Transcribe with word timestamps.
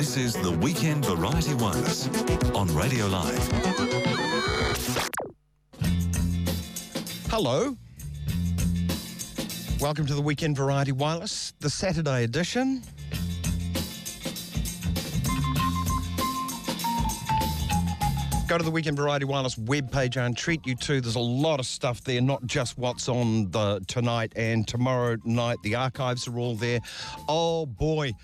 This 0.00 0.16
is 0.16 0.32
the 0.32 0.52
Weekend 0.52 1.04
Variety 1.04 1.52
Wireless 1.52 2.08
on 2.54 2.74
Radio 2.74 3.06
Live. 3.08 3.36
Hello. 7.28 7.76
Welcome 9.78 10.06
to 10.06 10.14
the 10.14 10.22
Weekend 10.22 10.56
Variety 10.56 10.92
Wireless, 10.92 11.52
the 11.60 11.68
Saturday 11.68 12.24
edition. 12.24 12.82
Go 18.48 18.56
to 18.56 18.64
the 18.64 18.70
Weekend 18.70 18.96
Variety 18.96 19.26
Wireless 19.26 19.56
webpage 19.56 20.16
and 20.16 20.34
treat 20.34 20.66
you 20.66 20.76
to. 20.76 21.02
There's 21.02 21.16
a 21.16 21.20
lot 21.20 21.60
of 21.60 21.66
stuff 21.66 22.02
there, 22.04 22.22
not 22.22 22.46
just 22.46 22.78
what's 22.78 23.06
on 23.10 23.50
the 23.50 23.84
tonight 23.86 24.32
and 24.34 24.66
tomorrow 24.66 25.18
night. 25.26 25.58
The 25.62 25.74
archives 25.74 26.26
are 26.26 26.38
all 26.38 26.54
there. 26.54 26.80
Oh 27.28 27.66
boy 27.66 28.14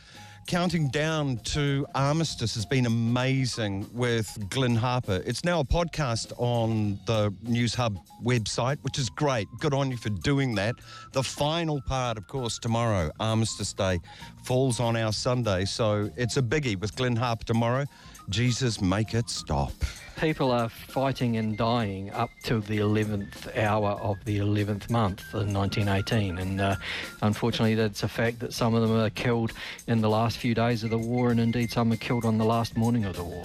counting 0.46 0.88
down 0.88 1.38
to 1.38 1.86
Armistice 1.94 2.54
has 2.54 2.64
been 2.64 2.86
amazing 2.86 3.86
with 3.92 4.38
Glenn 4.48 4.76
Harper. 4.76 5.20
It's 5.26 5.44
now 5.44 5.60
a 5.60 5.64
podcast 5.64 6.32
on 6.36 7.00
the 7.06 7.30
Newshub 7.44 7.96
website, 8.24 8.78
which 8.82 8.98
is 8.98 9.10
great. 9.10 9.48
Good 9.58 9.74
on 9.74 9.90
you 9.90 9.96
for 9.96 10.10
doing 10.10 10.54
that. 10.54 10.76
The 11.12 11.22
final 11.22 11.80
part, 11.82 12.16
of 12.16 12.28
course, 12.28 12.58
tomorrow, 12.58 13.10
Armistice 13.18 13.72
Day, 13.72 13.98
falls 14.44 14.78
on 14.78 14.96
our 14.96 15.12
Sunday. 15.12 15.64
So 15.64 16.10
it's 16.16 16.36
a 16.36 16.42
biggie 16.42 16.78
with 16.78 16.94
Glenn 16.94 17.16
Harper 17.16 17.44
tomorrow. 17.44 17.86
Jesus, 18.28 18.80
make 18.80 19.14
it 19.14 19.30
stop 19.30 19.72
people 20.16 20.50
are 20.50 20.68
fighting 20.68 21.36
and 21.36 21.56
dying 21.56 22.10
up 22.12 22.30
to 22.42 22.60
the 22.60 22.78
11th 22.78 23.54
hour 23.56 23.90
of 23.90 24.16
the 24.24 24.38
11th 24.38 24.88
month 24.90 25.22
in 25.34 25.52
1918. 25.52 26.38
And 26.38 26.60
uh, 26.60 26.76
unfortunately, 27.22 27.74
that's 27.74 28.02
a 28.02 28.08
fact 28.08 28.40
that 28.40 28.52
some 28.52 28.74
of 28.74 28.82
them 28.82 28.98
are 28.98 29.10
killed 29.10 29.52
in 29.86 30.00
the 30.00 30.08
last 30.08 30.38
few 30.38 30.54
days 30.54 30.84
of 30.84 30.90
the 30.90 30.98
war, 30.98 31.30
and 31.30 31.38
indeed 31.38 31.70
some 31.70 31.92
are 31.92 31.96
killed 31.96 32.24
on 32.24 32.38
the 32.38 32.44
last 32.44 32.76
morning 32.76 33.04
of 33.04 33.16
the 33.16 33.24
war. 33.24 33.44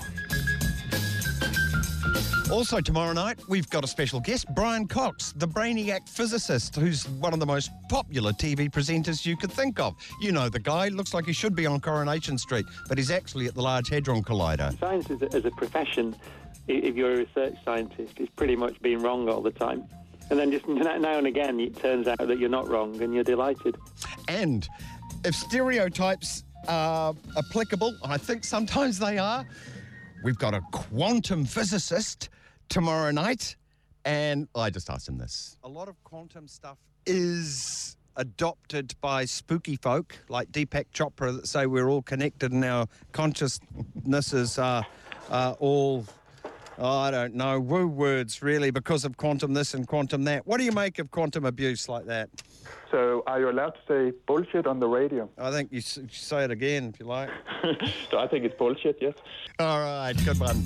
Also, 2.51 2.81
tomorrow 2.81 3.13
night, 3.13 3.39
we've 3.47 3.69
got 3.69 3.81
a 3.85 3.87
special 3.87 4.19
guest, 4.19 4.45
Brian 4.53 4.85
Cox, 4.85 5.31
the 5.37 5.47
brainiac 5.47 6.09
physicist, 6.09 6.75
who's 6.75 7.07
one 7.07 7.31
of 7.31 7.39
the 7.39 7.45
most 7.45 7.71
popular 7.87 8.33
TV 8.33 8.69
presenters 8.69 9.25
you 9.25 9.37
could 9.37 9.49
think 9.51 9.79
of. 9.79 9.95
You 10.19 10.33
know 10.33 10.49
the 10.49 10.59
guy, 10.59 10.89
looks 10.89 11.13
like 11.13 11.25
he 11.25 11.31
should 11.31 11.55
be 11.55 11.65
on 11.65 11.79
Coronation 11.79 12.37
Street, 12.37 12.65
but 12.89 12.97
he's 12.97 13.09
actually 13.09 13.45
at 13.45 13.55
the 13.55 13.61
Large 13.61 13.87
Hadron 13.87 14.21
Collider. 14.21 14.77
Science 14.79 15.09
as 15.09 15.21
a, 15.21 15.33
as 15.33 15.45
a 15.45 15.51
profession 15.51 16.13
if 16.67 16.95
you're 16.95 17.13
a 17.13 17.17
research 17.19 17.55
scientist, 17.63 18.15
it's 18.17 18.31
pretty 18.35 18.57
much 18.57 18.81
being 18.81 19.01
wrong 19.01 19.29
all 19.29 19.41
the 19.41 19.51
time. 19.51 19.85
And 20.29 20.37
then 20.37 20.51
just 20.51 20.67
now 20.67 21.17
and 21.17 21.27
again, 21.27 21.57
it 21.57 21.77
turns 21.77 22.05
out 22.05 22.19
that 22.19 22.37
you're 22.37 22.49
not 22.49 22.67
wrong 22.67 23.01
and 23.01 23.13
you're 23.13 23.23
delighted. 23.23 23.77
And 24.27 24.67
if 25.23 25.35
stereotypes 25.35 26.43
are 26.67 27.15
applicable, 27.37 27.97
I 28.03 28.17
think 28.17 28.43
sometimes 28.43 28.99
they 28.99 29.17
are, 29.17 29.45
we've 30.25 30.37
got 30.37 30.53
a 30.53 30.61
quantum 30.71 31.45
physicist 31.45 32.27
tomorrow 32.71 33.11
night. 33.11 33.55
And 34.05 34.47
I 34.55 34.71
just 34.71 34.89
asked 34.89 35.07
him 35.07 35.17
this. 35.17 35.57
A 35.63 35.69
lot 35.69 35.87
of 35.87 36.03
quantum 36.03 36.47
stuff 36.47 36.79
is 37.05 37.97
adopted 38.15 38.95
by 39.01 39.25
spooky 39.25 39.75
folk 39.75 40.17
like 40.27 40.51
Deepak 40.51 40.85
Chopra 40.93 41.35
that 41.35 41.47
say 41.47 41.65
we're 41.65 41.89
all 41.89 42.01
connected 42.01 42.51
and 42.51 42.65
our 42.65 42.87
consciousnesses 43.11 44.57
are, 44.57 44.85
are 45.29 45.53
all 45.59 46.05
Oh, 46.77 46.97
I 46.97 47.11
don't 47.11 47.35
know. 47.35 47.59
Woo 47.59 47.85
words, 47.85 48.41
really, 48.41 48.71
because 48.71 49.05
of 49.05 49.15
quantum 49.15 49.53
this 49.53 49.75
and 49.75 49.87
quantum 49.87 50.23
that. 50.23 50.47
What 50.47 50.57
do 50.57 50.63
you 50.63 50.71
make 50.71 50.97
of 50.97 51.11
quantum 51.11 51.45
abuse 51.45 51.87
like 51.87 52.05
that? 52.05 52.29
So, 52.91 53.23
are 53.25 53.39
you 53.39 53.49
allowed 53.49 53.69
to 53.71 53.79
say 53.87 54.17
bullshit 54.27 54.67
on 54.67 54.81
the 54.81 54.87
radio? 54.87 55.29
I 55.37 55.49
think 55.49 55.71
you, 55.71 55.79
say 55.79 56.43
it 56.43 56.51
again 56.51 56.91
if 56.93 56.99
you 56.99 57.05
like. 57.05 57.29
so 58.09 58.17
I 58.19 58.27
think 58.27 58.43
it's 58.43 58.55
bullshit, 58.57 58.97
yes. 58.99 59.13
All 59.59 59.79
right, 59.79 60.13
good 60.25 60.37
one. 60.37 60.61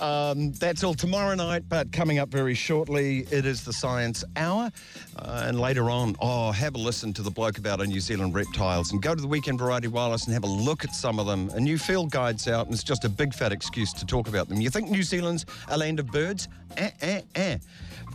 Um, 0.00 0.52
that's 0.52 0.84
all 0.84 0.94
tomorrow 0.94 1.34
night, 1.34 1.64
but 1.68 1.90
coming 1.90 2.20
up 2.20 2.28
very 2.28 2.54
shortly, 2.54 3.26
it 3.32 3.44
is 3.44 3.64
the 3.64 3.72
Science 3.72 4.22
Hour. 4.36 4.70
Uh, 5.16 5.44
and 5.46 5.58
later 5.58 5.90
on, 5.90 6.14
oh, 6.20 6.52
have 6.52 6.76
a 6.76 6.78
listen 6.78 7.12
to 7.14 7.22
the 7.22 7.30
bloke 7.30 7.58
about 7.58 7.80
our 7.80 7.86
New 7.86 8.00
Zealand 8.00 8.34
reptiles 8.34 8.92
and 8.92 9.02
go 9.02 9.12
to 9.12 9.20
the 9.20 9.28
Weekend 9.28 9.58
Variety 9.58 9.88
Wireless 9.88 10.26
and 10.26 10.34
have 10.34 10.44
a 10.44 10.46
look 10.46 10.84
at 10.84 10.94
some 10.94 11.18
of 11.18 11.26
them. 11.26 11.50
A 11.54 11.60
new 11.60 11.76
field 11.76 12.12
guide's 12.12 12.46
out, 12.46 12.66
and 12.66 12.74
it's 12.74 12.84
just 12.84 13.04
a 13.04 13.08
big 13.08 13.34
fat 13.34 13.50
excuse 13.50 13.92
to 13.94 14.06
talk 14.06 14.28
about 14.28 14.48
them. 14.48 14.60
You 14.60 14.70
think 14.70 14.90
New 14.90 15.02
Zealand's 15.02 15.44
a 15.68 15.76
land 15.76 15.98
of 15.98 16.06
birds? 16.06 16.46
Eh, 16.76 16.90
eh, 17.00 17.22
eh 17.34 17.58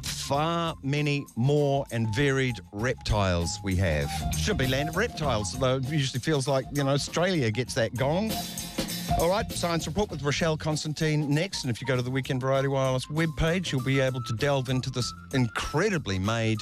far 0.03 0.75
many 0.83 1.25
more 1.35 1.85
and 1.91 2.13
varied 2.15 2.59
reptiles 2.71 3.48
we 3.63 3.75
have. 3.77 4.09
Should 4.37 4.57
be 4.57 4.67
land 4.67 4.89
of 4.89 4.97
reptiles, 4.97 5.57
though 5.57 5.77
it 5.77 5.89
usually 5.89 6.19
feels 6.19 6.47
like, 6.47 6.65
you 6.71 6.83
know, 6.83 6.91
Australia 6.91 7.49
gets 7.51 7.73
that 7.75 7.95
gong. 7.95 8.31
All 9.19 9.29
right, 9.29 9.49
Science 9.51 9.87
Report 9.87 10.11
with 10.11 10.21
Rochelle 10.21 10.57
Constantine 10.57 11.33
next. 11.33 11.63
And 11.63 11.71
if 11.71 11.81
you 11.81 11.87
go 11.87 11.95
to 11.95 12.01
the 12.01 12.11
Weekend 12.11 12.41
Variety 12.41 12.67
Wireless 12.67 13.05
webpage, 13.07 13.71
you'll 13.71 13.83
be 13.83 13.99
able 13.99 14.21
to 14.23 14.33
delve 14.33 14.69
into 14.69 14.89
this 14.89 15.11
incredibly 15.33 16.19
made 16.19 16.59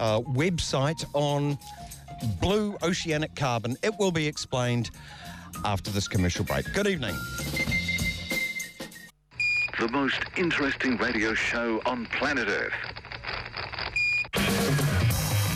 uh, 0.00 0.20
website 0.20 1.04
on 1.14 1.58
blue 2.40 2.76
oceanic 2.82 3.34
carbon. 3.34 3.76
It 3.82 3.92
will 3.98 4.12
be 4.12 4.26
explained 4.26 4.90
after 5.64 5.90
this 5.90 6.08
commercial 6.08 6.44
break. 6.44 6.64
Good 6.72 6.86
evening 6.86 7.16
the 9.80 9.88
most 9.88 10.20
interesting 10.36 10.98
radio 10.98 11.32
show 11.32 11.80
on 11.86 12.04
planet 12.04 12.48
Earth. 12.48 12.74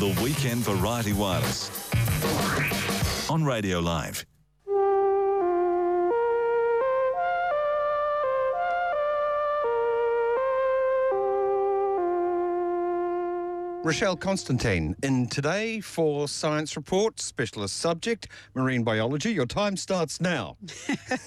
The 0.05 0.23
Weekend 0.23 0.61
Variety 0.65 1.15
Wireless 1.15 1.71
on 3.31 3.43
Radio 3.43 3.81
Live. 3.81 4.27
Rochelle 13.83 14.15
Constantine 14.15 14.95
in 15.03 15.27
today 15.27 15.81
for 15.81 16.29
Science 16.29 16.77
Report, 16.77 17.19
specialist 17.19 17.79
subject, 17.79 18.29
marine 18.55 18.85
biology. 18.85 19.33
Your 19.33 19.47
time 19.47 19.75
starts 19.75 20.21
now. 20.21 20.59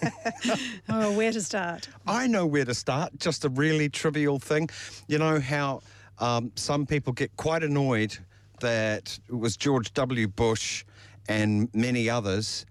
oh, 0.90 1.18
where 1.18 1.32
to 1.32 1.42
start? 1.42 1.90
I 2.06 2.28
know 2.28 2.46
where 2.46 2.66
to 2.66 2.76
start. 2.76 3.18
Just 3.18 3.44
a 3.44 3.50
really 3.50 3.90
trivial 3.90 4.38
thing. 4.38 4.70
You 5.08 5.18
know 5.18 5.40
how 5.40 5.82
um, 6.20 6.52
some 6.54 6.86
people 6.86 7.12
get 7.14 7.36
quite 7.38 7.64
annoyed 7.64 8.16
that 8.60 9.20
was 9.30 9.58
George 9.58 9.94
W. 9.94 10.28
Bush 10.28 10.86
and 11.28 11.70
many 11.74 12.10
others. 12.10 12.66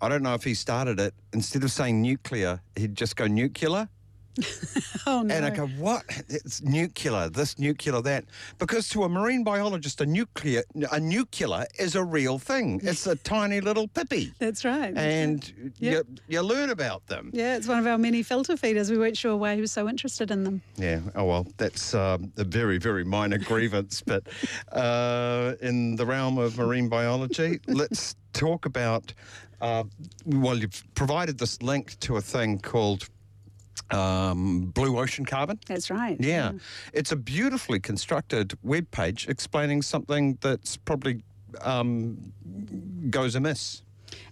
I 0.00 0.08
don't 0.08 0.22
know 0.22 0.34
if 0.34 0.44
he 0.44 0.54
started 0.54 0.98
it. 0.98 1.14
Instead 1.32 1.64
of 1.64 1.70
saying 1.70 2.02
nuclear, 2.02 2.60
he'd 2.76 2.96
just 2.96 3.16
go 3.16 3.26
nuclear. 3.26 3.88
oh, 5.06 5.22
no. 5.22 5.34
And 5.34 5.44
I 5.44 5.50
go, 5.50 5.66
what? 5.66 6.04
It's 6.28 6.62
nuclear, 6.62 7.28
this 7.28 7.58
nuclear, 7.58 8.00
that. 8.02 8.24
Because 8.58 8.88
to 8.90 9.04
a 9.04 9.08
marine 9.08 9.44
biologist, 9.44 10.00
a 10.00 10.06
nuclear, 10.06 10.62
a 10.90 10.98
nuclear 10.98 11.66
is 11.78 11.94
a 11.96 12.02
real 12.02 12.38
thing. 12.38 12.80
It's 12.82 13.06
a 13.06 13.16
tiny 13.16 13.60
little 13.60 13.88
pippy. 13.88 14.32
That's 14.38 14.64
right. 14.64 14.96
And 14.96 15.72
yep. 15.78 16.06
you, 16.08 16.16
you 16.28 16.42
learn 16.42 16.70
about 16.70 17.06
them. 17.06 17.30
Yeah, 17.32 17.56
it's 17.56 17.68
one 17.68 17.78
of 17.78 17.86
our 17.86 17.98
many 17.98 18.22
filter 18.22 18.56
feeders. 18.56 18.90
We 18.90 18.98
weren't 18.98 19.16
sure 19.16 19.36
why 19.36 19.54
he 19.54 19.60
was 19.60 19.72
so 19.72 19.88
interested 19.88 20.30
in 20.30 20.44
them. 20.44 20.62
Yeah, 20.76 21.00
oh 21.14 21.24
well, 21.24 21.46
that's 21.56 21.94
um, 21.94 22.32
a 22.36 22.44
very, 22.44 22.78
very 22.78 23.04
minor 23.04 23.38
grievance. 23.52 24.02
But 24.02 24.24
uh, 24.72 25.54
in 25.60 25.96
the 25.96 26.06
realm 26.06 26.38
of 26.38 26.58
marine 26.58 26.88
biology, 26.88 27.60
let's 27.66 28.16
talk 28.32 28.66
about. 28.66 29.12
Uh, 29.60 29.84
well, 30.26 30.58
you've 30.58 30.82
provided 30.96 31.38
this 31.38 31.62
link 31.62 31.96
to 32.00 32.16
a 32.16 32.20
thing 32.20 32.58
called 32.58 33.08
um, 33.92 34.72
Blue 34.74 34.98
Ocean 34.98 35.24
Carbon. 35.24 35.58
That's 35.66 35.90
right. 35.90 36.16
Yeah. 36.20 36.52
yeah. 36.52 36.58
It's 36.92 37.12
a 37.12 37.16
beautifully 37.16 37.80
constructed 37.80 38.56
web 38.62 38.90
page 38.90 39.28
explaining 39.28 39.82
something 39.82 40.38
that's 40.40 40.76
probably 40.76 41.22
um, 41.60 42.32
goes 43.10 43.34
amiss. 43.34 43.82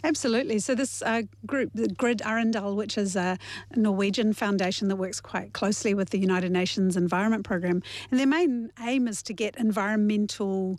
Absolutely. 0.04 0.58
So 0.58 0.74
this 0.74 1.02
uh, 1.02 1.22
group, 1.46 1.70
the 1.74 1.88
GRID-Arendal, 1.88 2.76
which 2.76 2.98
is 2.98 3.16
a 3.16 3.38
Norwegian 3.76 4.32
foundation 4.32 4.88
that 4.88 4.96
works 4.96 5.20
quite 5.20 5.52
closely 5.52 5.94
with 5.94 6.10
the 6.10 6.18
United 6.18 6.52
Nations 6.52 6.96
Environment 6.96 7.44
Programme, 7.44 7.82
and 8.10 8.20
their 8.20 8.26
main 8.26 8.70
aim 8.80 9.08
is 9.08 9.22
to 9.24 9.32
get 9.32 9.56
environmental 9.56 10.78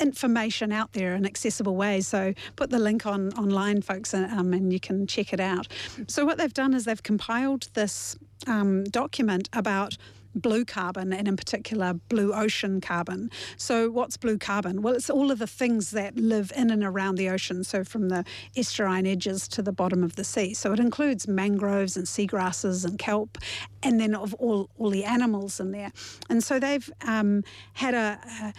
information 0.00 0.72
out 0.72 0.92
there 0.92 1.14
in 1.14 1.26
accessible 1.26 1.76
ways. 1.76 2.08
So 2.08 2.34
put 2.56 2.70
the 2.70 2.78
link 2.78 3.06
on 3.06 3.32
online, 3.34 3.82
folks, 3.82 4.14
um, 4.14 4.52
and 4.52 4.72
you 4.72 4.80
can 4.80 5.06
check 5.06 5.32
it 5.32 5.40
out. 5.40 5.68
So 6.06 6.24
what 6.24 6.38
they've 6.38 6.52
done 6.52 6.74
is 6.74 6.84
they've 6.84 7.02
compiled 7.02 7.68
this 7.74 8.16
um, 8.46 8.84
document 8.84 9.48
about 9.52 9.96
blue 10.34 10.64
carbon 10.64 11.12
and 11.12 11.26
in 11.26 11.36
particular 11.36 11.94
blue 12.08 12.32
ocean 12.32 12.80
carbon. 12.80 13.30
So 13.56 13.90
what's 13.90 14.16
blue 14.16 14.38
carbon? 14.38 14.82
Well, 14.82 14.94
it's 14.94 15.10
all 15.10 15.30
of 15.30 15.38
the 15.38 15.46
things 15.46 15.90
that 15.92 16.16
live 16.16 16.52
in 16.56 16.70
and 16.70 16.84
around 16.84 17.16
the 17.16 17.28
ocean, 17.28 17.64
so 17.64 17.84
from 17.84 18.08
the 18.08 18.24
estuarine 18.56 19.10
edges 19.10 19.48
to 19.48 19.62
the 19.62 19.72
bottom 19.72 20.04
of 20.04 20.16
the 20.16 20.24
sea. 20.24 20.54
So 20.54 20.72
it 20.72 20.80
includes 20.80 21.26
mangroves 21.26 21.96
and 21.96 22.06
seagrasses 22.06 22.84
and 22.84 22.98
kelp 22.98 23.38
and 23.82 24.00
then 24.00 24.14
of 24.14 24.34
all, 24.34 24.70
all 24.78 24.90
the 24.90 25.04
animals 25.04 25.60
in 25.60 25.72
there. 25.72 25.92
And 26.28 26.42
so 26.42 26.58
they've 26.58 26.88
um, 27.06 27.44
had 27.74 27.94
a, 27.94 28.18
a 28.42 28.52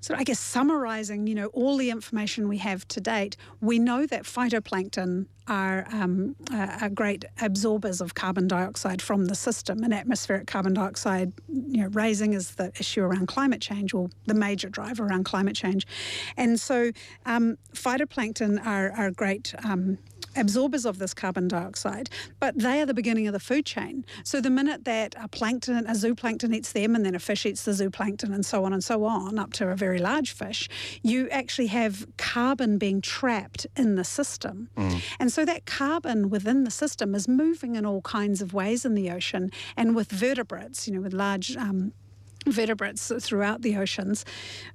so 0.00 0.14
I 0.14 0.24
guess 0.24 0.38
summarizing, 0.38 1.26
you 1.26 1.34
know, 1.34 1.46
all 1.46 1.76
the 1.76 1.90
information 1.90 2.48
we 2.48 2.58
have 2.58 2.86
to 2.88 3.00
date, 3.00 3.36
we 3.60 3.78
know 3.78 4.06
that 4.06 4.22
phytoplankton 4.24 5.26
are, 5.48 5.86
um, 5.92 6.36
are 6.52 6.88
great 6.90 7.24
absorbers 7.40 8.00
of 8.00 8.14
carbon 8.14 8.46
dioxide 8.46 9.00
from 9.00 9.26
the 9.26 9.34
system, 9.34 9.82
and 9.82 9.94
atmospheric 9.94 10.46
carbon 10.46 10.74
dioxide, 10.74 11.32
you 11.48 11.82
know, 11.82 11.88
raising 11.88 12.34
is 12.34 12.56
the 12.56 12.70
issue 12.78 13.02
around 13.02 13.26
climate 13.26 13.60
change, 13.60 13.94
or 13.94 14.08
the 14.26 14.34
major 14.34 14.68
driver 14.68 15.06
around 15.06 15.24
climate 15.24 15.56
change, 15.56 15.86
and 16.36 16.60
so 16.60 16.90
um, 17.26 17.56
phytoplankton 17.74 18.64
are, 18.64 18.92
are 18.92 19.10
great. 19.10 19.54
Um, 19.64 19.98
absorbers 20.38 20.84
of 20.84 20.98
this 20.98 21.14
carbon 21.14 21.48
dioxide, 21.48 22.10
but 22.40 22.58
they 22.58 22.80
are 22.80 22.86
the 22.86 22.94
beginning 22.94 23.26
of 23.26 23.32
the 23.32 23.40
food 23.40 23.66
chain. 23.66 24.04
So 24.24 24.40
the 24.40 24.50
minute 24.50 24.84
that 24.84 25.14
a 25.20 25.28
plankton, 25.28 25.86
a 25.86 25.92
zooplankton 25.92 26.54
eats 26.54 26.72
them, 26.72 26.94
and 26.94 27.04
then 27.04 27.14
a 27.14 27.18
fish 27.18 27.46
eats 27.46 27.64
the 27.64 27.72
zooplankton, 27.72 28.34
and 28.34 28.44
so 28.44 28.64
on 28.64 28.72
and 28.72 28.82
so 28.82 29.04
on, 29.04 29.38
up 29.38 29.52
to 29.54 29.68
a 29.68 29.76
very 29.76 29.98
large 29.98 30.32
fish, 30.32 30.68
you 31.02 31.28
actually 31.30 31.68
have 31.68 32.06
carbon 32.16 32.78
being 32.78 33.00
trapped 33.00 33.66
in 33.76 33.96
the 33.96 34.04
system. 34.04 34.68
Mm. 34.76 35.02
And 35.20 35.32
so 35.32 35.44
that 35.44 35.66
carbon 35.66 36.30
within 36.30 36.64
the 36.64 36.70
system 36.70 37.14
is 37.14 37.28
moving 37.28 37.76
in 37.76 37.84
all 37.84 38.02
kinds 38.02 38.42
of 38.42 38.54
ways 38.54 38.84
in 38.84 38.94
the 38.94 39.10
ocean, 39.10 39.50
and 39.76 39.94
with 39.94 40.10
vertebrates, 40.10 40.86
you 40.86 40.94
know, 40.94 41.00
with 41.00 41.12
large 41.12 41.56
um, 41.56 41.92
vertebrates 42.46 43.12
throughout 43.20 43.62
the 43.62 43.76
oceans, 43.76 44.24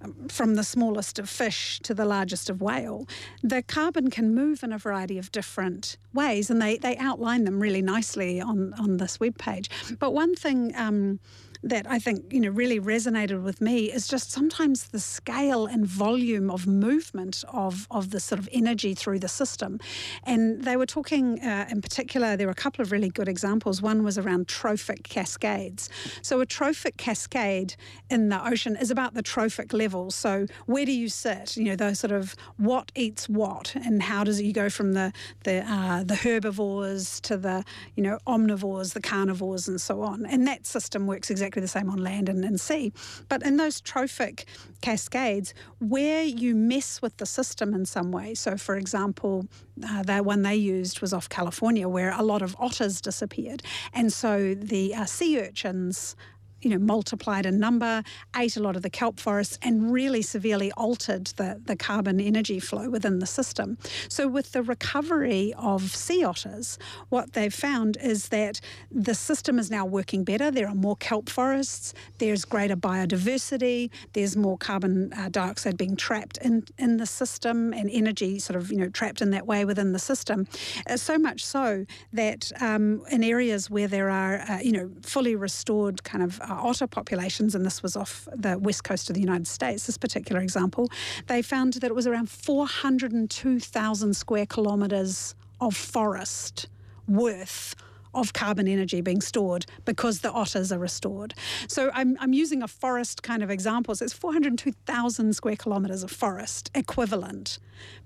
um, 0.01 0.27
from 0.27 0.55
the 0.55 0.63
smallest 0.63 1.19
of 1.19 1.29
fish 1.29 1.79
to 1.83 1.93
the 1.93 2.05
largest 2.05 2.49
of 2.49 2.61
whale, 2.61 3.07
the 3.41 3.61
carbon 3.63 4.09
can 4.09 4.33
move 4.33 4.63
in 4.63 4.73
a 4.73 4.77
variety 4.77 5.17
of 5.17 5.31
different 5.31 5.97
ways, 6.13 6.49
and 6.49 6.61
they, 6.61 6.77
they 6.77 6.97
outline 6.97 7.45
them 7.45 7.59
really 7.59 7.81
nicely 7.81 8.41
on, 8.41 8.73
on 8.73 8.97
this 8.97 9.19
web 9.19 9.37
page. 9.37 9.69
But 9.99 10.13
one 10.13 10.35
thing 10.35 10.73
um, 10.75 11.19
that 11.63 11.89
I 11.89 11.97
think 11.97 12.31
you 12.31 12.41
know 12.41 12.49
really 12.49 12.79
resonated 12.79 13.41
with 13.41 13.61
me 13.61 13.91
is 13.91 14.07
just 14.07 14.31
sometimes 14.31 14.89
the 14.89 14.99
scale 14.99 15.65
and 15.65 15.85
volume 15.85 16.51
of 16.51 16.67
movement 16.67 17.43
of 17.51 17.87
of 17.89 18.11
the 18.11 18.19
sort 18.19 18.39
of 18.39 18.49
energy 18.51 18.93
through 18.93 19.19
the 19.19 19.27
system, 19.27 19.79
and 20.23 20.63
they 20.63 20.75
were 20.75 20.85
talking 20.85 21.39
uh, 21.41 21.67
in 21.71 21.81
particular. 21.81 22.35
There 22.35 22.47
were 22.47 22.51
a 22.51 22.55
couple 22.55 22.81
of 22.81 22.91
really 22.91 23.09
good 23.09 23.29
examples. 23.29 23.81
One 23.81 24.03
was 24.03 24.17
around 24.17 24.47
trophic 24.47 25.03
cascades. 25.03 25.89
So 26.21 26.41
a 26.41 26.45
trophic 26.45 26.97
cascade 26.97 27.75
in 28.09 28.29
the 28.29 28.45
ocean 28.45 28.75
is 28.75 28.91
about 28.91 29.13
the 29.13 29.21
trophic 29.21 29.71
level. 29.73 30.11
So 30.11 30.47
where 30.65 30.85
do 30.85 30.91
you 30.91 31.07
sit? 31.07 31.55
You 31.55 31.63
know 31.65 31.75
those 31.75 31.99
sort 31.99 32.11
of 32.11 32.35
what 32.57 32.91
eats 32.95 33.29
what, 33.29 33.73
and 33.75 34.03
how 34.03 34.23
does 34.23 34.39
it, 34.39 34.45
you 34.45 34.53
go 34.53 34.69
from 34.69 34.93
the 34.93 35.13
the 35.45 35.63
uh, 35.65 36.03
the 36.03 36.15
herbivores 36.15 37.21
to 37.21 37.37
the 37.37 37.63
you 37.95 38.03
know 38.03 38.19
omnivores, 38.27 38.93
the 38.93 39.01
carnivores, 39.01 39.67
and 39.69 39.79
so 39.79 40.01
on. 40.01 40.25
And 40.25 40.45
that 40.47 40.65
system 40.65 41.07
works 41.07 41.29
exactly 41.29 41.52
exactly 41.53 41.61
the 41.61 41.67
same 41.67 41.89
on 41.89 42.03
land 42.03 42.29
and, 42.29 42.43
and 42.43 42.59
sea. 42.59 42.91
But 43.29 43.43
in 43.43 43.57
those 43.57 43.81
trophic 43.81 44.45
cascades, 44.81 45.53
where 45.79 46.23
you 46.23 46.55
mess 46.55 47.01
with 47.01 47.17
the 47.17 47.25
system 47.25 47.73
in 47.73 47.85
some 47.85 48.11
way, 48.11 48.35
so 48.35 48.57
for 48.57 48.75
example, 48.75 49.45
uh, 49.87 50.03
the 50.03 50.23
one 50.23 50.41
they 50.43 50.55
used 50.55 51.01
was 51.01 51.13
off 51.13 51.29
California, 51.29 51.87
where 51.87 52.11
a 52.17 52.23
lot 52.23 52.41
of 52.41 52.55
otters 52.59 53.01
disappeared. 53.01 53.63
And 53.93 54.11
so 54.11 54.55
the 54.55 54.95
uh, 54.95 55.05
sea 55.05 55.39
urchins 55.39 56.15
you 56.63 56.69
know, 56.69 56.79
multiplied 56.79 57.45
in 57.45 57.59
number, 57.59 58.03
ate 58.35 58.57
a 58.57 58.59
lot 58.61 58.75
of 58.75 58.81
the 58.81 58.89
kelp 58.89 59.19
forests, 59.19 59.59
and 59.61 59.91
really 59.91 60.21
severely 60.21 60.71
altered 60.73 61.27
the, 61.37 61.61
the 61.65 61.75
carbon 61.75 62.19
energy 62.19 62.59
flow 62.59 62.89
within 62.89 63.19
the 63.19 63.25
system. 63.25 63.77
So, 64.09 64.27
with 64.27 64.53
the 64.53 64.63
recovery 64.63 65.53
of 65.57 65.95
sea 65.95 66.23
otters, 66.23 66.79
what 67.09 67.33
they've 67.33 67.53
found 67.53 67.97
is 68.01 68.29
that 68.29 68.59
the 68.91 69.15
system 69.15 69.59
is 69.59 69.69
now 69.69 69.85
working 69.85 70.23
better. 70.23 70.49
There 70.51 70.67
are 70.67 70.75
more 70.75 70.95
kelp 70.95 71.29
forests, 71.29 71.93
there's 72.17 72.45
greater 72.45 72.75
biodiversity, 72.75 73.89
there's 74.13 74.35
more 74.35 74.57
carbon 74.57 75.11
uh, 75.13 75.29
dioxide 75.29 75.77
being 75.77 75.95
trapped 75.95 76.37
in, 76.37 76.63
in 76.77 76.97
the 76.97 77.05
system 77.05 77.73
and 77.73 77.89
energy 77.91 78.39
sort 78.39 78.57
of, 78.57 78.71
you 78.71 78.77
know, 78.77 78.89
trapped 78.89 79.21
in 79.21 79.31
that 79.31 79.45
way 79.45 79.65
within 79.65 79.91
the 79.91 79.99
system. 79.99 80.47
Uh, 80.89 80.97
so 80.97 81.17
much 81.17 81.45
so 81.45 81.85
that 82.13 82.51
um, 82.61 83.03
in 83.11 83.23
areas 83.23 83.69
where 83.69 83.87
there 83.87 84.09
are, 84.09 84.39
uh, 84.41 84.59
you 84.59 84.71
know, 84.71 84.89
fully 85.01 85.35
restored 85.35 86.03
kind 86.03 86.23
of 86.23 86.39
otter 86.53 86.87
populations, 86.87 87.55
and 87.55 87.65
this 87.65 87.83
was 87.83 87.95
off 87.95 88.27
the 88.35 88.57
west 88.57 88.83
coast 88.83 89.09
of 89.09 89.15
the 89.15 89.21
United 89.21 89.47
States, 89.47 89.85
this 89.85 89.97
particular 89.97 90.41
example, 90.41 90.89
they 91.27 91.41
found 91.41 91.73
that 91.73 91.85
it 91.85 91.95
was 91.95 92.07
around 92.07 92.29
402,000 92.29 94.13
square 94.15 94.45
kilometres 94.45 95.35
of 95.59 95.75
forest 95.75 96.67
worth 97.07 97.75
of 98.13 98.33
carbon 98.33 98.67
energy 98.67 99.01
being 99.01 99.21
stored 99.21 99.65
because 99.85 100.19
the 100.19 100.31
otters 100.31 100.71
are 100.71 100.79
restored. 100.79 101.33
So 101.67 101.89
I'm, 101.93 102.15
I'm 102.19 102.33
using 102.33 102.61
a 102.61 102.67
forest 102.67 103.23
kind 103.23 103.41
of 103.41 103.49
example. 103.49 103.95
So 103.95 104.05
it's 104.05 104.13
402,000 104.13 105.33
square 105.33 105.55
kilometres 105.55 106.03
of 106.03 106.11
forest 106.11 106.69
equivalent 106.75 107.59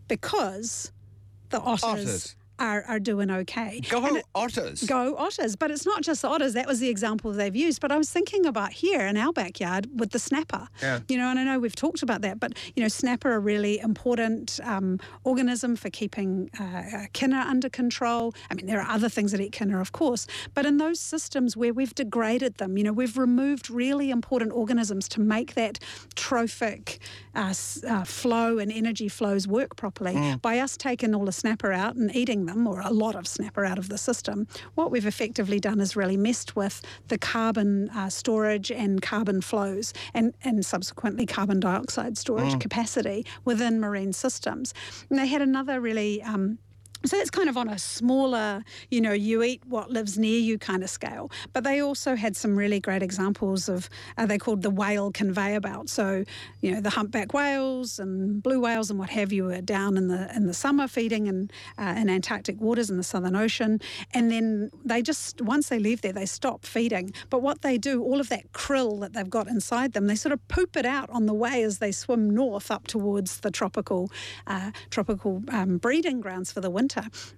because 0.08 0.92
the 1.50 1.60
otters, 1.60 1.84
otters 1.84 2.36
are, 2.60 2.84
are 2.88 3.00
doing 3.00 3.30
okay. 3.30 3.82
Go 3.90 4.06
it, 4.16 4.26
otters. 4.34 4.84
Go 4.84 5.16
otters. 5.18 5.56
But 5.56 5.72
it's 5.72 5.86
not 5.86 6.02
just 6.02 6.24
otters. 6.26 6.54
That 6.54 6.68
was 6.68 6.80
the 6.80 6.90
example 6.90 7.32
they've 7.32 7.56
used. 7.56 7.82
But 7.82 7.92
I 7.92 7.98
was 7.98 8.10
thinking 8.10 8.46
about 8.46 8.72
here 8.72 9.02
in 9.02 9.18
our 9.18 9.34
backyard 9.34 9.88
with 10.00 10.12
the 10.12 10.20
snapper. 10.20 10.68
Yeah. 10.82 11.00
You 11.08 11.18
know, 11.18 11.28
and 11.30 11.40
I 11.40 11.44
know 11.44 11.60
we've 11.60 11.76
talked 11.76 12.04
about 12.04 12.22
that, 12.22 12.40
but, 12.40 12.54
you 12.76 12.82
know, 12.82 12.90
snapper 12.90 13.32
are 13.32 13.40
really 13.40 13.80
important 13.80 14.60
um, 14.64 15.00
organism 15.24 15.76
for 15.76 15.90
keeping 15.90 16.50
uh, 16.60 17.06
kina 17.14 17.46
under 17.48 17.70
control. 17.70 18.34
I 18.50 18.56
mean, 18.56 18.66
there 18.66 18.82
are 18.82 18.90
other 18.90 19.10
things 19.10 19.32
that 19.32 19.42
eat 19.42 19.52
kina, 19.52 19.80
of 19.80 19.92
course. 19.92 20.28
But 20.54 20.66
in 20.66 20.78
those 20.78 21.00
systems 21.00 21.56
where 21.56 21.74
we've 21.74 21.94
degraded 21.94 22.56
them, 22.56 22.78
you 22.78 22.84
know, 22.84 22.94
we've 22.94 23.18
removed 23.18 23.70
really 23.70 24.10
important 24.10 24.52
organisms 24.54 25.08
to 25.10 25.22
make 25.22 25.54
that 25.54 25.80
trophic 26.16 27.00
uh, 27.36 27.54
uh, 27.88 28.04
flow 28.04 28.58
and 28.58 28.72
energy 28.72 29.08
flows 29.08 29.48
work 29.48 29.76
properly. 29.76 30.16
Mm. 30.16 30.42
By 30.42 30.60
us 30.60 30.76
taking 30.78 31.14
all 31.14 31.26
the 31.26 31.32
snapper 31.32 31.72
out 31.72 31.96
and 31.96 32.16
eating 32.16 32.47
them, 32.48 32.68
or 32.68 32.82
a 32.82 32.92
lot 32.92 33.16
of 33.16 33.28
snapper 33.28 33.66
out 33.66 33.78
of 33.78 33.90
the 33.90 33.98
system, 33.98 34.48
what 34.76 34.92
we've 34.92 35.06
effectively 35.06 35.60
done 35.60 35.80
is 35.80 35.96
really 35.96 36.18
messed 36.18 36.56
with 36.56 36.82
the 37.08 37.18
carbon 37.18 37.90
uh, 37.90 38.10
storage 38.10 38.72
and 38.72 39.02
carbon 39.02 39.42
flows 39.42 39.94
and, 40.14 40.34
and 40.44 40.66
subsequently 40.66 41.26
carbon 41.26 41.60
dioxide 41.60 42.18
storage 42.18 42.54
mm. 42.54 42.60
capacity 42.60 43.26
within 43.46 43.80
marine 43.80 44.14
systems. 44.14 44.74
And 45.10 45.20
they 45.20 45.28
had 45.28 45.42
another 45.42 45.80
really 45.80 46.22
um, 46.24 46.58
so 47.06 47.18
it's 47.18 47.30
kind 47.30 47.50
of 47.50 47.58
on 47.58 47.70
a 47.70 47.78
smaller, 47.78 48.64
you 48.90 49.02
know, 49.02 49.14
you 49.14 49.44
eat 49.44 49.62
what 49.66 49.92
lives 49.92 50.18
near 50.18 50.40
you 50.40 50.58
kind 50.58 50.84
of 50.84 50.90
scale. 50.90 51.32
But 51.54 51.64
they 51.64 51.82
also 51.82 52.16
had 52.16 52.36
some 52.36 52.56
really 52.56 52.80
great 52.80 53.04
examples 53.04 53.70
of, 53.70 53.90
uh, 54.18 54.26
they 54.26 54.38
called 54.38 54.62
the 54.62 54.70
whale 54.70 55.12
conveyor 55.12 55.62
belt. 55.62 55.90
So, 55.90 56.24
you 56.62 56.72
know, 56.72 56.82
the 56.82 56.90
humpback 56.90 57.34
whales 57.34 58.00
and 58.00 58.42
blue 58.42 58.60
whales 58.60 58.90
and 58.90 59.00
what 59.00 59.10
have 59.10 59.32
you 59.32 59.50
are 59.50 59.62
down 59.62 59.98
in 59.98 60.08
the 60.08 60.28
in 60.36 60.48
the 60.48 60.54
summer 60.54 60.88
feeding 60.88 61.28
in, 61.28 61.50
uh, 61.78 61.96
in 61.98 62.10
Antarctic 62.10 62.60
waters 62.60 62.90
in 62.90 62.98
the 62.98 63.04
Southern 63.04 63.36
Ocean. 63.36 63.80
And 64.14 64.32
then 64.32 64.72
they 64.84 65.02
just, 65.02 65.42
once 65.42 65.70
they 65.70 65.80
leave 65.80 66.02
there, 66.02 66.14
they 66.14 66.26
stop 66.26 66.66
feeding. 66.66 67.14
But 67.30 67.42
what 67.42 67.62
they 67.62 67.78
do, 67.78 68.02
all 68.02 68.20
of 68.20 68.30
that 68.30 68.52
krill 68.52 69.00
that 69.02 69.14
they've 69.14 69.30
got 69.30 69.48
inside 69.48 69.94
them, 69.94 70.08
they 70.08 70.16
sort 70.16 70.34
of 70.34 70.46
poop 70.48 70.76
it 70.76 70.86
out 70.86 71.10
on 71.10 71.26
the 71.26 71.34
way 71.34 71.64
as 71.64 71.78
they 71.78 71.92
swim 71.92 72.30
north 72.30 72.70
up 72.72 72.88
towards 72.88 73.40
the 73.40 73.52
tropical, 73.52 74.12
uh, 74.48 74.72
tropical 74.90 75.44
um, 75.50 75.78
breeding 75.78 76.20
grounds 76.22 76.52
for 76.52 76.62
the 76.62 76.70
winter 76.70 76.97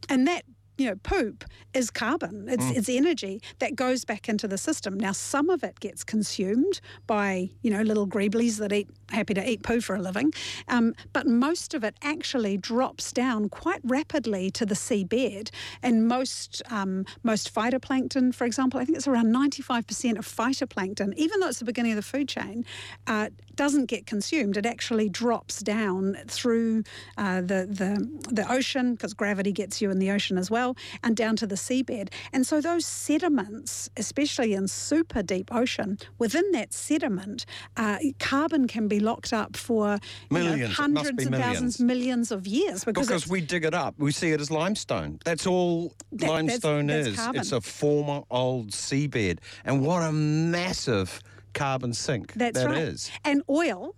And 0.09 0.27
that 0.27 0.43
you 0.79 0.89
know, 0.89 0.95
poop 0.95 1.43
is 1.73 1.91
carbon. 1.91 2.47
It's, 2.47 2.63
mm. 2.63 2.77
it's 2.77 2.89
energy 2.89 3.41
that 3.59 3.75
goes 3.75 4.05
back 4.05 4.29
into 4.29 4.47
the 4.47 4.57
system. 4.57 4.97
Now, 4.97 5.11
some 5.11 5.49
of 5.49 5.63
it 5.63 5.79
gets 5.81 6.03
consumed 6.03 6.79
by, 7.05 7.49
you 7.61 7.69
know, 7.69 7.81
little 7.81 8.07
greeblies 8.07 8.57
that 8.59 8.71
eat 8.71 8.89
happy 9.11 9.33
to 9.33 9.49
eat 9.49 9.63
poo 9.63 9.81
for 9.81 9.95
a 9.95 10.01
living, 10.01 10.31
um, 10.67 10.93
but 11.13 11.25
most 11.27 11.73
of 11.73 11.83
it 11.83 11.95
actually 12.01 12.57
drops 12.57 13.11
down 13.11 13.49
quite 13.49 13.81
rapidly 13.83 14.51
to 14.51 14.65
the 14.65 14.75
seabed. 14.75 15.49
And 15.81 16.07
most 16.07 16.61
um, 16.69 17.05
most 17.23 17.53
phytoplankton, 17.53 18.33
for 18.33 18.45
example, 18.45 18.79
I 18.79 18.85
think 18.85 18.97
it's 18.97 19.07
around 19.07 19.33
95% 19.33 20.17
of 20.17 20.25
phytoplankton, 20.25 21.13
even 21.15 21.39
though 21.39 21.47
it's 21.47 21.59
the 21.59 21.65
beginning 21.65 21.91
of 21.91 21.97
the 21.97 22.01
food 22.03 22.29
chain, 22.29 22.65
uh, 23.07 23.29
doesn't 23.55 23.85
get 23.85 24.05
consumed. 24.05 24.55
It 24.55 24.65
actually 24.65 25.09
drops 25.09 25.61
down 25.61 26.17
through 26.27 26.83
uh, 27.17 27.41
the, 27.41 27.67
the, 27.69 28.07
the 28.29 28.49
ocean 28.49 28.93
because 28.93 29.13
gravity 29.13 29.51
gets 29.51 29.81
you 29.81 29.91
in 29.91 29.99
the 29.99 30.11
ocean 30.11 30.37
as 30.37 30.49
well 30.49 30.68
and 31.03 31.15
down 31.15 31.35
to 31.37 31.47
the 31.47 31.55
seabed. 31.55 32.09
And 32.33 32.45
so 32.45 32.61
those 32.61 32.85
sediments, 32.85 33.89
especially 33.97 34.53
in 34.53 34.67
super 34.67 35.21
deep 35.21 35.53
ocean, 35.53 35.97
within 36.17 36.51
that 36.51 36.73
sediment, 36.73 37.45
uh, 37.77 37.97
carbon 38.19 38.67
can 38.67 38.87
be 38.87 38.99
locked 38.99 39.33
up 39.33 39.55
for 39.55 39.99
millions, 40.29 40.61
know, 40.61 40.67
hundreds 40.67 41.25
of 41.25 41.33
thousands, 41.33 41.79
millions 41.79 42.31
of 42.31 42.47
years. 42.47 42.83
Because, 42.83 43.07
because 43.07 43.27
we 43.27 43.41
dig 43.41 43.65
it 43.65 43.73
up. 43.73 43.95
We 43.97 44.11
see 44.11 44.31
it 44.31 44.41
as 44.41 44.51
limestone. 44.51 45.19
That's 45.25 45.45
all 45.47 45.93
that, 46.13 46.29
limestone 46.29 46.87
that's, 46.87 47.05
that's 47.05 47.17
is. 47.17 47.23
Carbon. 47.23 47.41
It's 47.41 47.51
a 47.51 47.61
former 47.61 48.23
old 48.29 48.71
seabed. 48.71 49.39
And 49.65 49.85
what 49.85 50.01
a 50.03 50.11
massive 50.11 51.21
carbon 51.53 51.93
sink 51.93 52.33
That's 52.33 52.59
that 52.59 52.67
right. 52.67 52.77
is. 52.77 53.11
And 53.25 53.41
oil. 53.49 53.95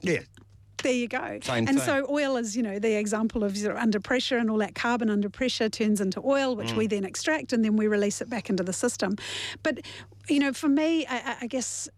Yeah. 0.00 0.20
There 0.82 0.92
you 0.92 1.08
go. 1.08 1.38
Same 1.42 1.66
and 1.68 1.78
thing. 1.78 1.78
so 1.78 2.06
oil 2.10 2.36
is, 2.36 2.56
you 2.56 2.62
know, 2.62 2.78
the 2.78 2.96
example 2.98 3.42
of 3.44 3.56
sort 3.56 3.72
of 3.74 3.78
under 3.82 3.98
pressure 3.98 4.36
and 4.38 4.50
all 4.50 4.58
that 4.58 4.74
carbon 4.74 5.08
under 5.10 5.28
pressure 5.30 5.68
turns 5.68 6.00
into 6.00 6.20
oil, 6.24 6.54
which 6.54 6.68
Mm. 6.72 6.76
we 6.76 6.86
then 6.86 7.04
extract 7.04 7.52
and 7.52 7.64
then 7.64 7.76
we 7.76 7.86
release 7.88 8.20
it 8.20 8.28
back 8.28 8.50
into 8.50 8.62
the 8.62 8.72
system. 8.72 9.16
But, 9.62 9.80
you 10.28 10.38
know, 10.38 10.52
for 10.52 10.68
me, 10.68 11.06
I, 11.06 11.36
I 11.42 11.46
guess 11.46 11.88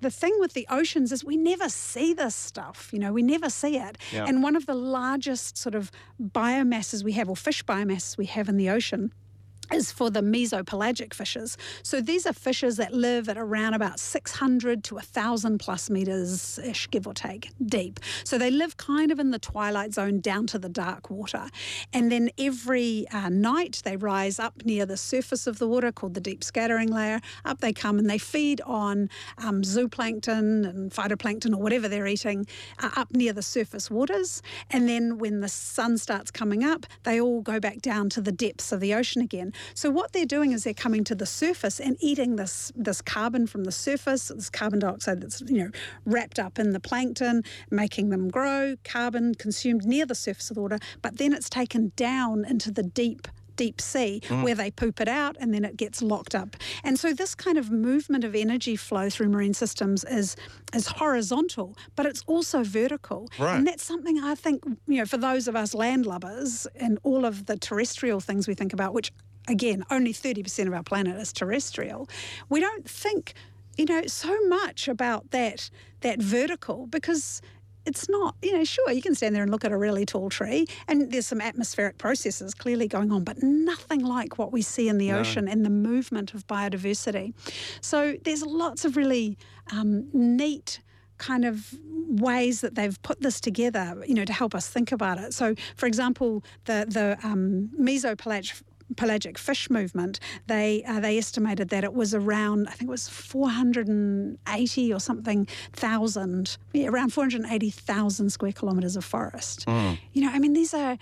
the 0.00 0.10
thing 0.10 0.34
with 0.40 0.52
the 0.54 0.66
oceans 0.70 1.12
is 1.12 1.24
we 1.24 1.36
never 1.36 1.68
see 1.68 2.12
this 2.14 2.34
stuff. 2.34 2.90
You 2.92 2.98
know, 3.00 3.12
we 3.12 3.22
never 3.22 3.48
see 3.50 3.76
it. 3.78 3.98
Yeah. 4.12 4.24
And 4.26 4.42
one 4.42 4.56
of 4.56 4.66
the 4.66 4.74
largest 4.74 5.56
sort 5.58 5.74
of 5.74 5.90
biomasses 6.20 7.02
we 7.04 7.12
have, 7.12 7.28
or 7.28 7.36
fish 7.36 7.64
biomasses 7.64 8.16
we 8.16 8.26
have 8.26 8.48
in 8.48 8.56
the 8.56 8.68
ocean, 8.70 9.12
is 9.72 9.92
for 9.92 10.10
the 10.10 10.20
mesopelagic 10.20 11.14
fishes. 11.14 11.56
So 11.82 12.00
these 12.00 12.26
are 12.26 12.32
fishes 12.32 12.76
that 12.76 12.92
live 12.92 13.28
at 13.28 13.38
around 13.38 13.74
about 13.74 13.98
600 14.00 14.84
to 14.84 14.94
1,000 14.96 15.58
plus 15.58 15.90
meters 15.90 16.58
ish, 16.58 16.90
give 16.90 17.06
or 17.06 17.14
take, 17.14 17.50
deep. 17.64 18.00
So 18.24 18.38
they 18.38 18.50
live 18.50 18.76
kind 18.76 19.10
of 19.10 19.18
in 19.18 19.30
the 19.30 19.38
twilight 19.38 19.94
zone 19.94 20.20
down 20.20 20.46
to 20.48 20.58
the 20.58 20.68
dark 20.68 21.10
water. 21.10 21.48
And 21.92 22.10
then 22.10 22.30
every 22.38 23.06
uh, 23.08 23.28
night 23.28 23.82
they 23.84 23.96
rise 23.96 24.38
up 24.38 24.64
near 24.64 24.86
the 24.86 24.96
surface 24.96 25.46
of 25.46 25.58
the 25.58 25.68
water 25.68 25.92
called 25.92 26.14
the 26.14 26.20
deep 26.20 26.44
scattering 26.44 26.88
layer. 26.88 27.20
Up 27.44 27.60
they 27.60 27.72
come 27.72 27.98
and 27.98 28.08
they 28.08 28.18
feed 28.18 28.60
on 28.62 29.08
um, 29.38 29.62
zooplankton 29.62 30.68
and 30.68 30.90
phytoplankton 30.90 31.52
or 31.54 31.58
whatever 31.62 31.88
they're 31.88 32.06
eating 32.06 32.46
uh, 32.78 32.90
up 32.96 33.12
near 33.12 33.32
the 33.32 33.42
surface 33.42 33.90
waters. 33.90 34.42
And 34.70 34.88
then 34.88 35.18
when 35.18 35.40
the 35.40 35.48
sun 35.48 35.98
starts 35.98 36.30
coming 36.30 36.64
up, 36.64 36.86
they 37.04 37.20
all 37.20 37.40
go 37.40 37.60
back 37.60 37.80
down 37.80 38.08
to 38.10 38.20
the 38.20 38.32
depths 38.32 38.72
of 38.72 38.80
the 38.80 38.94
ocean 38.94 39.22
again. 39.22 39.52
So 39.74 39.90
what 39.90 40.12
they're 40.12 40.26
doing 40.26 40.52
is 40.52 40.64
they're 40.64 40.74
coming 40.74 41.04
to 41.04 41.14
the 41.14 41.26
surface 41.26 41.80
and 41.80 41.96
eating 42.00 42.36
this 42.36 42.72
this 42.74 43.00
carbon 43.00 43.46
from 43.46 43.64
the 43.64 43.72
surface, 43.72 44.28
this 44.28 44.50
carbon 44.50 44.78
dioxide 44.78 45.20
that's 45.20 45.40
you 45.42 45.64
know 45.64 45.70
wrapped 46.04 46.38
up 46.38 46.58
in 46.58 46.72
the 46.72 46.80
plankton, 46.80 47.42
making 47.70 48.10
them 48.10 48.28
grow. 48.28 48.76
Carbon 48.84 49.34
consumed 49.34 49.84
near 49.84 50.06
the 50.06 50.14
surface 50.14 50.50
of 50.50 50.56
the 50.56 50.62
water, 50.62 50.78
but 51.00 51.18
then 51.18 51.32
it's 51.32 51.50
taken 51.50 51.92
down 51.96 52.44
into 52.44 52.70
the 52.70 52.82
deep 52.82 53.28
deep 53.56 53.80
sea 53.80 54.20
mm. 54.24 54.42
where 54.42 54.54
they 54.54 54.70
poop 54.70 55.00
it 55.00 55.08
out 55.08 55.36
and 55.38 55.52
then 55.52 55.64
it 55.64 55.76
gets 55.76 56.02
locked 56.02 56.34
up. 56.34 56.56
And 56.84 56.98
so 56.98 57.12
this 57.12 57.34
kind 57.34 57.58
of 57.58 57.70
movement 57.70 58.24
of 58.24 58.34
energy 58.34 58.76
flow 58.76 59.10
through 59.10 59.28
marine 59.28 59.54
systems 59.54 60.04
is 60.04 60.36
is 60.74 60.86
horizontal, 60.86 61.76
but 61.96 62.06
it's 62.06 62.22
also 62.26 62.64
vertical. 62.64 63.28
Right. 63.38 63.56
And 63.56 63.66
that's 63.66 63.84
something 63.84 64.18
I 64.18 64.34
think, 64.34 64.64
you 64.86 64.98
know, 64.98 65.06
for 65.06 65.18
those 65.18 65.48
of 65.48 65.56
us 65.56 65.74
landlubbers 65.74 66.66
and 66.76 66.98
all 67.02 67.24
of 67.24 67.46
the 67.46 67.56
terrestrial 67.56 68.20
things 68.20 68.48
we 68.48 68.54
think 68.54 68.72
about, 68.72 68.94
which 68.94 69.12
again, 69.48 69.84
only 69.90 70.12
30% 70.12 70.66
of 70.66 70.74
our 70.74 70.82
planet 70.82 71.18
is 71.20 71.32
terrestrial, 71.32 72.08
we 72.48 72.60
don't 72.60 72.88
think, 72.88 73.34
you 73.76 73.84
know, 73.84 74.06
so 74.06 74.38
much 74.46 74.88
about 74.88 75.30
that 75.30 75.70
that 76.00 76.20
vertical 76.20 76.86
because 76.88 77.40
it's 77.84 78.08
not, 78.08 78.36
you 78.42 78.52
know, 78.52 78.64
sure, 78.64 78.90
you 78.92 79.02
can 79.02 79.14
stand 79.14 79.34
there 79.34 79.42
and 79.42 79.50
look 79.50 79.64
at 79.64 79.72
a 79.72 79.76
really 79.76 80.06
tall 80.06 80.28
tree 80.28 80.66
and 80.86 81.10
there's 81.10 81.26
some 81.26 81.40
atmospheric 81.40 81.98
processes 81.98 82.54
clearly 82.54 82.86
going 82.86 83.10
on, 83.10 83.24
but 83.24 83.42
nothing 83.42 84.04
like 84.04 84.38
what 84.38 84.52
we 84.52 84.62
see 84.62 84.88
in 84.88 84.98
the 84.98 85.12
ocean 85.12 85.48
and 85.48 85.64
the 85.64 85.70
movement 85.70 86.34
of 86.34 86.46
biodiversity. 86.46 87.34
So 87.80 88.16
there's 88.24 88.44
lots 88.44 88.84
of 88.84 88.96
really 88.96 89.36
um, 89.72 90.08
neat 90.12 90.80
kind 91.18 91.44
of 91.44 91.74
ways 92.08 92.60
that 92.60 92.74
they've 92.74 93.00
put 93.02 93.20
this 93.20 93.40
together, 93.40 94.02
you 94.06 94.14
know, 94.14 94.24
to 94.24 94.32
help 94.32 94.54
us 94.54 94.68
think 94.68 94.92
about 94.92 95.18
it. 95.18 95.32
So, 95.32 95.54
for 95.76 95.86
example, 95.86 96.44
the 96.64 96.84
the 96.88 97.18
um, 97.26 97.70
mesopelagic 97.80 98.62
pelagic 98.96 99.38
fish 99.38 99.68
movement, 99.70 100.20
they 100.46 100.82
uh, 100.86 101.00
they 101.00 101.18
estimated 101.18 101.68
that 101.70 101.84
it 101.84 101.94
was 101.94 102.14
around 102.14 102.68
I 102.68 102.72
think 102.72 102.88
it 102.88 102.90
was 102.90 103.08
480 103.08 104.92
or 104.92 105.00
something 105.00 105.46
thousand, 105.72 106.56
yeah, 106.72 106.88
around 106.88 107.12
480,000 107.12 108.30
square 108.30 108.52
kilometres 108.52 108.96
of 108.96 109.04
forest. 109.04 109.64
You 110.12 110.22
know, 110.22 110.30
I 110.32 110.38
mean 110.38 110.52
these 110.52 110.74
are. 110.74 110.98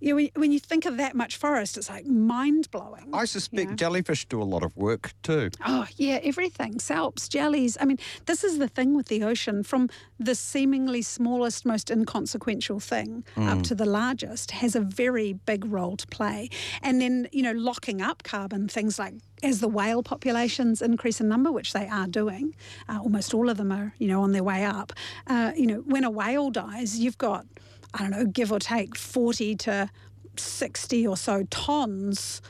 You 0.00 0.10
know, 0.10 0.16
when, 0.16 0.30
when 0.34 0.52
you 0.52 0.58
think 0.58 0.86
of 0.86 0.96
that 0.96 1.14
much 1.14 1.36
forest, 1.36 1.76
it's 1.76 1.90
like 1.90 2.06
mind 2.06 2.70
blowing. 2.70 3.10
I 3.12 3.26
suspect 3.26 3.76
jellyfish 3.76 4.26
do 4.26 4.42
a 4.42 4.44
lot 4.44 4.62
of 4.62 4.76
work 4.76 5.12
too. 5.22 5.50
Oh, 5.66 5.86
yeah, 5.96 6.18
everything. 6.22 6.78
Salps, 6.78 7.28
jellies. 7.28 7.76
I 7.80 7.84
mean, 7.84 7.98
this 8.26 8.42
is 8.42 8.58
the 8.58 8.68
thing 8.68 8.96
with 8.96 9.08
the 9.08 9.22
ocean 9.24 9.62
from 9.62 9.90
the 10.18 10.34
seemingly 10.34 11.02
smallest, 11.02 11.66
most 11.66 11.90
inconsequential 11.90 12.80
thing 12.80 13.24
up 13.36 13.62
to 13.62 13.74
the 13.74 13.86
largest 13.86 14.50
has 14.50 14.74
a 14.74 14.80
very 14.80 15.34
big 15.34 15.64
role 15.64 15.96
to 15.96 16.06
play. 16.06 16.48
And 16.82 17.00
then, 17.00 17.28
you 17.32 17.42
know, 17.42 17.52
locking 17.52 18.00
up 18.00 18.22
carbon, 18.22 18.68
things 18.68 18.98
like 18.98 19.14
as 19.42 19.60
the 19.60 19.68
whale 19.68 20.02
populations 20.02 20.82
increase 20.82 21.20
in 21.20 21.28
number, 21.28 21.50
which 21.52 21.72
they 21.72 21.86
are 21.88 22.06
doing, 22.06 22.54
uh, 22.88 22.98
almost 23.00 23.32
all 23.34 23.48
of 23.48 23.56
them 23.56 23.72
are, 23.72 23.94
you 23.98 24.08
know, 24.08 24.22
on 24.22 24.32
their 24.32 24.44
way 24.44 24.64
up. 24.64 24.92
Uh, 25.26 25.52
you 25.56 25.66
know, 25.66 25.78
when 25.86 26.04
a 26.04 26.10
whale 26.10 26.50
dies, 26.50 26.98
you've 26.98 27.18
got, 27.18 27.46
I 27.94 27.98
don't 27.98 28.10
know, 28.10 28.24
give 28.24 28.52
or 28.52 28.58
take 28.58 28.96
40 28.96 29.56
to 29.56 29.90
60 30.36 31.06
or 31.06 31.16
so 31.16 31.44
tons 31.50 32.40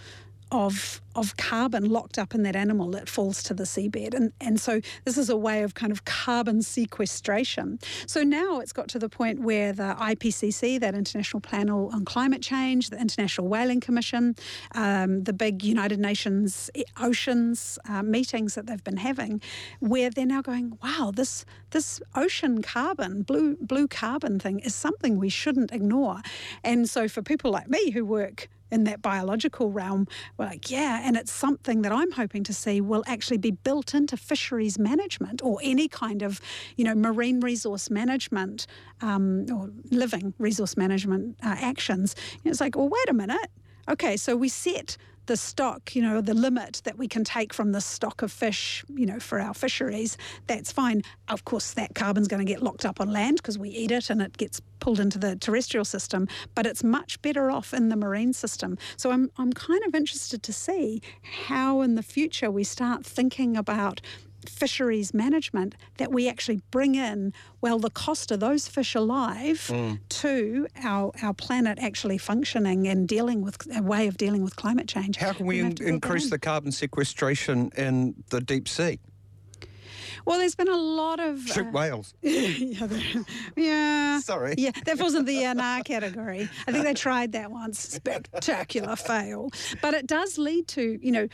of 0.52 1.00
of 1.16 1.36
carbon 1.36 1.90
locked 1.90 2.18
up 2.18 2.36
in 2.36 2.44
that 2.44 2.54
animal 2.54 2.88
that 2.92 3.08
falls 3.08 3.42
to 3.42 3.52
the 3.52 3.64
seabed. 3.64 4.14
And 4.14 4.32
and 4.40 4.60
so 4.60 4.80
this 5.04 5.18
is 5.18 5.28
a 5.28 5.36
way 5.36 5.62
of 5.62 5.74
kind 5.74 5.92
of 5.92 6.04
carbon 6.04 6.62
sequestration. 6.62 7.78
So 8.06 8.22
now 8.22 8.60
it's 8.60 8.72
got 8.72 8.88
to 8.88 8.98
the 8.98 9.08
point 9.08 9.40
where 9.40 9.72
the 9.72 9.96
IPCC, 9.98 10.80
that 10.80 10.94
International 10.94 11.40
Panel 11.40 11.90
on 11.92 12.04
Climate 12.04 12.42
Change, 12.42 12.90
the 12.90 13.00
International 13.00 13.48
Whaling 13.48 13.80
Commission, 13.80 14.36
um, 14.74 15.24
the 15.24 15.32
big 15.32 15.62
United 15.64 15.98
Nations 15.98 16.70
oceans 17.00 17.78
uh, 17.88 18.02
meetings 18.02 18.54
that 18.54 18.66
they've 18.66 18.84
been 18.84 18.96
having, 18.96 19.40
where 19.80 20.10
they're 20.10 20.26
now 20.26 20.42
going, 20.42 20.78
wow, 20.82 21.12
this 21.14 21.44
this 21.70 22.00
ocean 22.14 22.62
carbon, 22.62 23.22
blue 23.22 23.56
blue 23.60 23.88
carbon 23.88 24.38
thing 24.38 24.60
is 24.60 24.74
something 24.74 25.18
we 25.18 25.28
shouldn't 25.28 25.72
ignore. 25.72 26.20
And 26.62 26.88
so 26.88 27.08
for 27.08 27.22
people 27.22 27.50
like 27.50 27.68
me 27.68 27.90
who 27.90 28.04
work 28.04 28.48
in 28.70 28.84
that 28.84 29.02
biological 29.02 29.70
realm, 29.70 30.06
we're 30.36 30.46
like, 30.46 30.70
yeah, 30.70 31.00
and 31.04 31.16
it's 31.16 31.32
something 31.32 31.82
that 31.82 31.92
I'm 31.92 32.12
hoping 32.12 32.44
to 32.44 32.54
see 32.54 32.80
will 32.80 33.04
actually 33.06 33.38
be 33.38 33.50
built 33.50 33.94
into 33.94 34.16
fisheries 34.16 34.78
management 34.78 35.42
or 35.42 35.58
any 35.62 35.88
kind 35.88 36.22
of, 36.22 36.40
you 36.76 36.84
know, 36.84 36.94
marine 36.94 37.40
resource 37.40 37.90
management 37.90 38.66
um, 39.00 39.46
or 39.52 39.70
living 39.90 40.34
resource 40.38 40.76
management 40.76 41.36
uh, 41.42 41.56
actions. 41.58 42.14
It's 42.44 42.60
like, 42.60 42.76
well, 42.76 42.88
wait 42.88 43.08
a 43.08 43.14
minute. 43.14 43.50
Okay, 43.88 44.16
so 44.16 44.36
we 44.36 44.48
set 44.48 44.96
the 45.30 45.36
stock, 45.36 45.94
you 45.94 46.02
know, 46.02 46.20
the 46.20 46.34
limit 46.34 46.82
that 46.82 46.98
we 46.98 47.06
can 47.06 47.22
take 47.22 47.54
from 47.54 47.70
the 47.70 47.80
stock 47.80 48.20
of 48.20 48.32
fish, 48.32 48.84
you 48.88 49.06
know, 49.06 49.20
for 49.20 49.38
our 49.38 49.54
fisheries, 49.54 50.18
that's 50.48 50.72
fine. 50.72 51.02
Of 51.28 51.44
course, 51.44 51.72
that 51.74 51.94
carbon's 51.94 52.26
going 52.26 52.44
to 52.44 52.52
get 52.52 52.64
locked 52.64 52.84
up 52.84 53.00
on 53.00 53.12
land 53.12 53.36
because 53.36 53.56
we 53.56 53.68
eat 53.68 53.92
it 53.92 54.10
and 54.10 54.20
it 54.20 54.36
gets 54.38 54.60
pulled 54.80 54.98
into 54.98 55.20
the 55.20 55.36
terrestrial 55.36 55.84
system, 55.84 56.26
but 56.56 56.66
it's 56.66 56.82
much 56.82 57.22
better 57.22 57.48
off 57.48 57.72
in 57.72 57.90
the 57.90 57.96
marine 57.96 58.32
system. 58.32 58.76
So 58.96 59.12
I'm, 59.12 59.30
I'm 59.38 59.52
kind 59.52 59.84
of 59.86 59.94
interested 59.94 60.42
to 60.42 60.52
see 60.52 61.00
how 61.46 61.80
in 61.82 61.94
the 61.94 62.02
future 62.02 62.50
we 62.50 62.64
start 62.64 63.06
thinking 63.06 63.56
about 63.56 64.00
fisheries 64.48 65.12
management 65.12 65.74
that 65.98 66.12
we 66.12 66.28
actually 66.28 66.60
bring 66.70 66.94
in 66.94 67.32
well 67.60 67.78
the 67.78 67.90
cost 67.90 68.30
of 68.30 68.40
those 68.40 68.68
fish 68.68 68.94
alive 68.94 69.68
mm. 69.68 69.98
to 70.08 70.66
our 70.82 71.12
our 71.22 71.34
planet 71.34 71.78
actually 71.80 72.18
functioning 72.18 72.86
and 72.86 73.08
dealing 73.08 73.42
with 73.42 73.56
a 73.76 73.82
way 73.82 74.06
of 74.06 74.16
dealing 74.16 74.42
with 74.42 74.56
climate 74.56 74.88
change. 74.88 75.16
How 75.16 75.32
can 75.32 75.46
we 75.46 75.56
We're 75.56 75.60
in- 75.60 75.66
have 75.66 75.74
to 75.76 75.82
build 75.84 75.88
that 75.88 76.06
increase 76.06 76.30
the 76.30 76.38
carbon 76.38 76.72
sequestration 76.72 77.70
in 77.76 78.14
the 78.30 78.40
deep 78.40 78.68
sea? 78.68 78.98
Well, 80.24 80.38
there's 80.38 80.54
been 80.54 80.68
a 80.68 80.76
lot 80.76 81.20
of 81.20 81.40
Shoot 81.42 81.66
uh, 81.68 81.70
whales. 81.70 82.14
yeah, 82.22 82.86
yeah. 83.56 84.20
Sorry. 84.20 84.54
Yeah, 84.58 84.70
that 84.84 84.98
wasn't 84.98 85.26
the 85.26 85.38
NR 85.38 85.84
category. 85.92 86.48
I 86.66 86.72
think 86.72 86.84
they 86.84 86.94
tried 86.94 87.32
that 87.32 87.50
once. 87.50 87.78
Spectacular 87.80 88.96
fail. 88.96 89.50
But 89.82 89.94
it 89.94 90.06
does 90.06 90.38
lead 90.38 90.68
to, 90.68 90.98
you 91.02 91.12
know, 91.12 91.28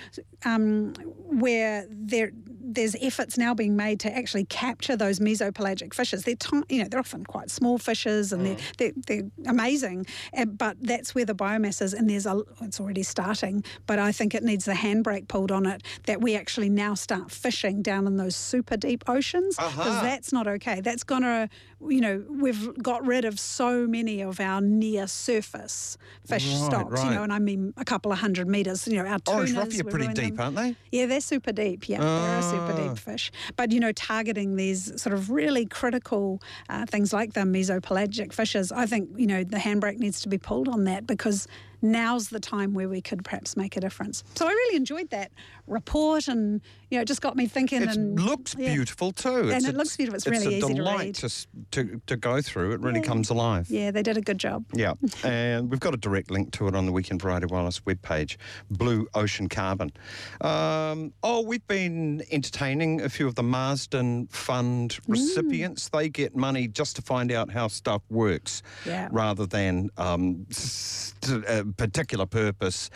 um, 0.45 0.95
where 1.17 1.87
there 1.91 2.31
there's 2.69 2.97
efforts 3.01 3.39
now 3.39 3.55
being 3.55 3.77
made 3.77 4.01
to 4.01 4.15
actually 4.15 4.45
capture 4.45 4.97
those 4.97 5.21
mesopelagic 5.21 5.95
fishes. 5.95 6.25
They're, 6.25 6.35
ti- 6.35 6.63
you 6.69 6.83
know, 6.83 6.89
they're 6.89 6.99
often 7.01 7.25
quite 7.25 7.49
small 7.49 7.79
fishes 7.79 8.33
and 8.33 8.45
they're, 8.45 8.57
they're, 8.77 8.93
they're 9.07 9.31
amazing. 9.47 10.05
uh, 10.37 10.47
But 10.47 10.77
that's 10.81 11.15
where 11.15 11.25
the 11.25 11.35
biomass 11.35 11.81
is, 11.81 11.95
and 11.95 12.11
there's 12.11 12.27
a, 12.27 12.43
it's 12.63 12.81
already 12.81 13.05
starting. 13.05 13.63
But 13.87 14.01
I 14.01 14.11
think 14.11 14.35
it 14.35 14.43
needs 14.43 14.65
the 14.65 14.73
handbrake 14.73 15.29
pulled 15.29 15.53
on 15.53 15.65
it 15.65 15.85
that 16.07 16.21
we 16.21 16.35
actually 16.37 16.69
now 16.69 16.95
start 16.95 17.31
fishing 17.31 17.83
down 17.83 18.07
in 18.09 18.17
those 18.17 18.35
super 18.35 18.76
deep 18.77 19.05
oceans 19.09 19.57
because 19.57 19.75
Aha. 19.79 20.01
that's 20.03 20.33
not 20.33 20.47
okay. 20.47 20.81
That's 20.81 21.05
gonna, 21.05 21.49
you 21.89 22.01
know, 22.01 22.25
we've 22.29 22.77
got 22.83 23.07
rid 23.07 23.25
of 23.25 23.39
so 23.41 23.87
many 23.87 24.21
of 24.23 24.41
our 24.41 24.61
near 24.61 25.07
surface 25.07 25.97
fish 26.27 26.47
Right, 26.47 26.67
stocks, 26.67 27.05
you 27.05 27.11
know, 27.11 27.23
and 27.23 27.33
I 27.33 27.39
mean 27.39 27.73
a 27.77 27.85
couple 27.85 28.13
of 28.13 28.19
hundred 28.19 28.49
metres. 28.49 28.87
You 28.89 29.03
know, 29.03 29.09
our 29.09 29.19
Orange 29.29 29.51
tunas, 29.53 29.75
roughy 29.75 29.81
are 29.81 29.85
pretty 29.91 30.09
deep, 30.15 30.37
them. 30.37 30.41
aren't 30.41 30.57
they? 30.57 30.77
Yeah, 30.93 31.07
they're 31.07 31.21
super 31.21 31.53
deep. 31.53 31.89
Yeah, 31.89 32.01
they're 32.01 32.39
a 32.39 32.43
super 32.43 32.73
Ah. 32.73 32.89
deep 32.89 32.99
fish. 32.99 33.31
But 33.57 33.73
you 33.73 33.81
know, 33.81 33.93
targeting 33.93 34.57
these 34.57 35.01
sort 35.01 35.13
of 35.15 35.31
really 35.31 35.67
critical 35.67 36.41
uh, 36.69 36.87
things 36.87 37.13
like 37.13 37.33
the 37.35 37.41
mesopelagic 37.43 38.33
fishes, 38.33 38.73
I 38.73 38.87
think 38.87 39.11
you 39.17 39.27
know 39.27 39.45
the 39.45 39.59
handbrake 39.59 39.99
needs 39.99 40.21
to 40.23 40.29
be 40.29 40.39
pulled 40.39 40.69
on 40.69 40.85
that 40.85 41.07
because 41.07 41.47
now's 41.83 42.29
the 42.29 42.41
time 42.41 42.75
where 42.75 42.89
we 42.89 43.01
could 43.01 43.25
perhaps 43.25 43.57
make 43.57 43.77
a 43.77 43.81
difference. 43.81 44.25
So 44.35 44.47
I 44.47 44.51
really 44.51 44.77
enjoyed 44.77 45.11
that 45.11 45.31
report, 45.67 46.29
and 46.29 46.61
you 46.91 46.99
know, 46.99 47.03
it 47.03 47.09
just 47.09 47.21
got 47.23 47.37
me 47.37 47.47
thinking. 47.47 47.83
It 47.83 47.89
and 47.97 48.19
looks 48.21 48.55
yeah. 48.59 48.73
beautiful 48.75 49.13
too. 49.13 49.51
And 49.53 49.65
it 49.67 49.75
looks 49.75 49.97
beautiful. 49.97 50.17
It's 50.17 50.27
really 50.27 50.47
a 50.55 50.59
easy 50.59 50.69
to 50.69 50.75
delight 50.75 50.99
read. 51.01 51.15
to, 51.17 51.27
s- 51.27 51.47
to, 51.73 52.01
to 52.07 52.17
go 52.17 52.41
through. 52.41 52.73
It 52.73 52.81
really 52.81 53.01
Yeah. 53.01 53.07
comes 53.07 53.31
alive. 53.31 53.69
Yeah, 53.71 53.91
they 53.91 54.03
did 54.03 54.17
a 54.17 54.21
good 54.21 54.39
job. 54.39 54.65
Yeah, 54.75 54.95
and 55.25 55.71
we've 55.71 55.81
got 55.81 55.95
a 55.95 55.97
direct 55.97 56.31
link 56.31 56.53
to 56.53 56.69
it 56.69 56.75
on 56.77 56.87
the 56.87 56.93
Weekend 56.93 57.21
Variety 57.23 57.47
Wireless 57.47 57.81
webpage, 57.81 58.37
Blue 58.71 59.07
Ocean 59.15 59.49
Carbon. 59.49 59.93
Um, 60.41 61.13
oh, 61.23 61.41
we've 61.43 61.67
been 61.67 62.23
entertaining 62.31 63.01
a 63.01 63.09
few 63.09 63.27
of 63.27 63.35
the 63.35 63.43
Marsden 63.43 64.27
Fund 64.29 64.77
Mm. 64.77 65.01
recipients. 65.09 65.89
They 65.89 66.09
get 66.09 66.37
money 66.37 66.69
just 66.69 66.97
to 66.97 67.03
find 67.03 67.33
out 67.33 67.51
how 67.51 67.69
stuff 67.69 68.03
works 68.11 68.63
Yeah. 68.85 69.09
rather 69.11 69.47
than 69.47 69.91
um, 69.97 70.47
s- 70.51 71.15
to 71.23 71.43
a 71.49 71.65
particular 71.75 72.27
purpose, 72.27 72.91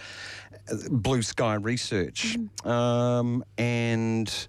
blue 0.90 1.22
sky 1.22 1.54
research. 1.54 2.36
Mm. 2.64 2.70
Um, 2.70 3.44
and 3.58 4.48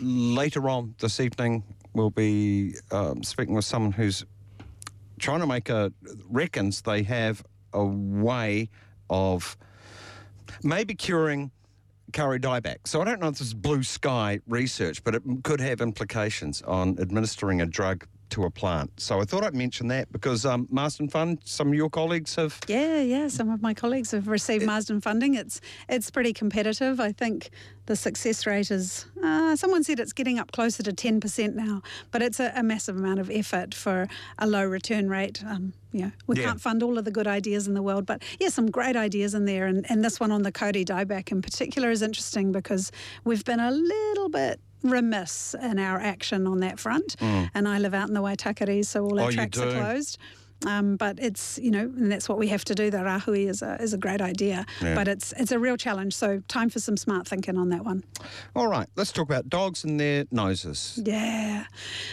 later 0.00 0.68
on 0.68 0.94
this 0.98 1.20
evening, 1.20 1.64
we'll 1.94 2.10
be 2.10 2.74
um, 2.90 3.22
speaking 3.22 3.54
with 3.54 3.64
someone 3.64 3.92
who's 3.92 4.24
trying 5.18 5.40
to 5.40 5.46
make 5.46 5.68
a 5.68 5.92
reckons 6.28 6.82
they 6.82 7.02
have 7.02 7.44
a 7.72 7.84
way 7.84 8.68
of 9.08 9.56
maybe 10.62 10.94
curing 10.94 11.50
kauri 12.12 12.38
dieback. 12.38 12.78
So 12.86 13.00
I 13.00 13.04
don't 13.04 13.20
know 13.20 13.28
if 13.28 13.38
this 13.38 13.48
is 13.48 13.54
blue 13.54 13.82
sky 13.82 14.40
research, 14.46 15.02
but 15.04 15.14
it 15.14 15.22
could 15.42 15.60
have 15.60 15.80
implications 15.80 16.62
on 16.62 16.98
administering 16.98 17.60
a 17.60 17.66
drug 17.66 18.06
to 18.32 18.44
a 18.44 18.50
plant. 18.50 18.90
So 19.00 19.20
I 19.20 19.24
thought 19.24 19.44
I'd 19.44 19.54
mention 19.54 19.88
that 19.88 20.10
because 20.12 20.44
um, 20.46 20.66
Marsden 20.70 21.08
Fund, 21.08 21.38
some 21.44 21.68
of 21.68 21.74
your 21.74 21.90
colleagues 21.90 22.34
have. 22.36 22.58
Yeah, 22.66 23.00
yeah. 23.00 23.28
Some 23.28 23.50
of 23.50 23.62
my 23.62 23.74
colleagues 23.74 24.10
have 24.12 24.26
received 24.28 24.64
Marsden 24.66 25.00
funding. 25.00 25.34
It's 25.34 25.60
it's 25.88 26.10
pretty 26.10 26.32
competitive. 26.32 26.98
I 27.00 27.12
think 27.12 27.50
the 27.86 27.96
success 27.96 28.46
rate 28.46 28.70
is. 28.70 29.06
Uh, 29.22 29.54
someone 29.56 29.84
said 29.84 30.00
it's 30.00 30.12
getting 30.12 30.38
up 30.38 30.52
closer 30.52 30.82
to 30.82 30.92
ten 30.92 31.20
percent 31.20 31.54
now, 31.56 31.82
but 32.10 32.22
it's 32.22 32.40
a, 32.40 32.52
a 32.56 32.62
massive 32.62 32.96
amount 32.96 33.20
of 33.20 33.30
effort 33.30 33.74
for 33.74 34.08
a 34.38 34.46
low 34.46 34.64
return 34.64 35.08
rate. 35.08 35.42
Um, 35.46 35.72
you 35.92 36.02
know, 36.06 36.12
we 36.26 36.36
Yeah. 36.38 36.44
can't 36.46 36.60
fund 36.60 36.82
all 36.82 36.96
of 36.96 37.04
the 37.04 37.10
good 37.10 37.26
ideas 37.26 37.66
in 37.68 37.74
the 37.74 37.82
world, 37.82 38.06
but 38.06 38.22
yeah, 38.40 38.48
some 38.48 38.70
great 38.70 38.96
ideas 38.96 39.34
in 39.34 39.44
there. 39.44 39.66
And, 39.66 39.84
and 39.90 40.02
this 40.02 40.18
one 40.18 40.32
on 40.32 40.42
the 40.42 40.50
kauri 40.52 40.84
dieback 40.86 41.30
in 41.30 41.42
particular 41.42 41.90
is 41.90 42.00
interesting 42.00 42.50
because 42.50 42.90
we've 43.24 43.44
been 43.44 43.60
a 43.60 43.70
little 43.70 44.30
bit 44.30 44.58
remiss 44.82 45.54
in 45.54 45.78
our 45.78 45.98
action 46.00 46.46
on 46.46 46.60
that 46.60 46.78
front. 46.78 47.16
And 47.20 47.68
I 47.68 47.78
live 47.78 47.94
out 47.94 48.08
in 48.08 48.14
the 48.14 48.20
Waitakere, 48.22 48.84
so 48.84 49.04
all 49.04 49.12
Mm. 49.12 49.20
Oh, 49.20 49.24
our 49.24 49.32
tracks 49.32 49.58
are 49.58 49.70
closed. 49.72 50.18
Um, 50.66 50.96
but 50.96 51.18
it's 51.20 51.58
you 51.62 51.70
know, 51.70 51.80
and 51.96 52.10
that's 52.10 52.28
what 52.28 52.38
we 52.38 52.48
have 52.48 52.64
to 52.66 52.74
do. 52.74 52.90
The 52.90 52.98
rahui 52.98 53.48
is 53.48 53.62
a 53.62 53.80
is 53.82 53.92
a 53.94 53.98
great 53.98 54.20
idea, 54.20 54.64
Yeah. 54.80 54.94
but 54.94 55.08
it's 55.08 55.32
it's 55.36 55.52
a 55.52 55.58
real 55.58 55.76
challenge. 55.76 56.14
So 56.14 56.40
time 56.48 56.70
for 56.70 56.78
some 56.80 56.96
smart 56.96 57.26
thinking 57.26 57.56
on 57.58 57.68
that 57.70 57.84
one. 57.84 58.04
All 58.54 58.68
right, 58.68 58.88
let's 58.96 59.12
talk 59.12 59.26
about 59.28 59.48
dogs 59.48 59.84
and 59.84 59.98
their 59.98 60.24
noses. 60.30 61.00
Yeah. 61.04 61.64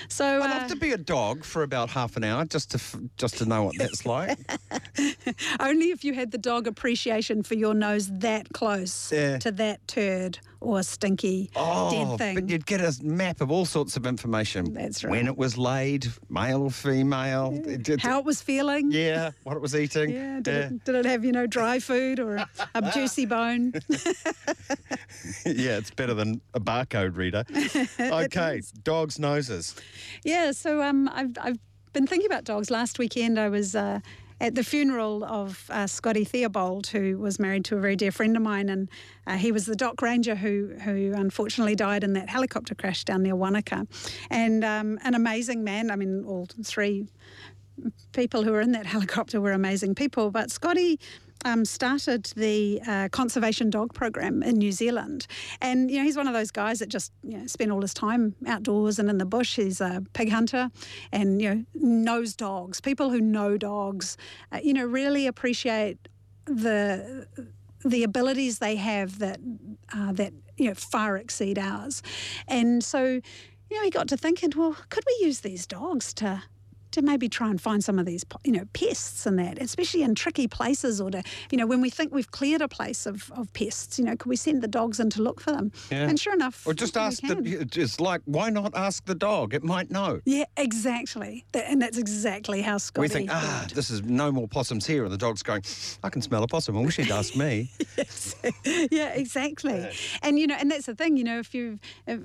So 0.07 0.25
I'd 0.25 0.51
uh, 0.51 0.59
love 0.61 0.67
to 0.69 0.75
be 0.75 0.91
a 0.91 0.97
dog 0.97 1.43
for 1.43 1.63
about 1.63 1.89
half 1.89 2.17
an 2.17 2.23
hour 2.23 2.45
just 2.45 2.71
to 2.71 2.77
f- 2.77 2.97
just 3.17 3.37
to 3.37 3.45
know 3.45 3.63
what 3.63 3.77
that's 3.77 4.05
like. 4.05 4.37
only 5.59 5.91
if 5.91 6.03
you 6.03 6.13
had 6.13 6.31
the 6.31 6.37
dog 6.37 6.67
appreciation 6.67 7.43
for 7.43 7.55
your 7.55 7.73
nose 7.73 8.09
that 8.19 8.49
close 8.53 9.11
Yeah. 9.11 9.37
to 9.39 9.51
that 9.53 9.87
turd 9.87 10.39
or 10.61 10.83
stinky 10.83 11.49
Oh, 11.55 11.89
dead 11.89 12.17
thing. 12.17 12.35
but 12.35 12.49
you'd 12.49 12.65
get 12.65 12.81
a 12.81 12.93
map 13.03 13.39
of 13.39 13.49
all 13.49 13.65
sorts 13.65 13.95
of 13.95 14.05
information. 14.05 14.73
That's 14.73 15.03
right. 15.03 15.11
When 15.11 15.27
it 15.27 15.37
was 15.37 15.57
laid, 15.57 16.07
male 16.29 16.63
or 16.63 16.71
female. 16.71 17.51
did- 17.51 18.01
How 18.01 18.19
it 18.19 18.25
was 18.25 18.38
feeling. 18.41 18.91
yeah, 18.91 19.31
what 19.43 19.55
it 19.55 19.62
was 19.62 19.75
eating. 19.75 20.10
Yeah, 20.12 20.39
did, 20.41 20.72
It, 20.72 20.84
did 20.84 20.96
it 20.96 21.05
have, 21.05 21.24
you 21.25 21.31
know, 21.31 21.48
dry 21.48 21.79
food 21.79 22.19
or 22.19 22.38
a, 22.38 22.50
a 22.75 22.91
juicy 22.93 23.25
bone? 23.25 23.74
yeah, 25.46 25.77
it's 25.77 25.91
better 25.91 26.13
than 26.13 26.41
a 26.53 26.60
barcode 26.60 27.17
reader. 27.17 27.43
Okay, 28.00 28.62
dogs' 28.84 29.19
noses. 29.19 29.75
Yeah, 30.24 30.51
so 30.51 30.81
um, 30.81 31.10
I've, 31.13 31.31
I've 31.41 31.60
been 31.93 32.08
thinking 32.08 32.25
about 32.25 32.43
dogs. 32.43 32.69
Last 32.72 33.00
weekend, 33.00 33.39
I 33.39 33.50
was 33.50 33.75
uh, 33.75 34.00
at 34.41 34.55
the 34.55 34.63
funeral 34.63 35.24
of 35.24 35.65
uh, 35.69 35.86
Scotty 35.88 36.24
Theobald, 36.24 36.88
who 36.88 37.17
was 37.17 37.39
married 37.39 37.65
to 37.65 37.77
a 37.77 37.79
very 37.79 37.96
dear 37.96 38.12
friend 38.12 38.36
of 38.36 38.41
mine, 38.43 38.69
and 38.69 38.89
uh, 39.27 39.38
he 39.38 39.51
was 39.51 39.65
the 39.65 39.75
DOC 39.75 40.01
ranger 40.01 40.36
who 40.36 40.74
who 40.84 41.13
unfortunately 41.15 41.75
died 41.75 42.03
in 42.03 42.13
that 42.13 42.29
helicopter 42.29 42.75
crash 42.75 43.03
down 43.03 43.24
near 43.24 43.36
Wanaka, 43.36 43.86
and 44.29 44.63
um, 44.63 44.98
an 45.03 45.13
amazing 45.13 45.63
man. 45.63 45.91
I 45.91 45.96
mean, 45.96 46.24
all 46.25 46.48
three 46.63 47.08
people 48.12 48.43
who 48.43 48.51
were 48.51 48.62
in 48.62 48.71
that 48.74 48.86
helicopter 48.86 49.41
were 49.41 49.51
amazing 49.51 49.95
people, 49.95 50.31
but 50.31 50.51
Scotty. 50.51 51.00
Um, 51.45 51.63
started 51.63 52.25
the 52.36 52.81
uh, 52.86 53.07
conservation 53.13 53.69
dog 53.69 53.93
program 53.93 54.43
in 54.43 54.57
New 54.57 54.74
Zealand, 54.74 55.25
and 55.62 55.89
you 55.89 55.98
know 55.98 56.03
he's 56.03 56.17
one 56.17 56.27
of 56.27 56.33
those 56.33 56.51
guys 56.51 56.79
that 56.79 56.89
just 56.89 57.13
you 57.23 57.38
know 57.38 57.47
spend 57.47 57.71
all 57.71 57.82
his 57.82 57.93
time 57.93 58.36
outdoors 58.45 58.99
and 58.99 59.10
in 59.10 59.19
the 59.19 59.25
bush. 59.25 59.56
He's 59.56 59.80
a 59.80 60.03
pig 60.12 60.32
hunter, 60.32 60.69
and 61.13 61.41
you 61.41 61.56
know 61.56 61.65
knows 61.75 62.36
dogs. 62.36 62.82
People 62.82 63.10
who 63.10 63.21
know 63.21 63.58
dogs, 63.58 64.17
uh, 64.51 64.60
you 64.62 64.73
know, 64.73 64.84
really 64.84 65.27
appreciate 65.27 66.10
the 66.45 67.25
the 67.86 68.03
abilities 68.03 68.60
they 68.60 68.75
have 68.75 69.19
that 69.19 69.39
uh, 69.93 70.12
that 70.13 70.34
you 70.58 70.67
know 70.67 70.73
far 70.73 71.17
exceed 71.17 71.58
ours, 71.58 72.01
and 72.47 72.84
so 72.84 73.06
you 73.06 73.77
know 73.77 73.84
he 73.84 73.89
got 73.89 74.08
to 74.10 74.17
thinking, 74.17 74.51
well, 74.56 74.75
could 74.89 75.03
we 75.08 75.25
use 75.25 75.39
these 75.41 75.65
dogs 75.65 76.13
to 76.15 76.43
to 76.91 77.02
maybe 77.02 77.30
try 77.30 77.49
and 77.49 77.62
find 77.62 77.84
some 77.84 77.99
of 77.99 78.06
these, 78.06 78.25
you 78.43 78.52
know, 78.52 78.65
pests 78.73 79.25
and 79.25 79.38
that, 79.39 79.62
especially 79.62 80.04
in 80.04 80.15
tricky 80.15 80.47
places, 80.47 80.99
or 80.99 81.12
to, 81.12 81.23
you 81.52 81.58
know, 81.58 81.67
when 81.67 81.82
we 81.82 81.89
think 81.89 82.13
we've 82.13 82.32
cleared 82.32 82.62
a 82.62 82.67
place 82.67 83.06
of, 83.06 83.32
of 83.36 83.52
pests, 83.54 83.99
you 83.99 84.06
know, 84.06 84.15
could 84.15 84.30
we 84.30 84.36
send 84.36 84.62
the 84.62 84.67
dogs 84.67 84.99
in 84.99 85.10
to 85.12 85.21
look 85.21 85.39
for 85.39 85.52
them? 85.52 85.71
Yeah. 85.91 86.08
And 86.08 86.19
sure 86.19 86.34
enough, 86.34 86.65
Or 86.65 86.73
just 86.73 86.97
ask 86.97 87.21
the. 87.21 87.67
It's 87.75 87.99
like, 87.99 88.21
why 88.25 88.49
not 88.49 88.75
ask 88.75 89.06
the 89.06 89.15
dog? 89.15 89.54
It 89.54 89.63
might 89.63 89.91
know. 89.91 90.21
Yeah, 90.25 90.45
exactly. 90.58 91.45
That, 91.52 91.65
and 91.69 91.82
that's 91.82 91.97
exactly 91.97 92.62
how 92.62 92.78
Scotty. 92.78 93.06
we 93.06 93.10
think, 93.10 93.30
ah, 93.32 93.39
thought. 93.39 93.75
this 93.75 93.89
is 93.89 94.04
no 94.04 94.32
more 94.32 94.47
possums 94.47 94.86
here. 94.86 95.04
And 95.04 95.13
the 95.13 95.17
dog's 95.17 95.43
going, 95.43 95.63
I 96.04 96.10
can 96.10 96.21
smell 96.21 96.43
a 96.43 96.47
possum. 96.47 96.78
I 96.78 96.82
wish 96.82 96.97
he'd 96.97 97.12
asked 97.12 97.36
me. 97.36 97.71
yeah, 98.91 99.10
exactly. 99.10 99.89
And 100.21 100.39
you 100.39 100.47
know, 100.47 100.56
and 100.56 100.71
that's 100.71 100.86
the 100.86 100.95
thing. 100.95 101.17
You 101.17 101.23
know, 101.23 101.39
if 101.39 101.54
you, 101.54 101.80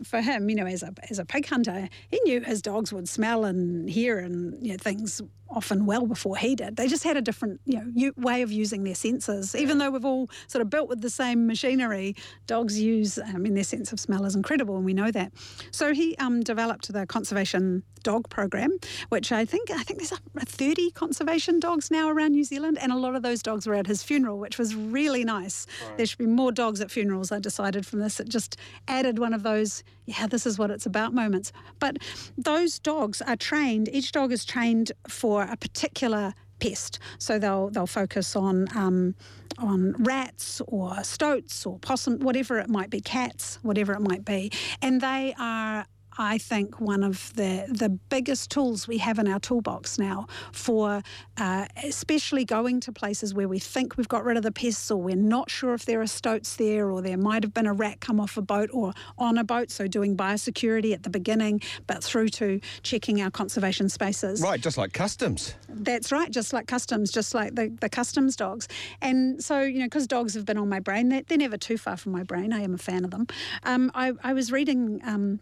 for 0.04 0.20
him, 0.20 0.48
you 0.48 0.56
know, 0.56 0.66
as 0.66 0.82
a 0.82 0.92
as 1.10 1.18
a 1.18 1.24
pig 1.24 1.46
hunter, 1.46 1.88
he 2.10 2.20
knew 2.24 2.40
his 2.40 2.62
dogs 2.62 2.92
would 2.92 3.08
smell 3.08 3.44
and 3.44 3.88
hear 3.88 4.18
and 4.18 4.53
you 4.60 4.72
know 4.72 4.76
things 4.78 5.20
often 5.54 5.86
well 5.86 6.06
before 6.06 6.36
he 6.36 6.54
did. 6.54 6.76
They 6.76 6.88
just 6.88 7.04
had 7.04 7.16
a 7.16 7.22
different 7.22 7.60
you 7.64 7.78
know 7.78 7.90
u- 7.94 8.14
way 8.16 8.42
of 8.42 8.50
using 8.52 8.84
their 8.84 8.94
senses. 8.94 9.54
Even 9.54 9.78
though 9.78 9.90
we've 9.90 10.04
all 10.04 10.28
sort 10.46 10.62
of 10.62 10.70
built 10.70 10.88
with 10.88 11.00
the 11.00 11.10
same 11.10 11.46
machinery, 11.46 12.16
dogs 12.46 12.80
use. 12.80 13.18
I 13.18 13.32
mean, 13.38 13.54
their 13.54 13.64
sense 13.64 13.92
of 13.92 14.00
smell 14.00 14.24
is 14.24 14.34
incredible, 14.34 14.76
and 14.76 14.84
we 14.84 14.94
know 14.94 15.10
that. 15.10 15.32
So 15.70 15.94
he 15.94 16.16
um, 16.18 16.40
developed 16.40 16.92
the 16.92 17.06
conservation 17.06 17.82
dog 18.04 18.28
program, 18.28 18.70
which 19.08 19.32
I 19.32 19.44
think 19.44 19.70
I 19.70 19.82
think 19.82 19.98
there's 19.98 20.12
up 20.12 20.20
30 20.38 20.90
conservation 20.92 21.58
dogs 21.58 21.90
now 21.90 22.08
around 22.08 22.32
New 22.32 22.44
Zealand, 22.44 22.78
and 22.80 22.92
a 22.92 22.96
lot 22.96 23.16
of 23.16 23.22
those 23.22 23.42
dogs 23.42 23.66
were 23.66 23.74
at 23.74 23.86
his 23.86 24.02
funeral, 24.02 24.38
which 24.38 24.58
was 24.58 24.74
really 24.76 25.24
nice. 25.24 25.66
There 25.96 26.06
should 26.06 26.18
be 26.18 26.26
more 26.26 26.52
dogs 26.52 26.80
at 26.80 26.90
funerals. 26.90 27.32
I 27.32 27.40
decided 27.40 27.86
from 27.86 28.00
this. 28.00 28.20
It 28.20 28.28
just 28.28 28.56
added 28.86 29.18
one 29.18 29.32
of 29.34 29.42
those, 29.42 29.82
yeah, 30.04 30.26
this 30.26 30.46
is 30.46 30.58
what 30.58 30.70
it's 30.70 30.86
about 30.86 31.14
moments. 31.14 31.52
But 31.80 31.98
those 32.36 32.78
dogs 32.78 33.22
are 33.22 33.36
trained. 33.36 33.88
Each 33.90 34.12
dog 34.12 34.32
is 34.32 34.44
trained 34.44 34.92
for 35.08 35.43
a 35.50 35.56
particular 35.56 36.34
pest. 36.60 36.98
So 37.18 37.38
they'll 37.38 37.70
they'll 37.70 37.86
focus 37.86 38.36
on 38.36 38.68
um, 38.74 39.14
on 39.58 39.94
rats 40.02 40.60
or 40.66 41.02
stoats 41.04 41.66
or 41.66 41.78
possum, 41.78 42.20
whatever 42.20 42.58
it 42.58 42.68
might 42.68 42.90
be, 42.90 43.00
cats, 43.00 43.58
whatever 43.62 43.92
it 43.92 44.00
might 44.00 44.24
be, 44.24 44.50
and 44.82 45.00
they 45.00 45.34
are. 45.38 45.86
I 46.18 46.38
think 46.38 46.80
one 46.80 47.02
of 47.02 47.32
the 47.34 47.66
the 47.68 47.88
biggest 47.88 48.50
tools 48.50 48.86
we 48.86 48.98
have 48.98 49.18
in 49.18 49.28
our 49.28 49.40
toolbox 49.40 49.98
now 49.98 50.26
for 50.52 51.02
uh, 51.36 51.66
especially 51.82 52.44
going 52.44 52.80
to 52.80 52.92
places 52.92 53.34
where 53.34 53.48
we 53.48 53.58
think 53.58 53.96
we've 53.96 54.08
got 54.08 54.24
rid 54.24 54.36
of 54.36 54.42
the 54.42 54.52
pests 54.52 54.90
or 54.90 55.00
we're 55.00 55.16
not 55.16 55.50
sure 55.50 55.74
if 55.74 55.84
there 55.84 56.00
are 56.00 56.06
stoats 56.06 56.56
there 56.56 56.90
or 56.90 57.02
there 57.02 57.16
might 57.16 57.42
have 57.42 57.52
been 57.52 57.66
a 57.66 57.72
rat 57.72 58.00
come 58.00 58.20
off 58.20 58.36
a 58.36 58.42
boat 58.42 58.70
or 58.72 58.92
on 59.18 59.38
a 59.38 59.44
boat. 59.44 59.70
So 59.70 59.86
doing 59.86 60.16
biosecurity 60.16 60.92
at 60.92 61.02
the 61.02 61.10
beginning, 61.10 61.60
but 61.86 62.02
through 62.02 62.28
to 62.30 62.60
checking 62.82 63.20
our 63.20 63.30
conservation 63.30 63.88
spaces. 63.88 64.40
right, 64.40 64.60
just 64.60 64.78
like 64.78 64.92
customs. 64.92 65.54
That's 65.68 66.12
right, 66.12 66.30
just 66.30 66.52
like 66.52 66.66
customs, 66.66 67.10
just 67.10 67.34
like 67.34 67.54
the, 67.54 67.76
the 67.80 67.88
customs 67.88 68.36
dogs. 68.36 68.68
And 69.00 69.42
so, 69.42 69.60
you 69.60 69.80
know, 69.80 69.86
because 69.86 70.06
dogs 70.06 70.34
have 70.34 70.44
been 70.44 70.58
on 70.58 70.68
my 70.68 70.80
brain, 70.80 71.08
they're, 71.08 71.22
they're 71.22 71.38
never 71.38 71.56
too 71.56 71.78
far 71.78 71.96
from 71.96 72.12
my 72.12 72.22
brain. 72.22 72.52
I 72.52 72.60
am 72.60 72.74
a 72.74 72.78
fan 72.78 73.04
of 73.04 73.10
them. 73.10 73.26
Um, 73.64 73.90
I, 73.94 74.12
I 74.22 74.32
was 74.32 74.52
reading. 74.52 75.00
Um, 75.04 75.40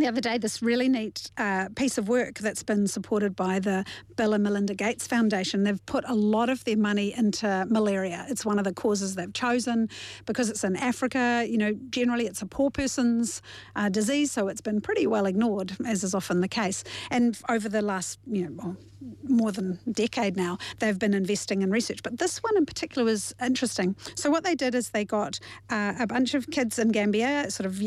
the 0.00 0.06
other 0.06 0.20
day 0.20 0.38
this 0.38 0.62
really 0.62 0.88
neat 0.88 1.30
uh, 1.36 1.68
piece 1.76 1.98
of 1.98 2.08
work 2.08 2.38
that's 2.38 2.62
been 2.62 2.86
supported 2.86 3.36
by 3.36 3.58
the 3.58 3.84
Bill 4.16 4.32
and 4.32 4.42
Melinda 4.42 4.74
Gates 4.74 5.06
Foundation. 5.06 5.64
They've 5.64 5.84
put 5.86 6.04
a 6.08 6.14
lot 6.14 6.48
of 6.48 6.64
their 6.64 6.76
money 6.76 7.14
into 7.14 7.66
malaria. 7.68 8.26
It's 8.28 8.44
one 8.44 8.58
of 8.58 8.64
the 8.64 8.72
causes 8.72 9.14
they've 9.14 9.32
chosen 9.32 9.88
because 10.26 10.48
it's 10.48 10.64
in 10.64 10.76
Africa. 10.76 11.44
You 11.48 11.58
know, 11.58 11.72
generally 11.90 12.26
it's 12.26 12.42
a 12.42 12.46
poor 12.46 12.70
person's 12.70 13.42
uh, 13.76 13.88
disease, 13.88 14.32
so 14.32 14.48
it's 14.48 14.60
been 14.60 14.80
pretty 14.80 15.06
well 15.06 15.26
ignored, 15.26 15.76
as 15.86 16.02
is 16.02 16.14
often 16.14 16.40
the 16.40 16.48
case. 16.48 16.82
And 17.10 17.38
over 17.48 17.68
the 17.68 17.82
last, 17.82 18.18
you 18.26 18.44
know, 18.44 18.50
well, 18.56 18.76
more 19.28 19.52
than 19.52 19.78
decade 19.90 20.36
now, 20.36 20.58
they've 20.78 20.98
been 20.98 21.14
investing 21.14 21.62
in 21.62 21.70
research. 21.70 22.02
But 22.02 22.18
this 22.18 22.38
one 22.38 22.56
in 22.56 22.66
particular 22.66 23.04
was 23.04 23.34
interesting. 23.42 23.96
So, 24.14 24.30
what 24.30 24.44
they 24.44 24.54
did 24.54 24.74
is 24.74 24.90
they 24.90 25.04
got 25.04 25.38
uh, 25.70 25.94
a 25.98 26.06
bunch 26.06 26.34
of 26.34 26.50
kids 26.50 26.78
in 26.78 26.90
Gambia, 26.90 27.50
sort 27.50 27.66
of 27.66 27.82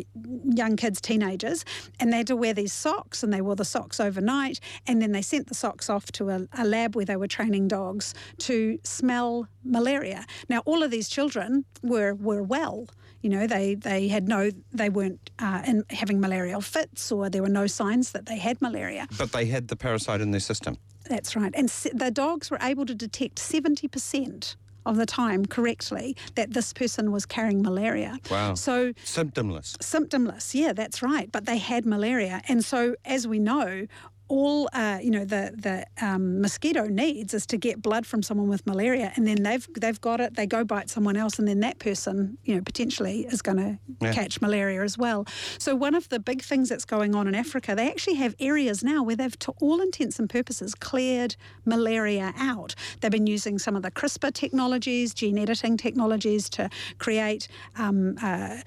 young 0.45 0.75
kids, 0.75 0.99
teenagers, 1.01 1.65
and 2.03 2.11
they 2.11 2.17
had 2.17 2.27
to 2.27 2.35
wear 2.35 2.53
these 2.53 2.73
socks, 2.73 3.23
and 3.23 3.31
they 3.31 3.39
wore 3.39 3.55
the 3.55 3.63
socks 3.63 3.97
overnight. 4.01 4.59
And 4.85 5.01
then 5.01 5.13
they 5.13 5.21
sent 5.21 5.47
the 5.47 5.55
socks 5.55 5.89
off 5.89 6.11
to 6.13 6.29
a, 6.31 6.47
a 6.57 6.65
lab 6.65 6.95
where 6.97 7.05
they 7.05 7.15
were 7.15 7.29
training 7.29 7.69
dogs 7.69 8.13
to 8.39 8.77
smell 8.83 9.47
malaria. 9.63 10.25
Now, 10.49 10.59
all 10.65 10.83
of 10.83 10.91
these 10.91 11.07
children 11.07 11.63
were, 11.81 12.13
were 12.13 12.43
well 12.43 12.87
you 13.21 13.29
know 13.29 13.47
they 13.47 13.75
they 13.75 14.09
had 14.09 14.27
no 14.27 14.51
they 14.73 14.89
weren't 14.89 15.29
uh, 15.39 15.61
in 15.65 15.85
having 15.91 16.19
malarial 16.19 16.59
fits 16.59 17.09
or 17.09 17.29
there 17.29 17.41
were 17.41 17.47
no 17.47 17.67
signs 17.67 18.11
that 18.11 18.25
they 18.25 18.37
had 18.37 18.61
malaria 18.61 19.07
But 19.17 19.31
they 19.31 19.45
had 19.45 19.69
the 19.69 19.77
parasite 19.77 20.19
in 20.19 20.31
their 20.31 20.41
system. 20.41 20.75
that's 21.09 21.33
right. 21.33 21.53
And 21.55 21.71
se- 21.71 21.91
the 21.93 22.11
dogs 22.11 22.51
were 22.51 22.57
able 22.61 22.85
to 22.85 22.93
detect 22.93 23.35
70% 23.37 24.57
of 24.85 24.97
the 24.97 25.05
time 25.05 25.45
correctly 25.45 26.15
that 26.35 26.53
this 26.53 26.73
person 26.73 27.11
was 27.11 27.25
carrying 27.25 27.61
malaria. 27.61 28.17
Wow. 28.29 28.55
So 28.55 28.93
Symptomless. 29.05 29.77
symptomless, 29.77 30.53
yeah, 30.53 30.73
that's 30.73 31.01
right. 31.01 31.31
But 31.31 31.45
they 31.45 31.57
had 31.57 31.85
malaria. 31.85 32.41
And 32.47 32.63
so, 32.63 32.95
as 33.05 33.27
we 33.27 33.39
know, 33.39 33.87
all 34.29 34.69
uh, 34.73 34.99
you 35.01 35.11
know 35.11 35.25
the 35.25 35.51
the 35.55 35.85
um, 36.05 36.41
mosquito 36.41 36.87
needs 36.87 37.33
is 37.33 37.45
to 37.47 37.57
get 37.57 37.81
blood 37.81 38.05
from 38.05 38.23
someone 38.23 38.47
with 38.47 38.65
malaria, 38.65 39.11
and 39.15 39.27
then 39.27 39.43
they've 39.43 39.67
they've 39.79 39.99
got 40.01 40.19
it. 40.21 40.35
They 40.35 40.45
go 40.47 40.63
bite 40.63 40.89
someone 40.89 41.17
else, 41.17 41.37
and 41.39 41.47
then 41.47 41.59
that 41.61 41.79
person, 41.79 42.37
you 42.43 42.55
know, 42.55 42.61
potentially 42.61 43.25
is 43.31 43.41
going 43.41 43.57
to 43.57 43.79
Yeah. 44.01 44.13
catch 44.13 44.41
malaria 44.41 44.81
as 44.83 44.97
well. 44.97 45.25
So 45.59 45.75
one 45.75 45.93
of 45.95 46.09
the 46.09 46.19
big 46.19 46.41
things 46.41 46.69
that's 46.69 46.85
going 46.85 47.15
on 47.15 47.27
in 47.27 47.35
Africa, 47.35 47.75
they 47.75 47.87
actually 47.89 48.15
have 48.15 48.35
areas 48.39 48.83
now 48.83 49.03
where 49.03 49.15
they've, 49.15 49.37
to 49.39 49.51
all 49.61 49.81
intents 49.81 50.19
and 50.19 50.29
purposes, 50.29 50.73
cleared 50.75 51.35
malaria 51.65 52.33
out. 52.37 52.75
They've 53.01 53.11
been 53.11 53.27
using 53.27 53.59
some 53.59 53.75
of 53.75 53.83
the 53.83 53.91
CRISPR 53.91 54.33
technologies, 54.33 55.13
gene 55.13 55.37
editing 55.37 55.77
technologies 55.77 56.49
to 56.51 56.69
create 56.97 57.47
um, 57.77 58.17
uh, 58.21 58.57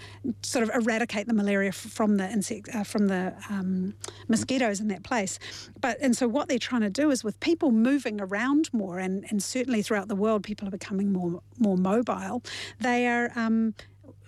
sort 0.43 0.69
of 0.69 0.71
eradicate 0.75 1.27
the 1.27 1.35
malaria 1.35 1.73
from 1.73 2.17
the 2.19 2.31
insect 2.31 2.69
uh, 2.75 2.85
from 2.85 3.09
the 3.09 3.35
um, 3.51 3.95
mosquitoes 4.29 4.81
in 4.81 4.89
that 4.89 5.03
place. 5.03 5.39
But 5.81 5.99
and 6.01 6.17
so 6.17 6.29
what 6.29 6.49
they're 6.49 6.59
trying 6.59 6.83
to 6.83 6.91
do 6.91 7.11
is 7.11 7.25
with 7.25 7.39
people 7.41 7.71
moving 7.73 8.21
around 8.21 8.71
more, 8.73 8.99
and, 8.99 9.25
and 9.31 9.43
certainly 9.43 9.83
throughout 9.83 10.09
the 10.09 10.17
world, 10.17 10.43
people 10.43 10.69
are 10.69 10.73
becoming 10.73 11.13
more 11.13 11.41
more 11.59 11.77
mobile. 11.77 12.43
They 12.81 13.07
are. 13.07 13.31
Um, 13.35 13.75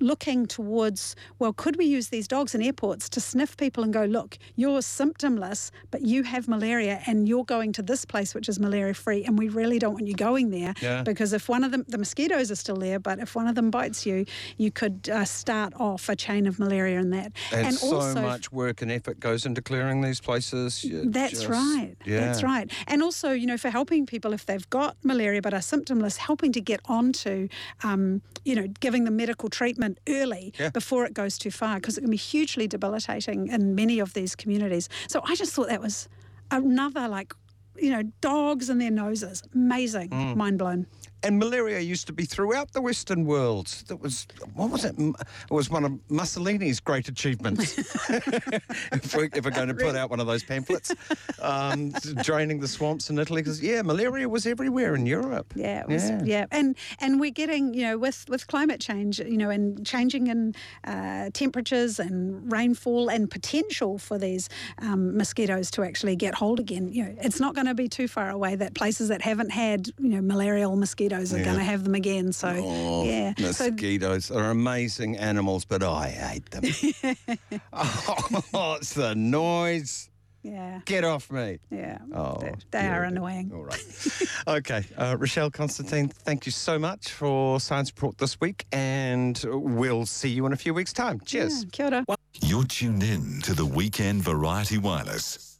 looking 0.00 0.46
towards 0.46 1.16
well 1.38 1.52
could 1.52 1.76
we 1.76 1.84
use 1.84 2.08
these 2.08 2.28
dogs 2.28 2.54
in 2.54 2.62
airports 2.62 3.08
to 3.08 3.20
sniff 3.20 3.56
people 3.56 3.82
and 3.84 3.92
go 3.92 4.04
look 4.04 4.38
you're 4.56 4.80
symptomless 4.80 5.70
but 5.90 6.02
you 6.02 6.22
have 6.22 6.48
malaria 6.48 7.00
and 7.06 7.28
you're 7.28 7.44
going 7.44 7.72
to 7.72 7.82
this 7.82 8.04
place 8.04 8.34
which 8.34 8.48
is 8.48 8.58
malaria 8.60 8.94
free 8.94 9.24
and 9.24 9.38
we 9.38 9.48
really 9.48 9.78
don't 9.78 9.94
want 9.94 10.06
you 10.06 10.14
going 10.14 10.50
there 10.50 10.74
Yeah. 10.80 11.02
because 11.02 11.32
if 11.32 11.48
one 11.48 11.64
of 11.64 11.70
them 11.72 11.84
the 11.88 11.98
mosquitoes 11.98 12.50
are 12.50 12.56
still 12.56 12.76
there 12.76 12.98
but 12.98 13.18
if 13.18 13.34
one 13.34 13.46
of 13.48 13.54
them 13.54 13.70
bites 13.70 14.06
you 14.06 14.24
you 14.56 14.70
could 14.70 15.08
uh, 15.12 15.24
start 15.24 15.72
off 15.76 16.08
a 16.08 16.16
chain 16.16 16.46
of 16.46 16.58
malaria 16.58 16.98
in 17.00 17.10
that 17.10 17.32
And, 17.52 17.74
so 17.74 17.94
also 17.96 18.22
much 18.22 18.52
work 18.52 18.82
and 18.82 18.90
effort 18.90 19.20
goes 19.20 19.46
into 19.46 19.62
clearing 19.62 20.00
these 20.02 20.20
places. 20.20 20.84
You 20.84 21.10
that's 21.10 21.32
just- 21.32 21.48
right. 21.48 21.94
That's 22.06 22.42
right. 22.42 22.70
And 22.86 23.02
also, 23.02 23.30
you 23.32 23.46
know, 23.46 23.56
for 23.56 23.70
helping 23.70 24.04
people 24.06 24.32
if 24.32 24.44
they've 24.46 24.68
got 24.70 24.96
malaria 25.02 25.40
but 25.42 25.52
are 25.54 25.60
symptomless, 25.60 26.16
helping 26.16 26.52
to 26.52 26.60
get 26.60 26.80
onto, 26.86 27.48
um, 27.84 28.20
you 28.44 28.54
know, 28.54 28.66
giving 28.80 29.04
them 29.04 29.16
medical 29.16 29.48
treatment 29.48 29.87
early 30.08 30.52
Yeah. 30.58 30.70
before 30.70 31.06
it 31.06 31.14
goes 31.14 31.38
too 31.38 31.50
far 31.50 31.76
because 31.76 31.96
it 31.96 32.02
can 32.02 32.10
be 32.10 32.16
hugely 32.16 32.66
debilitating 32.66 33.48
in 33.48 33.74
many 33.74 33.98
of 34.00 34.12
these 34.14 34.34
communities. 34.36 34.88
So 35.08 35.20
I 35.24 35.34
just 35.34 35.52
thought 35.54 35.68
that 35.68 35.80
was 35.80 36.08
another 36.50 37.06
like, 37.08 37.32
you 37.76 37.90
know, 37.90 38.02
dogs 38.20 38.68
and 38.70 38.80
their 38.80 38.90
noses. 38.90 39.42
Amazing. 39.54 40.08
Mm. 40.10 40.36
Mind 40.36 40.58
blown. 40.58 40.86
And 41.24 41.38
malaria 41.38 41.80
used 41.80 42.06
to 42.06 42.12
be 42.12 42.24
throughout 42.24 42.72
the 42.72 42.80
Western 42.80 43.24
world. 43.24 43.66
That 43.88 43.96
was 44.00 44.26
what 44.54 44.70
was 44.70 44.84
it? 44.84 44.94
It 44.98 45.16
was 45.50 45.68
one 45.68 45.84
of 45.84 45.92
Mussolini's 46.08 46.78
great 46.78 47.08
achievements. 47.08 47.76
if, 48.08 49.14
we, 49.16 49.24
if 49.34 49.44
we're 49.44 49.50
going 49.50 49.68
to 49.68 49.74
put 49.74 49.96
out 49.96 50.10
one 50.10 50.20
of 50.20 50.28
those 50.28 50.44
pamphlets, 50.44 50.94
um, 51.40 51.90
draining 52.22 52.60
the 52.60 52.68
swamps 52.68 53.10
in 53.10 53.18
Italy, 53.18 53.42
because 53.42 53.60
yeah, 53.60 53.82
malaria 53.82 54.28
was 54.28 54.46
everywhere 54.46 54.94
in 54.94 55.06
Europe. 55.06 55.52
Yeah, 55.56 55.80
it 55.80 55.88
was, 55.88 56.08
Yeah. 56.08 56.22
yeah, 56.24 56.46
and 56.52 56.76
and 57.00 57.18
we're 57.18 57.32
getting 57.32 57.74
you 57.74 57.82
know 57.82 57.98
with 57.98 58.24
with 58.28 58.46
climate 58.46 58.80
change, 58.80 59.18
you 59.18 59.36
know, 59.36 59.50
and 59.50 59.84
changing 59.84 60.28
in 60.28 60.54
uh, 60.84 61.30
temperatures 61.32 61.98
and 61.98 62.50
rainfall 62.52 63.08
and 63.08 63.28
potential 63.28 63.98
for 63.98 64.18
these 64.18 64.48
um, 64.82 65.16
mosquitoes 65.16 65.68
to 65.72 65.82
actually 65.82 66.14
get 66.14 66.36
hold 66.36 66.60
again. 66.60 66.88
You 66.92 67.06
know, 67.06 67.14
it's 67.20 67.40
not 67.40 67.56
going 67.56 67.66
to 67.66 67.74
be 67.74 67.88
too 67.88 68.06
far 68.06 68.30
away 68.30 68.54
that 68.54 68.74
places 68.74 69.08
that 69.08 69.22
haven't 69.22 69.50
had 69.50 69.88
you 69.98 70.10
know 70.10 70.20
malarial 70.20 70.76
mosquitoes 70.76 71.07
are 71.12 71.38
Yeah. 71.38 71.44
going 71.44 71.56
to 71.58 71.64
have 71.64 71.84
them 71.84 71.94
again. 71.94 72.32
So 72.32 72.48
Oh, 72.48 73.04
yeah, 73.04 73.34
so 73.36 73.70
mosquitoes 73.70 74.30
are 74.30 74.50
amazing 74.50 75.16
animals, 75.16 75.64
but 75.64 75.82
I 75.82 76.08
hate 76.08 76.50
them. 76.50 76.64
oh, 77.72 78.76
it's 78.80 78.92
the 78.94 79.14
noise. 79.14 80.10
yeah, 80.42 80.80
Get 80.84 81.04
off 81.04 81.30
me. 81.30 81.58
yeah, 81.70 81.98
Oh, 82.14 82.38
they, 82.40 82.54
they 82.70 82.86
are 82.86 83.04
annoying. 83.04 83.50
All 83.52 83.64
right. 83.64 83.84
okay. 84.48 84.84
Uh, 84.96 85.16
Rochelle 85.18 85.50
Constantine, 85.50 86.08
thank 86.08 86.46
you 86.46 86.52
so 86.52 86.78
much 86.78 87.10
for 87.10 87.58
Science 87.60 87.90
Report 87.94 88.16
this 88.18 88.40
week, 88.40 88.64
and 88.72 89.42
we'll 89.48 90.06
see 90.06 90.28
you 90.30 90.46
in 90.46 90.52
a 90.52 90.56
few 90.56 90.72
weeks' 90.74 90.92
time. 90.92 91.20
Cheers. 91.26 91.64
Yeah, 91.64 91.70
kia 91.72 91.86
ora. 91.86 92.04
You're 92.40 92.64
tuned 92.64 93.02
in 93.02 93.40
to 93.42 93.52
the 93.54 93.66
Weekend 93.66 94.22
Variety 94.22 94.78
Wireless. 94.78 95.58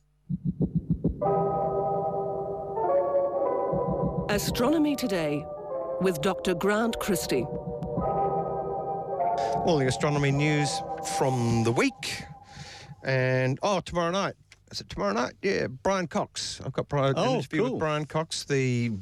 Astronomy 4.29 4.95
Today 4.95 5.45
with 6.01 6.21
Dr. 6.21 6.55
Grant 6.55 6.99
Christie. 7.01 7.45
All 9.65 9.79
the 9.79 9.87
astronomy 9.87 10.31
news 10.31 10.71
from 11.17 11.65
the 11.65 11.73
week. 11.73 12.25
And, 13.05 13.59
oh, 13.63 13.81
tomorrow 13.81 14.11
night. 14.11 14.35
Is 14.71 14.81
it 14.83 14.89
tomorrow 14.91 15.15
night? 15.15 15.33
Yeah, 15.43 15.69
Brian 15.69 16.07
Cox. 16.07 16.61
I've 16.65 16.73
got 16.75 16.89
Brian, 16.89 17.17
an 17.17 17.27
Oh, 17.27 17.35
interview 17.37 17.63
cool. 17.63 17.71
with 17.73 17.79
Brian 17.79 18.05
Cox. 18.05 18.45
The, 18.45 18.93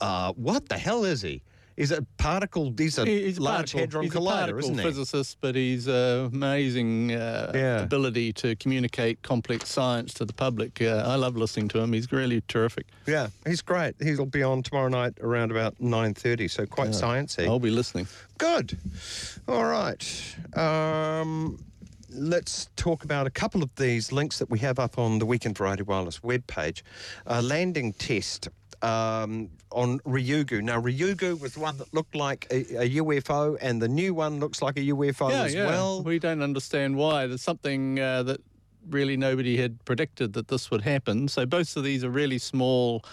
uh, 0.00 0.32
what 0.34 0.68
the 0.68 0.76
hell 0.76 1.04
is 1.04 1.22
he? 1.22 1.42
He's 1.76 1.90
a 1.90 2.00
particle, 2.16 2.72
he's 2.76 2.96
a 2.96 3.04
He- 3.04 3.24
He's 3.24 3.36
a 3.38 3.42
large 3.42 3.72
particle, 3.74 3.80
hadron 3.80 4.04
he's 4.04 4.14
a 4.14 4.18
collider, 4.18 4.30
particle 4.38 4.58
isn't 4.60 4.78
he? 4.78 4.82
physicist, 4.82 5.36
but 5.42 5.54
he's 5.54 5.86
uh, 5.88 6.28
amazing 6.32 7.12
uh, 7.12 7.52
Yeah. 7.54 7.82
ability 7.82 8.32
to 8.34 8.56
communicate 8.56 9.20
complex 9.22 9.68
science 9.68 10.14
to 10.14 10.24
the 10.24 10.32
public. 10.32 10.80
Uh, 10.80 11.04
I 11.06 11.16
love 11.16 11.36
listening 11.36 11.68
to 11.68 11.78
him. 11.80 11.92
He's 11.92 12.10
really 12.10 12.42
terrific. 12.48 12.86
Yeah, 13.06 13.28
he's 13.46 13.60
great. 13.60 13.94
He'll 14.00 14.24
be 14.24 14.42
on 14.42 14.62
tomorrow 14.62 14.88
night 14.88 15.14
around 15.20 15.50
about 15.50 15.74
9.30, 15.78 16.48
so 16.50 16.64
quite 16.64 16.90
sciencey. 16.90 17.46
I'll 17.46 17.58
be 17.58 17.70
listening. 17.70 18.06
Good. 18.38 18.78
All 19.46 19.64
right. 19.66 20.02
Um, 20.54 21.62
let's 22.10 22.68
talk 22.76 23.04
about 23.04 23.26
a 23.26 23.30
couple 23.30 23.62
of 23.62 23.68
these 23.76 24.12
links 24.12 24.38
that 24.38 24.48
we 24.48 24.58
have 24.60 24.78
up 24.78 24.98
on 24.98 25.18
the 25.18 25.26
Weekend 25.26 25.58
Variety 25.58 25.82
Wireless 25.82 26.20
webpage. 26.20 26.80
A 27.26 27.42
landing 27.42 27.92
test 27.92 28.48
um, 28.82 29.50
on 29.72 30.00
Ryugu. 30.00 30.62
Now, 30.62 30.80
Ryugu 30.80 31.40
was 31.40 31.56
one 31.56 31.76
that 31.78 31.92
looked 31.92 32.14
like 32.14 32.46
a, 32.50 32.82
a 32.82 32.90
UFO, 33.00 33.56
and 33.60 33.80
the 33.80 33.88
new 33.88 34.14
one 34.14 34.40
looks 34.40 34.62
like 34.62 34.76
a 34.76 34.82
UFO 34.82 35.30
yeah, 35.30 35.42
as 35.44 35.54
yeah. 35.54 35.66
well. 35.66 36.02
We 36.02 36.18
don't 36.18 36.42
understand 36.42 36.96
why. 36.96 37.26
There's 37.26 37.42
something 37.42 38.00
uh, 38.00 38.22
that 38.24 38.40
really 38.88 39.16
nobody 39.16 39.56
had 39.56 39.84
predicted 39.84 40.32
that 40.34 40.48
this 40.48 40.70
would 40.70 40.82
happen. 40.82 41.28
So 41.28 41.46
both 41.46 41.76
of 41.76 41.84
these 41.84 42.04
are 42.04 42.10
really 42.10 42.38
small 42.38 43.04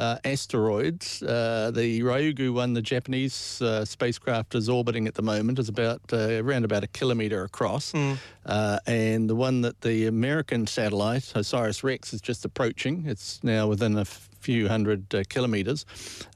uh, 0.00 0.18
asteroids. 0.24 1.22
Uh, 1.22 1.70
the 1.72 2.00
Ryugu 2.00 2.52
one, 2.54 2.72
the 2.72 2.82
Japanese 2.82 3.60
uh, 3.62 3.84
spacecraft 3.84 4.54
is 4.54 4.68
orbiting 4.68 5.06
at 5.06 5.14
the 5.14 5.22
moment, 5.22 5.58
is 5.58 5.68
about 5.68 6.00
uh, 6.12 6.42
around 6.42 6.64
about 6.64 6.82
a 6.82 6.86
kilometre 6.86 7.44
across, 7.44 7.94
uh, 7.94 8.78
and 8.86 9.28
the 9.28 9.36
one 9.36 9.60
that 9.60 9.82
the 9.82 10.06
American 10.06 10.66
satellite 10.66 11.32
OSIRIS 11.36 11.84
REx 11.84 12.12
is 12.12 12.20
just 12.20 12.44
approaching. 12.44 13.04
It's 13.06 13.44
now 13.44 13.68
within 13.68 13.96
a 13.98 14.04
few 14.04 14.68
hundred 14.68 15.14
uh, 15.14 15.22
kilometres, 15.28 15.84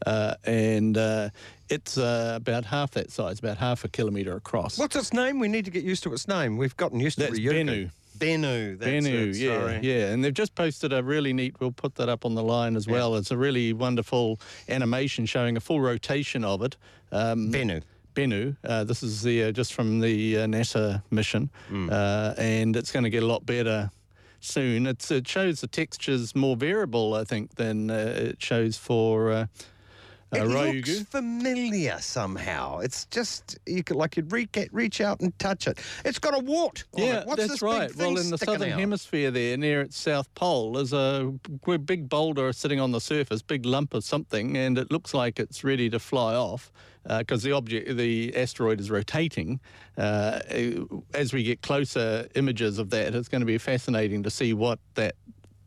uh, 0.06 0.34
and 0.44 0.98
uh, 0.98 1.30
it's 1.70 1.96
uh, 1.96 2.34
about 2.36 2.66
half 2.66 2.90
that 2.92 3.10
size, 3.10 3.38
about 3.38 3.56
half 3.56 3.84
a 3.84 3.88
kilometre 3.88 4.36
across. 4.36 4.78
What's 4.78 4.96
its 4.96 5.12
name? 5.14 5.40
We 5.40 5.48
need 5.48 5.64
to 5.64 5.70
get 5.70 5.84
used 5.84 6.02
to 6.02 6.12
its 6.12 6.28
name. 6.28 6.58
We've 6.58 6.76
gotten 6.76 7.00
used 7.00 7.18
to 7.18 7.24
That's 7.24 7.38
Ryugu. 7.38 7.64
Bennu. 7.66 7.90
Bennu. 8.18 8.78
That's 8.78 8.90
Bennu, 9.06 9.38
yeah, 9.38 9.58
sorry. 9.60 9.80
yeah, 9.82 10.12
and 10.12 10.24
they've 10.24 10.32
just 10.34 10.54
posted 10.54 10.92
a 10.92 11.02
really 11.02 11.32
neat. 11.32 11.56
We'll 11.60 11.72
put 11.72 11.94
that 11.96 12.08
up 12.08 12.24
on 12.24 12.34
the 12.34 12.42
line 12.42 12.76
as 12.76 12.86
well. 12.86 13.16
It's 13.16 13.30
a 13.30 13.36
really 13.36 13.72
wonderful 13.72 14.40
animation 14.68 15.26
showing 15.26 15.56
a 15.56 15.60
full 15.60 15.80
rotation 15.80 16.44
of 16.44 16.62
it. 16.62 16.76
Um, 17.12 17.50
Bennu. 17.52 17.82
Bennu. 18.14 18.56
Uh, 18.64 18.84
this 18.84 19.02
is 19.02 19.22
the 19.22 19.44
uh, 19.44 19.52
just 19.52 19.74
from 19.74 20.00
the 20.00 20.38
uh, 20.38 20.46
NASA 20.46 21.02
mission, 21.10 21.50
Hmm. 21.68 21.88
uh, 21.90 22.34
and 22.38 22.76
it's 22.76 22.92
going 22.92 23.04
to 23.04 23.10
get 23.10 23.22
a 23.22 23.26
lot 23.26 23.44
better 23.44 23.90
soon. 24.40 24.86
It's, 24.86 25.10
it 25.10 25.26
shows 25.26 25.60
the 25.62 25.66
textures 25.66 26.34
more 26.36 26.54
variable, 26.54 27.14
I 27.14 27.24
think, 27.24 27.56
than 27.56 27.90
uh, 27.90 28.14
it 28.16 28.42
shows 28.42 28.76
for 28.76 29.48
uh, 30.36 30.42
uh, 30.42 30.44
It 30.44 30.48
Ryugu. 30.48 30.86
looks 30.98 31.02
familiar 31.10 31.98
somehow. 32.00 32.78
It's 32.80 33.04
just 33.06 33.58
you 33.66 33.82
could 33.82 33.96
like 33.96 34.16
you'd 34.16 34.32
reach, 34.32 34.56
reach 34.72 35.00
out 35.00 35.20
and 35.20 35.36
touch 35.38 35.66
it. 35.66 35.78
It's 36.04 36.18
got 36.18 36.34
a 36.34 36.38
wart. 36.38 36.84
on 36.94 37.02
Yeah, 37.02 37.20
it. 37.20 37.26
What's 37.26 37.40
that's 37.40 37.52
this 37.54 37.62
right. 37.62 37.88
Big 37.88 37.96
thing 37.96 38.14
Well, 38.14 38.22
in 38.22 38.30
the 38.30 38.38
southern 38.38 38.72
out? 38.72 38.78
hemisphere, 38.80 39.30
there 39.30 39.56
near 39.56 39.80
its 39.82 39.96
south 39.96 40.32
pole, 40.34 40.72
there's 40.74 40.92
a 40.92 41.32
big 41.84 42.08
boulder 42.08 42.52
sitting 42.52 42.80
on 42.80 42.92
the 42.92 43.00
surface, 43.00 43.42
big 43.42 43.66
lump 43.66 43.94
of 43.94 44.04
something, 44.04 44.56
and 44.56 44.78
it 44.78 44.90
looks 44.90 45.14
like 45.14 45.38
it's 45.38 45.64
ready 45.64 45.88
to 45.90 45.98
fly 45.98 46.34
off 46.34 46.72
because 47.18 47.42
the 47.42 47.52
object, 47.52 47.96
the 47.96 48.34
asteroid, 48.34 48.80
is 48.80 48.90
rotating. 48.90 49.60
Uh, 49.98 50.40
as 51.12 51.32
we 51.34 51.42
get 51.42 51.60
closer 51.62 52.26
images 52.34 52.78
of 52.78 52.88
that, 52.90 53.14
it's 53.14 53.28
going 53.28 53.42
to 53.42 53.46
be 53.46 53.58
fascinating 53.58 54.22
to 54.22 54.30
see 54.30 54.54
what 54.54 54.78
that 54.94 55.14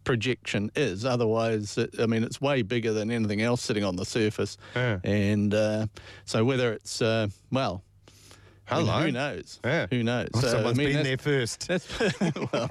projection 0.08 0.72
is. 0.74 1.04
Otherwise, 1.04 1.78
it, 1.78 2.00
I 2.00 2.06
mean, 2.06 2.24
it's 2.24 2.40
way 2.40 2.62
bigger 2.62 2.94
than 2.94 3.12
anything 3.12 3.42
else 3.42 3.62
sitting 3.62 3.84
on 3.84 3.98
the 3.98 4.06
surface, 4.06 4.58
Yeah. 4.74 5.00
and 5.04 5.54
uh, 5.54 5.88
so 6.24 6.46
whether 6.46 6.72
it's 6.72 7.02
uh, 7.02 7.28
well. 7.52 7.84
I 8.70 8.80
mean, 8.80 8.86
Hello. 8.88 9.00
who 9.04 9.12
knows? 9.14 9.60
Yeah. 9.64 9.88
Who 9.90 10.04
knows? 10.04 10.28
Well, 10.34 10.42
So, 10.44 10.60
I 10.68 10.74
mean, 10.74 10.92
been 10.92 11.04
there 11.04 11.18
first. 11.18 11.68
well, 11.70 12.68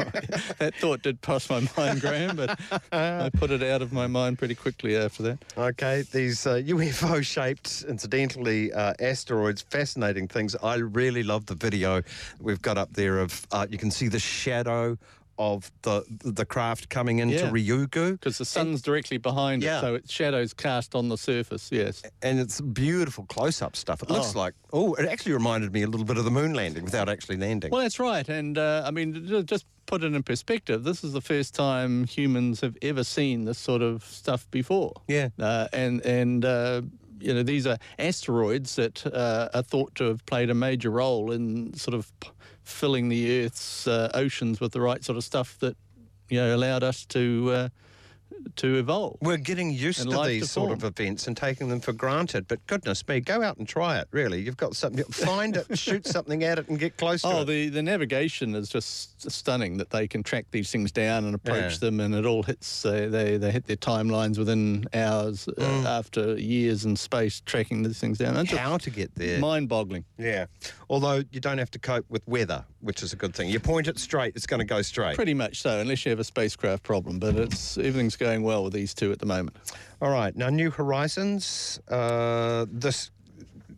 that 0.59 0.75
thought 0.79 1.01
did 1.01 1.23
pass 1.23 1.49
my 1.49 1.67
mind, 1.75 2.03
Graham, 2.03 2.37
but 2.37 2.61
I 2.93 3.31
put 3.31 3.51
it 3.51 3.63
out 3.63 3.81
of 3.81 3.95
my 3.95 4.07
mind 4.07 4.39
pretty 4.39 4.55
quickly 4.55 4.95
after 4.95 5.23
that. 5.23 5.39
Okay, 5.57 6.05
these 6.13 6.47
uh, 6.47 6.57
UFO 6.57 7.25
shaped, 7.25 7.87
incidentally, 7.89 8.75
uh, 8.75 8.93
asteroids, 9.01 9.63
fascinating 9.63 10.29
things. 10.29 10.55
I 10.63 10.75
really 10.77 11.23
love 11.23 11.47
the 11.47 11.55
video 11.55 12.03
we've 12.43 12.61
got 12.61 12.77
up 12.77 12.93
there 12.93 13.19
of, 13.19 13.47
uh, 13.53 13.67
you 13.71 13.79
can 13.79 13.91
see 13.91 14.09
the 14.09 14.19
shadow 14.21 14.99
of 15.39 15.71
the 15.83 16.05
the 16.09 16.45
craft 16.45 16.89
coming 16.89 17.19
into 17.19 17.35
Yeah. 17.37 17.51
Ryugu. 17.51 18.13
Because 18.13 18.39
the 18.39 18.45
sun's 18.45 18.83
directly 18.83 19.19
behind 19.19 19.63
Yeah. 19.63 19.79
it, 19.79 19.81
so 19.81 19.95
its 19.95 20.13
shadows 20.13 20.53
cast 20.55 20.95
on 20.95 21.09
the 21.09 21.17
surface. 21.19 21.69
Yes. 21.73 22.03
And 22.23 22.39
it's 22.41 22.61
beautiful 22.61 23.25
close 23.27 23.61
up 23.63 23.77
stuff. 23.77 24.03
It 24.03 24.11
looks 24.11 24.35
Oh. 24.35 24.39
like, 24.39 24.55
oh, 24.73 24.95
it 24.95 25.07
actually 25.09 25.33
reminded 25.33 25.73
me 25.73 25.83
a 25.83 25.87
little 25.87 26.07
bit 26.07 26.17
of 26.17 26.25
the 26.25 26.31
moon 26.31 26.55
landing 26.55 26.85
without 26.85 27.09
actually 27.09 27.37
landing. 27.37 27.71
Well, 27.71 27.83
that's 27.83 27.99
right, 27.99 28.29
and 28.29 28.57
uh, 28.59 28.83
I 28.87 28.91
mean, 28.91 29.45
just 29.47 29.67
put 29.87 30.03
it 30.03 30.13
in 30.15 30.23
perspective. 30.23 30.83
This 30.85 31.05
is 31.05 31.13
the 31.13 31.21
first 31.21 31.55
time 31.55 32.07
humans 32.07 32.61
have 32.61 32.77
ever 32.83 33.05
seen 33.05 33.45
this 33.45 33.59
sort 33.59 33.83
of 33.83 34.05
stuff 34.05 34.51
before. 34.51 34.93
Yeah. 35.09 35.29
Uh, 35.39 35.69
and 35.73 36.01
and. 36.05 36.45
Uh, 36.45 36.83
you 37.21 37.35
know, 37.35 37.43
these 37.43 37.67
are 37.67 37.79
asteroids 37.99 38.77
that 38.77 39.07
uh, 39.07 39.49
are 39.55 39.63
thought 39.63 39.95
to 39.97 40.05
have 40.05 40.25
played 40.27 40.51
a 40.51 40.55
major 40.55 40.91
role 40.91 41.33
in 41.33 41.75
sort 41.75 41.95
of 41.95 42.13
filling 42.63 43.09
the 43.09 43.45
Earth's 43.45 43.87
uh, 43.87 44.11
oceans 44.15 44.61
with 44.61 44.73
the 44.73 44.81
right 44.81 45.05
sort 45.05 45.17
of 45.17 45.25
stuff 45.25 45.59
that, 45.61 45.77
you 46.29 46.39
know, 46.39 46.55
allowed 46.55 46.83
us 46.83 47.05
to 47.07 47.51
uh, 47.53 47.69
to 48.57 48.77
evolve. 48.77 49.19
We're 49.21 49.37
getting 49.37 49.71
used 49.71 50.03
to 50.09 50.23
these 50.25 50.43
to 50.43 50.49
sort 50.49 50.73
of 50.73 50.85
events 50.85 51.27
and 51.27 51.37
taking 51.37 51.69
them 51.69 51.81
for 51.81 51.93
granted. 51.93 52.47
But 52.49 52.67
goodness 52.67 53.07
me, 53.07 53.21
go 53.21 53.43
out 53.43 53.57
and 53.59 53.69
try 53.69 53.99
it. 53.99 54.09
Really, 54.13 54.41
you've 54.41 54.57
got 54.57 54.75
something. 54.77 55.05
Find 55.11 55.57
it, 55.57 55.79
shoot 55.79 56.07
something 56.07 56.43
at 56.45 56.59
it, 56.59 56.69
and 56.69 56.79
get 56.79 56.97
close 56.97 57.23
to 57.23 57.29
Oh, 57.29 57.41
it. 57.43 57.45
the, 57.47 57.69
the 57.69 57.83
navigation 57.83 58.55
is 58.55 58.69
just 58.69 59.31
stunning 59.31 59.77
that 59.79 59.91
they 59.91 60.07
can 60.09 60.23
track 60.23 60.47
these 60.53 60.71
things 60.71 60.93
down 60.93 61.25
and 61.25 61.35
approach 61.35 61.73
Yeah. 61.75 61.79
them, 61.79 62.01
and 62.01 62.15
it 62.15 62.25
all 62.25 62.43
hits. 62.43 62.85
Uh, 62.85 63.09
they 63.11 63.37
they 63.37 63.51
hit 63.51 63.67
their 63.67 63.77
timelines 63.77 64.39
within 64.39 64.85
hours 64.95 65.49
uh, 65.49 65.53
Mm. 65.67 65.85
after 65.85 66.39
years 66.39 66.85
in 66.85 66.97
space 66.97 67.43
tracking 67.45 67.83
these 67.83 67.99
things 67.99 68.19
down. 68.19 68.37
It's 68.37 68.53
How 68.53 68.79
to 68.79 68.91
get 68.91 69.15
there? 69.17 69.39
mind-boggling. 69.41 70.05
Yeah. 70.19 70.47
Although 70.89 71.23
you 71.33 71.41
don't 71.41 71.59
have 71.59 71.71
to 71.73 71.79
cope 71.79 72.07
with 72.09 72.27
weather, 72.27 72.65
which 72.81 73.03
is 73.03 73.13
a 73.13 73.17
good 73.17 73.35
thing. 73.35 73.49
You 73.51 73.59
point 73.61 73.89
it 73.89 73.99
straight, 73.99 74.35
it's 74.37 74.47
going 74.47 74.61
to 74.61 74.65
go 74.65 74.81
straight. 74.83 75.17
Pretty 75.17 75.35
much 75.35 75.61
so, 75.61 75.81
unless 75.81 76.05
you 76.07 76.11
have 76.11 76.21
a 76.21 76.25
spacecraft 76.25 76.83
problem. 76.85 77.19
But 77.19 77.35
it's 77.37 77.77
everything's 77.77 78.16
going 78.17 78.43
well 78.43 78.65
with 78.65 78.73
these 78.73 78.95
two 78.95 79.13
at 79.13 79.19
the 79.19 79.27
moment. 79.27 79.57
All 80.01 80.11
right. 80.11 80.35
Now, 80.37 80.49
New 80.51 80.71
Horizons, 80.71 81.81
uh, 81.89 82.67
this 82.71 83.11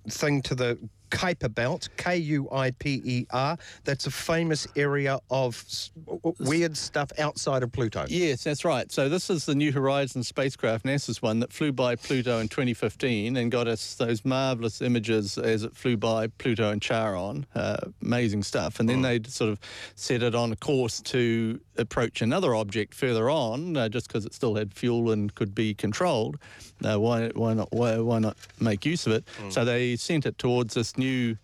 thing 0.09 0.43
to 0.43 0.55
the 0.55 0.79
Kuiper 1.11 1.55
Belt, 1.55 1.89
K 1.97 2.19
U 2.19 2.49
I 2.53 2.71
P 2.73 3.01
E 3.03 3.27
R, 3.31 3.57
that's 3.85 4.07
a 4.07 4.11
famous 4.11 4.67
area 4.77 5.19
of 5.31 5.55
s- 5.55 5.91
w- 6.05 6.21
w- 6.23 6.37
weird 6.47 6.77
stuff 6.77 7.11
outside 7.19 7.63
of 7.63 7.73
Pluto. 7.73 8.05
Yes, 8.09 8.45
that's 8.45 8.63
right. 8.63 8.93
So 8.93 9.09
this 9.09 9.31
is 9.31 9.47
the 9.47 9.55
New 9.55 9.73
Horizons 9.73 10.29
spacecraft, 10.29 10.85
NASA's 10.85 11.23
one 11.23 11.41
that 11.41 11.51
flew 11.51 11.73
by 11.73 11.97
Pluto 11.97 12.41
in 12.41 12.49
2015 12.49 13.39
and 13.39 13.51
got 13.51 13.67
us 13.67 13.95
those 13.95 14.23
marvelous 14.27 14.83
images 14.83 15.39
as 15.39 15.63
it 15.65 15.75
flew 15.75 15.97
by 15.97 16.27
Pluto 16.27 16.71
and 16.71 16.83
Charon. 16.83 17.47
Uh, 17.55 17.79
amazing 18.03 18.43
stuff. 18.43 18.79
And 18.79 18.87
then 18.87 19.01
they 19.01 19.21
sort 19.29 19.51
of 19.51 19.59
set 19.95 20.23
it 20.23 20.35
on 20.35 20.53
a 20.53 20.57
course 20.57 21.01
to 21.01 21.59
approach 21.79 22.23
another 22.23 22.55
object 22.55 22.95
further 22.95 23.31
on, 23.31 23.77
uh, 23.77 23.89
just 23.89 24.09
because 24.09 24.25
it 24.27 24.35
still 24.35 24.55
had 24.55 24.75
fuel 24.75 25.11
and 25.11 25.35
could 25.35 25.55
be 25.55 25.75
controlled. 25.75 26.39
Uh, 26.85 26.99
why, 26.99 27.29
why 27.35 27.55
not? 27.55 27.69
Why, 27.73 27.99
why 27.99 28.19
not 28.19 28.37
make 28.61 28.85
use 28.85 29.07
of 29.07 29.13
it? 29.13 29.25
So 29.51 29.65
they 29.65 29.97
sent 29.97 30.27
it 30.27 30.39
towards 30.39 30.75
this 30.75 30.97
new. 30.99 31.37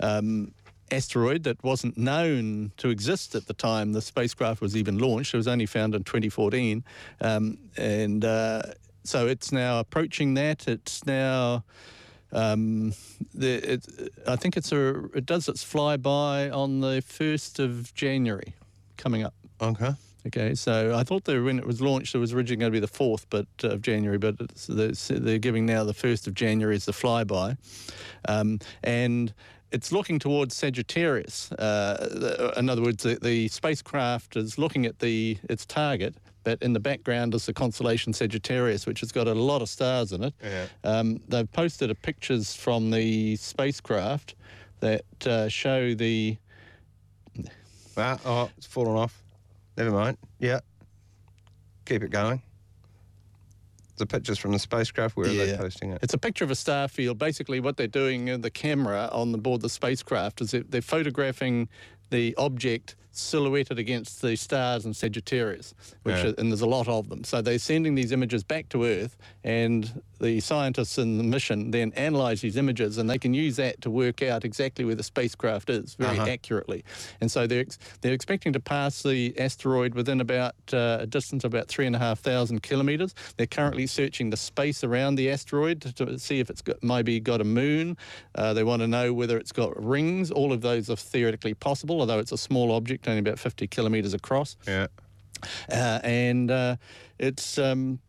Um, 0.00 0.52
asteroid 0.92 1.42
that 1.42 1.60
wasn't 1.64 1.98
known 1.98 2.70
to 2.76 2.90
exist 2.90 3.34
at 3.34 3.46
the 3.48 3.54
time 3.54 3.92
the 3.92 4.00
spacecraft 4.00 4.60
was 4.60 4.76
even 4.76 4.98
launched. 4.98 5.34
It 5.34 5.36
was 5.36 5.48
only 5.48 5.66
found 5.66 5.96
in 5.96 6.04
2014. 6.04 6.84
Um, 7.20 7.58
and 7.76 8.24
uh, 8.24 8.62
so 9.02 9.26
it's 9.26 9.50
now 9.50 9.80
approaching 9.80 10.34
that. 10.34 10.68
It's 10.68 11.04
now. 11.06 11.64
Um, 12.32 12.92
the, 13.34 13.72
it, 13.74 13.86
I 14.26 14.36
think 14.36 14.56
it's 14.56 14.70
a. 14.72 15.04
It 15.14 15.26
does 15.26 15.48
its 15.48 15.64
flyby 15.64 16.54
on 16.54 16.80
the 16.80 17.02
first 17.02 17.58
of 17.58 17.94
January, 17.94 18.54
coming 18.96 19.22
up. 19.24 19.34
Okay. 19.60 19.90
Okay, 20.26 20.56
so 20.56 20.96
I 20.96 21.04
thought 21.04 21.24
that 21.24 21.40
when 21.40 21.58
it 21.58 21.66
was 21.66 21.80
launched, 21.80 22.14
it 22.16 22.18
was 22.18 22.32
originally 22.32 22.58
going 22.58 22.72
to 22.72 22.76
be 22.76 22.80
the 22.80 22.88
fourth, 22.88 23.26
but 23.30 23.46
uh, 23.62 23.68
of 23.68 23.82
January. 23.82 24.18
But 24.18 24.36
it's, 24.40 24.66
they're, 24.66 25.18
they're 25.20 25.38
giving 25.38 25.66
now 25.66 25.84
the 25.84 25.94
first 25.94 26.26
of 26.26 26.34
January 26.34 26.74
as 26.74 26.84
the 26.84 26.92
flyby, 26.92 27.56
um, 28.26 28.58
and 28.82 29.32
it's 29.70 29.92
looking 29.92 30.18
towards 30.18 30.56
Sagittarius. 30.56 31.52
Uh, 31.52 32.52
in 32.56 32.68
other 32.68 32.82
words, 32.82 33.04
the, 33.04 33.18
the 33.22 33.46
spacecraft 33.48 34.36
is 34.36 34.58
looking 34.58 34.84
at 34.84 34.98
the 34.98 35.38
its 35.48 35.64
target, 35.64 36.16
but 36.42 36.60
in 36.60 36.72
the 36.72 36.80
background 36.80 37.32
is 37.32 37.46
the 37.46 37.52
constellation 37.52 38.12
Sagittarius, 38.12 38.84
which 38.84 39.00
has 39.00 39.12
got 39.12 39.28
a 39.28 39.34
lot 39.34 39.62
of 39.62 39.68
stars 39.68 40.10
in 40.10 40.24
it. 40.24 40.34
Yeah. 40.42 40.66
Um, 40.82 41.20
they've 41.28 41.50
posted 41.52 41.88
a 41.90 41.94
pictures 41.94 42.52
from 42.52 42.90
the 42.90 43.36
spacecraft 43.36 44.34
that 44.80 45.04
uh, 45.24 45.48
show 45.48 45.94
the 45.94 46.36
Ah, 47.98 48.18
oh, 48.26 48.50
it's 48.58 48.66
fallen 48.66 48.96
off. 48.96 49.22
Never 49.76 49.90
mind. 49.90 50.18
Yeah. 50.38 50.60
Keep 51.84 52.02
it 52.02 52.10
going. 52.10 52.42
The 53.98 54.06
pictures 54.06 54.38
from 54.38 54.52
the 54.52 54.58
spacecraft, 54.58 55.16
where 55.16 55.26
are 55.26 55.32
they 55.32 55.56
posting 55.56 55.90
it? 55.90 56.00
It's 56.02 56.12
a 56.12 56.18
picture 56.18 56.44
of 56.44 56.50
a 56.50 56.54
star 56.54 56.86
field. 56.86 57.18
Basically, 57.18 57.60
what 57.60 57.78
they're 57.78 57.86
doing 57.86 58.28
in 58.28 58.42
the 58.42 58.50
camera 58.50 59.08
on 59.10 59.32
the 59.32 59.38
board 59.38 59.62
the 59.62 59.70
spacecraft 59.70 60.42
is 60.42 60.50
they're 60.50 60.82
photographing 60.82 61.68
the 62.10 62.34
object 62.36 62.94
silhouetted 63.18 63.78
against 63.78 64.22
the 64.22 64.36
stars 64.36 64.84
in 64.86 64.94
Sagittarius, 64.94 65.74
which 66.02 66.16
Yeah. 66.16 66.26
are, 66.30 66.34
and 66.38 66.50
there's 66.50 66.60
a 66.60 66.66
lot 66.66 66.88
of 66.88 67.08
them. 67.08 67.24
So 67.24 67.40
they're 67.42 67.58
sending 67.58 67.94
these 67.94 68.12
images 68.12 68.42
back 68.44 68.68
to 68.70 68.84
Earth, 68.84 69.16
and 69.44 70.02
the 70.18 70.40
scientists 70.40 70.96
in 70.98 71.18
the 71.18 71.24
mission 71.24 71.70
then 71.70 71.92
analyze 71.94 72.40
these 72.40 72.56
images, 72.56 72.96
and 72.98 73.08
they 73.10 73.18
can 73.18 73.34
use 73.34 73.56
that 73.56 73.80
to 73.82 73.90
work 73.90 74.22
out 74.22 74.44
exactly 74.44 74.84
where 74.84 74.94
the 74.94 75.02
spacecraft 75.02 75.68
is 75.68 75.94
very 75.94 76.18
Uh-huh. 76.18 76.30
accurately. 76.30 76.84
And 77.20 77.30
so 77.30 77.46
they're 77.46 77.60
ex- 77.60 77.78
they're 78.00 78.14
expecting 78.14 78.52
to 78.54 78.60
pass 78.60 79.02
the 79.02 79.38
asteroid 79.38 79.94
within 79.94 80.20
about 80.20 80.54
uh, 80.72 80.98
a 81.00 81.06
distance 81.06 81.44
of 81.44 81.52
about 81.52 81.68
three 81.68 81.86
and 81.86 81.94
a 81.94 81.98
half 81.98 82.20
thousand 82.20 82.62
kilometres. 82.62 83.14
They're 83.36 83.46
currently 83.46 83.86
searching 83.86 84.30
the 84.30 84.36
space 84.36 84.82
around 84.82 85.16
the 85.16 85.30
asteroid 85.30 85.80
to, 85.82 85.92
to 86.06 86.18
see 86.18 86.40
if 86.40 86.48
it's 86.50 86.62
got 86.62 86.82
maybe 86.82 87.20
got 87.20 87.40
a 87.40 87.44
moon. 87.44 87.96
Uh, 88.34 88.54
they 88.54 88.64
want 88.64 88.80
to 88.82 88.88
know 88.88 89.12
whether 89.12 89.36
it's 89.36 89.52
got 89.52 89.72
rings. 89.84 90.30
All 90.30 90.52
of 90.52 90.60
those 90.62 90.88
are 90.88 90.96
theoretically 90.96 91.54
possible, 91.54 92.00
although 92.00 92.18
it's 92.18 92.32
a 92.32 92.38
small 92.38 92.72
object, 92.72 93.05
only 93.08 93.20
about 93.20 93.38
50 93.38 93.66
kilometres 93.66 94.14
across. 94.14 94.56
Yeah. 94.66 94.86
Uh, 95.70 96.00
and 96.02 96.50
uh, 96.50 96.76
it's 97.18 97.58
um, 97.58 98.00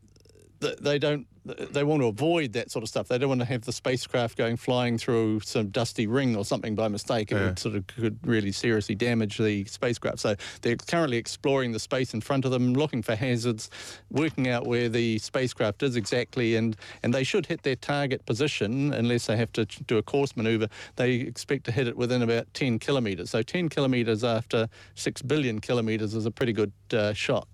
th- 0.62 0.78
they 0.78 0.98
don't 1.00 1.28
they 1.72 1.84
want 1.84 2.02
to 2.02 2.08
avoid 2.08 2.54
that 2.54 2.72
sort 2.72 2.84
of 2.84 2.90
stuff. 2.90 3.08
They 3.08 3.18
don't 3.18 3.30
want 3.30 3.42
to 3.42 3.46
have 3.46 3.62
the 3.62 3.72
spacecraft 3.72 4.38
going 4.38 4.58
flying 4.58 4.98
through 4.98 5.40
some 5.42 5.70
dusty 5.70 6.08
ring 6.08 6.36
or 6.36 6.46
something 6.46 6.76
by 6.76 6.88
mistake. 6.88 7.32
It 7.32 7.36
Yeah. 7.36 7.46
would 7.46 7.60
sort 7.60 7.76
of 7.76 7.88
could 7.88 8.20
really 8.26 8.52
seriously 8.52 8.96
damage 8.96 9.38
the 9.38 9.66
spacecraft. 9.66 10.20
So 10.20 10.36
they're 10.62 10.76
currently 10.76 11.18
exploring 11.18 11.72
the 11.72 11.80
space 11.80 12.14
in 12.14 12.22
front 12.22 12.46
of 12.46 12.52
them, 12.52 12.74
looking 12.74 13.02
for 13.02 13.16
hazards, 13.16 13.70
working 14.12 14.48
out 14.48 14.68
where 14.68 14.90
the 14.90 15.18
spacecraft 15.20 15.84
is 15.84 15.96
exactly, 15.96 16.56
and 16.56 16.76
and 17.04 17.14
they 17.14 17.24
should 17.24 17.46
hit 17.48 17.64
their 17.64 17.76
target 17.76 18.26
position 18.26 18.94
unless 18.94 19.28
they 19.28 19.38
have 19.38 19.52
to 19.54 19.66
do 19.66 19.98
a 19.98 20.04
course 20.04 20.36
maneuver. 20.36 20.68
They 20.96 21.12
expect 21.16 21.64
to 21.66 21.72
hit 21.72 21.88
it 21.88 21.98
within 21.98 22.22
about 22.22 22.54
10 22.54 22.80
kilometres. 22.80 23.30
So 23.30 23.42
10 23.42 23.70
kilometres 23.70 24.24
after 24.24 24.68
6 24.96 25.22
billion 25.22 25.60
kilometres 25.62 26.14
is 26.14 26.26
a 26.26 26.32
pretty 26.32 26.54
good 26.54 26.72
uh, 26.94 27.14
shot. 27.14 27.48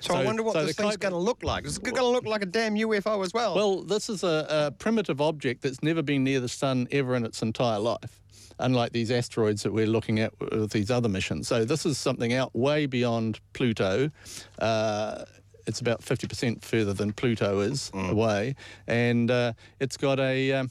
So, 0.00 0.14
I 0.14 0.24
wonder 0.24 0.42
what 0.42 0.54
so 0.54 0.64
this 0.64 0.76
thing's 0.76 0.96
going 0.96 1.12
to 1.12 1.18
look 1.18 1.42
like. 1.42 1.64
It's 1.64 1.78
going 1.78 1.96
to 1.96 2.06
look 2.06 2.26
like 2.26 2.42
a 2.42 2.46
damn 2.46 2.74
UFO 2.74 3.24
as 3.24 3.32
well. 3.32 3.54
Well, 3.54 3.82
this 3.82 4.08
is 4.08 4.22
a, 4.22 4.46
a 4.48 4.70
primitive 4.70 5.20
object 5.20 5.62
that's 5.62 5.82
never 5.82 6.02
been 6.02 6.24
near 6.24 6.40
the 6.40 6.48
sun 6.48 6.88
ever 6.90 7.14
in 7.14 7.24
its 7.24 7.42
entire 7.42 7.78
life, 7.78 8.20
unlike 8.58 8.92
these 8.92 9.10
asteroids 9.10 9.62
that 9.62 9.72
we're 9.72 9.86
looking 9.86 10.20
at 10.20 10.32
with 10.40 10.70
these 10.70 10.90
other 10.90 11.08
missions. 11.08 11.48
So 11.48 11.64
this 11.64 11.84
is 11.84 11.98
something 11.98 12.32
out 12.32 12.54
way 12.54 12.86
beyond 12.86 13.40
Pluto. 13.52 14.10
Uh, 14.58 15.24
it's 15.66 15.80
about 15.80 16.00
50% 16.00 16.62
further 16.64 16.94
than 16.94 17.12
Pluto 17.12 17.60
is 17.60 17.90
away, 17.94 18.54
and 18.86 19.30
uh, 19.30 19.52
it's 19.80 19.96
got 19.96 20.18
a. 20.18 20.52
Um, 20.52 20.70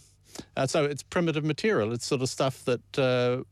uh, 0.55 0.67
so 0.67 0.85
it's 0.85 1.01
primitive 1.03 1.43
material. 1.43 1.93
It's 1.93 2.05
sort 2.05 2.21
of 2.21 2.29
stuff 2.29 2.63
that 2.65 2.99
uh, 2.99 3.43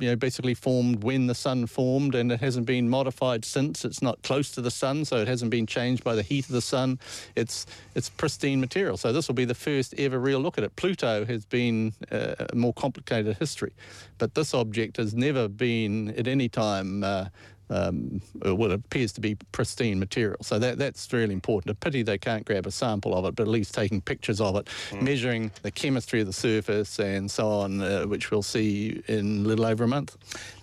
you 0.00 0.08
know 0.08 0.16
basically 0.16 0.54
formed 0.54 1.02
when 1.04 1.26
the 1.26 1.34
sun 1.34 1.66
formed, 1.66 2.14
and 2.14 2.32
it 2.32 2.40
hasn't 2.40 2.66
been 2.66 2.88
modified 2.88 3.44
since. 3.44 3.84
It's 3.84 4.02
not 4.02 4.22
close 4.22 4.50
to 4.52 4.60
the 4.60 4.70
sun, 4.70 5.04
so 5.04 5.16
it 5.18 5.28
hasn't 5.28 5.50
been 5.50 5.66
changed 5.66 6.02
by 6.02 6.14
the 6.14 6.22
heat 6.22 6.46
of 6.46 6.52
the 6.52 6.62
sun. 6.62 6.98
It's 7.36 7.66
it's 7.94 8.08
pristine 8.08 8.60
material. 8.60 8.96
So 8.96 9.12
this 9.12 9.28
will 9.28 9.34
be 9.34 9.44
the 9.44 9.54
first 9.54 9.94
ever 9.98 10.18
real 10.18 10.40
look 10.40 10.58
at 10.58 10.64
it. 10.64 10.74
Pluto 10.76 11.24
has 11.24 11.44
been 11.44 11.92
uh, 12.10 12.46
a 12.50 12.56
more 12.56 12.72
complicated 12.72 13.36
history, 13.36 13.72
but 14.18 14.34
this 14.34 14.54
object 14.54 14.96
has 14.96 15.14
never 15.14 15.48
been 15.48 16.14
at 16.16 16.26
any 16.26 16.48
time. 16.48 17.04
Uh, 17.04 17.26
um, 17.70 18.20
it 18.44 18.72
appears 18.72 19.12
to 19.12 19.20
be 19.20 19.36
pristine 19.52 19.98
material. 19.98 20.38
So 20.42 20.58
that 20.58 20.78
that's 20.78 21.12
really 21.12 21.32
important. 21.32 21.70
A 21.70 21.74
pity 21.74 22.02
they 22.02 22.18
can't 22.18 22.44
grab 22.44 22.66
a 22.66 22.70
sample 22.70 23.16
of 23.16 23.24
it, 23.24 23.36
but 23.36 23.44
at 23.44 23.48
least 23.48 23.74
taking 23.74 24.00
pictures 24.00 24.40
of 24.40 24.56
it, 24.56 24.68
measuring 25.00 25.52
the 25.62 25.70
chemistry 25.70 26.20
of 26.20 26.26
the 26.26 26.32
surface 26.32 26.98
and 26.98 27.30
so 27.30 27.48
on, 27.48 27.80
uh, 27.80 28.04
which 28.04 28.30
we'll 28.30 28.42
see 28.42 29.02
in 29.06 29.44
a 29.44 29.48
little 29.48 29.64
over 29.64 29.84
a 29.84 29.88
month. 29.88 30.16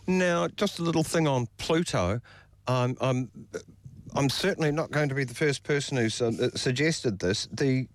Now, 0.05 0.47
just 0.49 0.79
a 0.79 0.83
little 0.83 1.03
thing 1.03 1.27
on 1.27 1.47
Pluto. 1.57 2.21
Um, 2.67 2.97
I'm, 2.99 3.31
I'm 4.13 4.29
certainly 4.29 4.71
not 4.71 4.91
going 4.91 5.09
to 5.09 5.15
be 5.15 5.23
the 5.23 5.33
first 5.33 5.63
person 5.63 5.97
who's 5.97 6.21
uh, 6.21 6.49
suggested 6.55 7.19
this. 7.19 7.47
The 7.51 7.87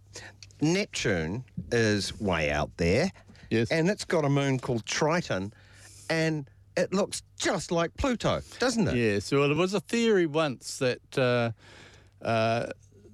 Neptune 0.61 1.45
is 1.71 2.19
way 2.21 2.51
out 2.51 2.71
there. 2.79 3.13
Yes. 3.51 3.71
And 3.71 3.91
it's 3.91 4.05
got 4.07 4.25
a 4.25 4.31
moon 4.31 4.59
called 4.59 4.87
Triton, 4.87 5.53
and 6.09 6.49
it 6.77 6.93
looks 6.93 7.23
just 7.39 7.71
like 7.73 7.95
Pluto, 7.97 8.41
doesn't 8.59 8.89
it? 8.89 8.97
Yes, 8.97 9.31
well, 9.33 9.49
there 9.49 9.57
was 9.57 9.75
a 9.75 9.81
theory 9.81 10.27
once 10.27 10.79
that 10.79 11.19
uh, 11.19 11.51
uh, 12.25 12.67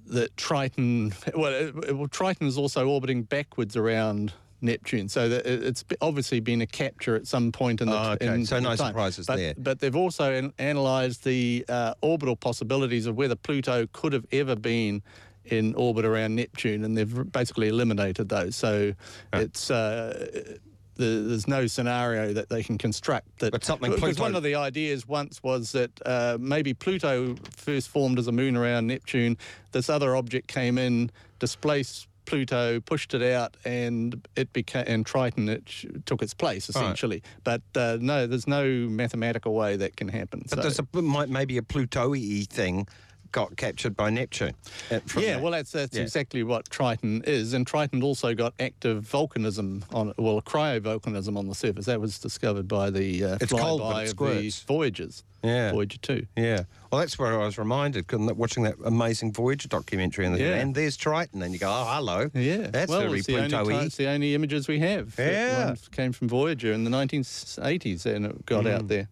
that 0.07 0.35
Triton, 0.37 1.13
well, 1.35 1.53
it, 1.53 1.95
well, 1.95 2.07
Triton 2.07 2.47
is 2.47 2.57
also 2.57 2.87
orbiting 2.87 3.23
backwards 3.23 3.75
around 3.75 4.33
Neptune, 4.61 5.07
so 5.07 5.29
that 5.29 5.45
it- 5.45 5.63
it's 5.63 5.85
obviously 6.01 6.39
been 6.39 6.61
a 6.61 6.67
capture 6.67 7.15
at 7.15 7.25
some 7.27 7.51
point 7.51 7.79
in 7.81 7.87
the 7.89 7.97
Oh, 7.97 8.11
okay. 8.13 8.27
in 8.27 8.45
So 8.45 8.59
no 8.59 8.75
surprises 8.75 9.25
but, 9.27 9.37
there. 9.37 9.53
But 9.57 9.79
they've 9.79 9.95
also 9.95 10.33
an- 10.33 10.53
analysed 10.59 11.23
the 11.23 11.63
uh, 11.69 11.93
orbital 12.01 12.35
possibilities 12.35 13.05
of 13.05 13.15
whether 13.15 13.35
Pluto 13.35 13.87
could 13.93 14.13
have 14.13 14.25
ever 14.31 14.55
been 14.55 15.01
in 15.45 15.73
orbit 15.75 16.05
around 16.05 16.35
Neptune, 16.35 16.83
and 16.83 16.97
they've 16.97 17.31
basically 17.31 17.69
eliminated 17.69 18.29
those. 18.29 18.55
So 18.55 18.93
it's. 19.33 19.71
Uh, 19.71 20.57
the- 20.99 21.23
there's 21.27 21.47
no 21.47 21.65
scenario 21.65 22.33
that 22.33 22.49
they 22.49 22.61
can 22.61 22.77
construct 22.77 23.39
that. 23.39 23.51
But 23.51 23.63
something 23.63 23.89
because 23.91 24.15
Pluto- 24.17 24.21
one 24.23 24.35
of 24.35 24.43
the 24.43 24.55
ideas 24.55 25.07
once 25.07 25.41
was 25.41 25.71
that 25.71 25.91
uh, 26.05 26.37
maybe 26.39 26.73
Pluto 26.73 27.35
first 27.55 27.89
formed 27.89 28.19
as 28.19 28.27
a 28.27 28.31
moon 28.31 28.55
around 28.57 28.87
Neptune. 28.87 29.37
This 29.71 29.89
other 29.89 30.15
object 30.15 30.47
came 30.47 30.77
in, 30.77 31.09
displaced 31.39 32.07
Pluto, 32.25 32.79
pushed 32.81 33.13
it 33.15 33.23
out, 33.33 33.57
and 33.65 34.27
it 34.35 34.53
became 34.53 34.83
and 34.85 35.03
Triton 35.05 35.49
it 35.49 35.63
sh- 35.67 35.85
took 36.05 36.21
its 36.21 36.33
place 36.35 36.69
essentially. 36.69 37.23
But 37.43 37.63
uh, 37.75 37.97
no, 37.99 38.27
there's 38.27 38.47
no 38.47 38.65
mathematical 38.67 39.55
way 39.55 39.77
that 39.77 39.95
can 39.95 40.09
happen. 40.09 40.41
But 40.49 40.57
So- 40.57 40.61
there's 40.61 40.79
a 40.79 41.01
might- 41.01 41.29
maybe 41.29 41.57
a 41.57 41.63
Pluto-y 41.63 42.45
thing 42.49 42.87
got 43.31 43.55
captured 43.57 43.95
by 43.95 44.09
Neptune. 44.09 44.53
uh, 44.91 44.99
yeah, 45.17 45.33
that. 45.35 45.41
well, 45.41 45.51
that's 45.51 45.71
that's 45.71 45.95
Yeah. 45.95 46.03
exactly 46.03 46.43
what 46.43 46.69
Triton 46.69 47.23
is, 47.25 47.53
and 47.53 47.65
Triton 47.65 48.01
also 48.03 48.33
got 48.33 48.53
active 48.59 49.05
volcanism 49.05 49.83
on, 49.93 50.13
well, 50.17 50.41
cryovolcanism 50.41 51.37
on 51.37 51.47
the 51.47 51.55
surface. 51.55 51.85
That 51.85 52.01
was 52.01 52.19
discovered 52.19 52.67
by 52.67 52.89
the 52.89 53.23
uh, 53.23 53.37
It's 53.41 53.51
cold, 53.51 53.81
but 53.81 53.89
it 53.89 53.91
of 53.91 54.03
the 54.03 54.07
squirts. 54.09 54.61
Voyagers. 54.63 55.23
Yeah. 55.41 55.71
Voyager 55.71 55.97
two. 55.99 56.25
Yeah. 56.35 56.63
Well, 56.91 56.99
that's 56.99 57.17
where 57.17 57.39
I 57.39 57.45
was 57.45 57.57
reminded 57.57 58.07
couldn't 58.07 58.35
watching 58.35 58.63
that 58.63 58.75
amazing 58.83 59.31
Voyager 59.31 59.69
documentary, 59.69 60.25
and, 60.25 60.35
the, 60.35 60.39
Yeah. 60.39 60.55
and 60.55 60.75
there's 60.75 60.97
Triton, 60.97 61.41
and 61.41 61.53
you 61.53 61.59
go, 61.59 61.69
oh, 61.69 61.85
hello. 61.87 62.29
Yeah, 62.33 62.67
That's 62.71 62.89
well, 62.89 63.01
very 63.01 63.21
the, 63.21 63.37
only 63.37 63.49
Pluto-y. 63.49 63.83
it's 63.85 63.95
the 63.95 64.07
only 64.07 64.35
images 64.35 64.67
we 64.67 64.79
have. 64.79 65.15
Yeah. 65.17 65.67
one 65.67 65.77
came 65.91 66.11
from 66.11 66.27
Voyager 66.27 66.73
in 66.73 66.83
the 66.83 66.89
1980s, 66.89 68.05
and 68.05 68.25
it 68.25 68.45
got 68.45 68.65
Mm. 68.65 68.71
out 68.71 68.87
there. 68.89 69.07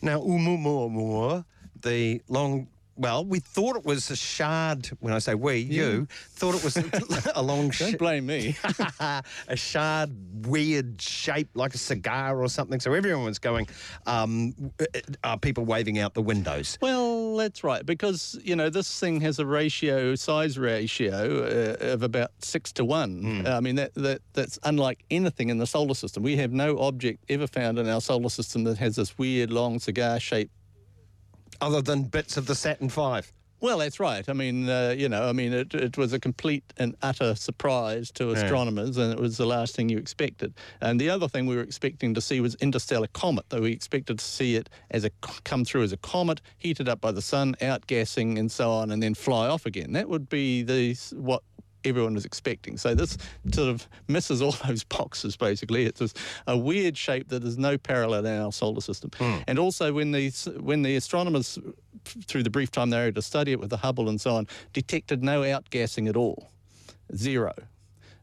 Now, 0.00 0.20
Oumuamua, 0.20 1.44
the 1.82 2.22
long. 2.28 2.68
Well, 2.96 3.24
we 3.24 3.40
thought 3.40 3.76
it 3.76 3.84
was 3.84 4.10
a 4.10 4.16
shard. 4.16 4.86
When 5.00 5.12
I 5.12 5.18
say 5.18 5.34
we, 5.34 5.58
you 5.58 6.06
thought 6.10 6.54
it 6.54 6.64
was 6.64 6.76
a 7.34 7.42
long, 7.42 7.70
sh- 7.70 7.80
Don't 7.80 7.98
blame 7.98 8.26
me. 8.26 8.56
a 9.00 9.56
shard, 9.56 10.10
weird 10.46 11.00
shape 11.00 11.50
like 11.54 11.74
a 11.74 11.78
cigar 11.78 12.40
or 12.40 12.48
something. 12.48 12.80
So 12.80 12.94
everyone 12.94 13.24
was 13.24 13.38
going, 13.38 13.68
um, 14.06 14.54
are 15.24 15.38
people 15.38 15.64
waving 15.64 15.98
out 15.98 16.14
the 16.14 16.22
windows? 16.22 16.78
Well, 16.80 17.36
that's 17.36 17.62
right, 17.62 17.84
because 17.84 18.38
you 18.42 18.56
know 18.56 18.70
this 18.70 18.98
thing 18.98 19.20
has 19.20 19.38
a 19.38 19.46
ratio, 19.46 20.14
size 20.14 20.58
ratio 20.58 21.76
uh, 21.80 21.92
of 21.92 22.02
about 22.02 22.30
six 22.38 22.72
to 22.72 22.84
one. 22.84 23.42
Hmm. 23.42 23.46
I 23.46 23.60
mean 23.60 23.76
that, 23.76 23.94
that 23.94 24.22
that's 24.32 24.58
unlike 24.64 25.04
anything 25.10 25.50
in 25.50 25.58
the 25.58 25.66
solar 25.66 25.94
system. 25.94 26.22
We 26.22 26.36
have 26.36 26.52
no 26.52 26.78
object 26.78 27.24
ever 27.28 27.46
found 27.46 27.78
in 27.78 27.88
our 27.88 28.00
solar 28.00 28.30
system 28.30 28.64
that 28.64 28.78
has 28.78 28.96
this 28.96 29.18
weird 29.18 29.50
long 29.50 29.78
cigar 29.78 30.18
shape. 30.18 30.50
Other 31.60 31.82
than 31.82 32.04
bits 32.04 32.36
of 32.36 32.46
the 32.46 32.54
Saturn 32.54 32.88
V. 32.88 33.20
Well, 33.58 33.78
that's 33.78 33.98
right. 33.98 34.28
I 34.28 34.34
mean, 34.34 34.68
uh, 34.68 34.94
you 34.96 35.08
know, 35.08 35.26
I 35.26 35.32
mean, 35.32 35.54
it, 35.54 35.74
it 35.74 35.96
was 35.96 36.12
a 36.12 36.20
complete 36.20 36.62
and 36.76 36.94
utter 37.00 37.34
surprise 37.34 38.10
to 38.12 38.32
astronomers, 38.32 38.98
and 38.98 39.10
it 39.12 39.18
was 39.18 39.38
the 39.38 39.46
last 39.46 39.74
thing 39.74 39.88
you 39.88 39.96
expected. 39.96 40.52
And 40.82 41.00
the 41.00 41.08
other 41.08 41.26
thing 41.26 41.46
we 41.46 41.56
were 41.56 41.62
expecting 41.62 42.12
to 42.14 42.20
see 42.20 42.40
was 42.40 42.54
interstellar 42.56 43.06
comet, 43.14 43.46
though 43.48 43.62
we 43.62 43.72
expected 43.72 44.18
to 44.18 44.24
see 44.24 44.56
it 44.56 44.68
as 44.90 45.04
a 45.04 45.10
come 45.44 45.64
through 45.64 45.84
as 45.84 45.92
a 45.92 45.96
comet, 45.96 46.42
heated 46.58 46.86
up 46.86 47.00
by 47.00 47.12
the 47.12 47.22
sun, 47.22 47.54
outgassing, 47.62 48.38
and 48.38 48.52
so 48.52 48.70
on, 48.70 48.90
and 48.90 49.02
then 49.02 49.14
fly 49.14 49.48
off 49.48 49.64
again. 49.64 49.92
That 49.92 50.10
would 50.10 50.28
be 50.28 50.62
the 50.62 50.94
what 51.14 51.42
everyone 51.86 52.14
was 52.14 52.24
expecting. 52.24 52.76
So 52.76 52.94
this 52.94 53.16
sort 53.52 53.68
of 53.68 53.88
misses 54.08 54.42
all 54.42 54.52
those 54.66 54.84
boxes. 54.84 55.36
Basically, 55.36 55.86
it's 55.86 56.14
a 56.46 56.56
weird 56.56 56.96
shape 56.96 57.28
that 57.28 57.42
there's 57.42 57.58
no 57.58 57.78
parallel 57.78 58.26
in 58.26 58.40
our 58.40 58.52
solar 58.52 58.80
system. 58.80 59.10
Hmm. 59.18 59.38
And 59.46 59.58
also, 59.58 59.92
when 59.92 60.12
the 60.12 60.30
when 60.60 60.82
the 60.82 60.96
astronomers, 60.96 61.58
through 62.04 62.42
the 62.42 62.50
brief 62.50 62.70
time 62.70 62.90
they 62.90 62.98
were 62.98 63.04
able 63.04 63.14
to 63.14 63.22
study 63.22 63.52
it 63.52 63.60
with 63.60 63.70
the 63.70 63.78
Hubble 63.78 64.08
and 64.08 64.20
so 64.20 64.36
on, 64.36 64.46
detected 64.72 65.22
no 65.22 65.42
outgassing 65.42 66.08
at 66.08 66.16
all, 66.16 66.50
zero. 67.14 67.52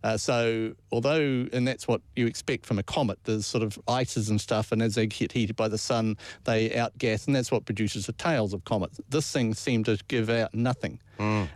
Uh, 0.04 0.18
so, 0.18 0.74
although, 0.92 1.48
and 1.54 1.68
that's 1.68 1.88
what 1.88 2.02
you 2.16 2.28
expect 2.28 2.66
from 2.66 2.78
a 2.78 2.84
comet, 2.84 3.18
there's 3.24 3.46
sort 3.46 3.64
of 3.64 3.80
ices 3.88 4.30
and 4.30 4.40
stuff, 4.40 4.72
and 4.72 4.82
as 4.82 4.96
they 4.96 5.08
get 5.08 5.32
heated 5.32 5.56
by 5.56 5.68
the 5.68 5.78
sun, 5.78 6.18
they 6.44 6.70
outgas, 6.70 7.28
and 7.28 7.36
that's 7.36 7.52
what 7.52 7.66
produces 7.66 8.06
the 8.06 8.14
tails 8.14 8.54
of 8.54 8.64
comets. 8.66 9.00
This 9.10 9.32
thing 9.32 9.54
seemed 9.54 9.86
to 9.86 9.98
give 10.08 10.30
out 10.30 10.54
nothing. 10.54 11.00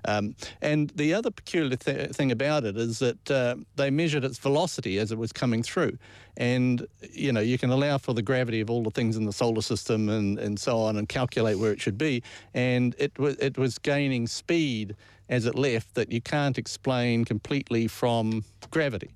Um, 0.05 0.35
and 0.61 0.91
the 0.91 1.13
other 1.13 1.31
peculiar 1.31 1.75
th- 1.75 2.11
thing 2.11 2.31
about 2.31 2.63
it 2.63 2.77
is 2.77 2.99
that 2.99 3.31
uh, 3.31 3.55
they 3.75 3.89
measured 3.89 4.23
its 4.23 4.37
velocity 4.37 4.97
as 4.99 5.11
it 5.11 5.17
was 5.17 5.33
coming 5.33 5.63
through. 5.63 5.97
And, 6.37 6.85
you 7.11 7.33
know, 7.33 7.39
you 7.39 7.57
can 7.57 7.71
allow 7.71 7.97
for 7.97 8.13
the 8.13 8.21
gravity 8.21 8.61
of 8.61 8.69
all 8.69 8.83
the 8.83 8.91
things 8.91 9.17
in 9.17 9.25
the 9.25 9.33
solar 9.33 9.61
system 9.61 10.07
and, 10.09 10.37
and 10.37 10.59
so 10.59 10.77
on 10.77 10.95
and 10.97 11.09
calculate 11.09 11.57
where 11.57 11.71
it 11.71 11.81
should 11.81 11.97
be. 11.97 12.21
And 12.53 12.95
it, 12.99 13.17
was 13.17 13.35
it 13.37 13.57
was 13.57 13.79
gaining 13.79 14.27
speed 14.27 14.95
as 15.29 15.45
it 15.45 15.55
left 15.55 15.93
that 15.95 16.11
you 16.11 16.21
can't 16.21 16.57
explain 16.57 17.25
completely 17.25 17.87
from 17.87 18.43
gravity. 18.71 19.09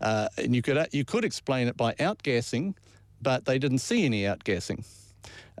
Uh, 0.00 0.28
and 0.36 0.54
you 0.54 0.62
could, 0.62 0.86
you 0.92 1.04
could 1.04 1.24
explain 1.24 1.68
it 1.68 1.76
by 1.76 1.94
outgassing, 1.94 2.74
but 3.22 3.44
they 3.44 3.58
didn't 3.58 3.78
see 3.78 4.04
any 4.04 4.22
outgassing. 4.22 4.84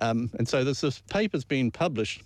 Um, 0.02 0.30
and 0.38 0.46
so 0.46 0.64
this, 0.64 0.82
this 0.82 1.02
paper's 1.10 1.44
been 1.44 1.70
published. 1.70 2.22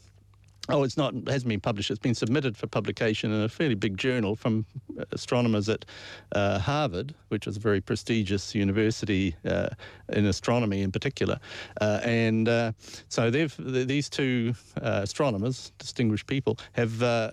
Oh, 0.72 0.82
it's 0.82 0.96
not. 0.96 1.14
It 1.14 1.28
hasn't 1.28 1.48
been 1.48 1.60
published. 1.60 1.90
It's 1.90 1.98
been 1.98 2.14
submitted 2.14 2.56
for 2.56 2.66
publication 2.66 3.32
in 3.32 3.42
a 3.42 3.48
fairly 3.48 3.74
big 3.74 3.96
journal 3.96 4.36
from 4.36 4.66
astronomers 5.12 5.68
at 5.68 5.84
uh, 6.32 6.58
Harvard, 6.58 7.14
which 7.28 7.46
is 7.46 7.56
a 7.56 7.60
very 7.60 7.80
prestigious 7.80 8.54
university 8.54 9.36
uh, 9.44 9.68
in 10.10 10.26
astronomy, 10.26 10.82
in 10.82 10.92
particular. 10.92 11.38
Uh, 11.80 12.00
and 12.02 12.48
uh, 12.48 12.72
so 13.08 13.30
they've 13.30 13.54
th- 13.56 13.86
these 13.86 14.08
two 14.08 14.54
uh, 14.82 15.00
astronomers, 15.02 15.72
distinguished 15.78 16.26
people, 16.26 16.58
have 16.72 17.02
uh, 17.02 17.30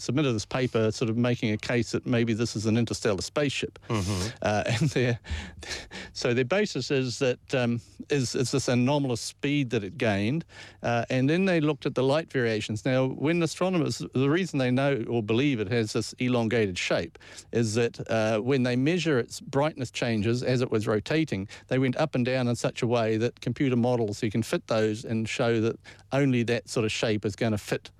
submitted 0.00 0.32
this 0.32 0.46
paper, 0.46 0.90
sort 0.90 1.10
of 1.10 1.16
making 1.16 1.52
a 1.52 1.56
case 1.56 1.92
that 1.92 2.06
maybe 2.06 2.32
this 2.32 2.56
is 2.56 2.66
an 2.66 2.76
interstellar 2.76 3.22
spaceship. 3.22 3.78
Uh, 4.42 4.62
and 4.66 4.90
their 4.90 5.18
so 6.12 6.32
their 6.32 6.44
basis 6.44 6.90
is 6.90 7.18
that 7.18 7.54
um, 7.54 7.80
is, 8.08 8.34
is 8.34 8.50
this 8.50 8.68
anomalous 8.68 9.20
speed 9.20 9.70
that 9.70 9.84
it 9.84 9.98
gained, 9.98 10.44
uh, 10.82 11.04
and 11.10 11.28
then 11.28 11.44
they 11.44 11.60
looked 11.60 11.86
at 11.86 11.94
the 11.94 12.02
light 12.02 12.32
variations. 12.32 12.84
Now, 12.84 13.06
when 13.06 13.42
astronomers, 13.42 14.02
the 14.14 14.30
reason 14.30 14.58
they 14.58 14.70
know 14.70 15.04
or 15.08 15.22
believe 15.22 15.60
it 15.60 15.68
has 15.70 15.92
this 15.92 16.14
elongated 16.14 16.78
shape 16.78 17.18
is 17.52 17.74
that 17.74 18.00
uh, 18.10 18.38
when 18.38 18.62
they 18.62 18.76
measure 18.76 19.18
its 19.18 19.40
brightness 19.40 19.90
changes 19.90 20.42
as 20.42 20.62
it 20.62 20.70
was 20.70 20.86
rotating, 20.86 21.48
they 21.68 21.78
went 21.78 21.96
up 21.96 22.14
and 22.14 22.24
down 22.24 22.48
in 22.48 22.56
such 22.56 22.82
a 22.82 22.86
way 22.86 23.16
that 23.16 23.40
computer 23.40 23.76
models 23.76 24.22
you 24.22 24.30
can 24.30 24.42
fit 24.42 24.66
those 24.66 25.04
and 25.04 25.28
show 25.28 25.60
that 25.60 25.78
only 26.12 26.42
that 26.44 26.68
sort 26.68 26.84
of 26.84 26.92
shape 26.92 27.24
is 27.24 27.36
going 27.36 27.52
to 27.52 27.58
fit 27.58 27.90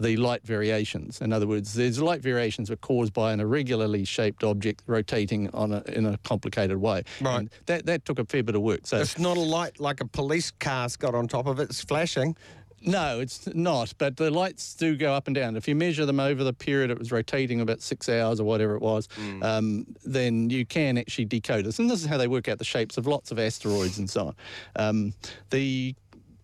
the 0.00 0.16
light 0.16 0.44
variations. 0.44 1.20
In 1.20 1.32
other 1.32 1.46
words, 1.46 1.74
these 1.74 1.98
light 2.00 2.22
variations 2.22 2.70
are 2.70 2.76
caused 2.76 3.12
by 3.12 3.32
an 3.32 3.40
irregularly 3.40 4.04
shaped 4.04 4.42
object 4.42 4.82
rotating 4.86 5.50
on 5.50 5.72
a, 5.72 5.82
in 5.92 6.06
a 6.06 6.18
complicated 6.18 6.78
way. 6.78 7.02
Right. 7.20 7.40
And 7.40 7.50
that 7.66 7.86
that 7.86 8.04
took 8.04 8.18
a 8.18 8.24
fair 8.24 8.42
bit 8.42 8.54
of 8.54 8.62
work. 8.62 8.80
So 8.86 8.98
It's 8.98 9.18
not 9.18 9.36
a 9.36 9.40
light 9.40 9.78
like 9.78 10.00
a 10.00 10.06
police 10.06 10.50
car's 10.50 10.96
got 10.96 11.14
on 11.14 11.28
top 11.28 11.46
of 11.46 11.60
it. 11.60 11.64
It's 11.70 11.82
flashing. 11.84 12.36
no, 12.82 13.20
it's 13.20 13.46
not. 13.54 13.92
But 13.98 14.16
the 14.16 14.30
lights 14.30 14.74
do 14.74 14.96
go 14.96 15.12
up 15.12 15.26
and 15.28 15.34
down. 15.34 15.54
If 15.54 15.68
you 15.68 15.74
measure 15.74 16.06
them 16.06 16.18
over 16.18 16.42
the 16.42 16.54
period 16.54 16.90
it 16.90 16.98
was 16.98 17.12
rotating, 17.12 17.60
about 17.60 17.82
six 17.82 18.08
hours 18.08 18.40
or 18.40 18.44
whatever 18.44 18.74
it 18.74 18.80
was, 18.80 19.06
um, 19.42 19.86
then 20.04 20.48
you 20.48 20.64
can 20.64 20.96
actually 20.96 21.26
decode 21.26 21.66
this. 21.66 21.78
And 21.78 21.90
this 21.90 22.00
is 22.00 22.06
how 22.06 22.16
they 22.16 22.26
work 22.28 22.48
out 22.48 22.56
the 22.58 22.64
shapes 22.64 22.96
of 22.96 23.06
lots 23.06 23.30
of 23.30 23.38
asteroids 23.38 23.98
and 23.98 24.08
so 24.08 24.28
on. 24.28 24.36
Um, 24.76 25.14
the 25.50 25.94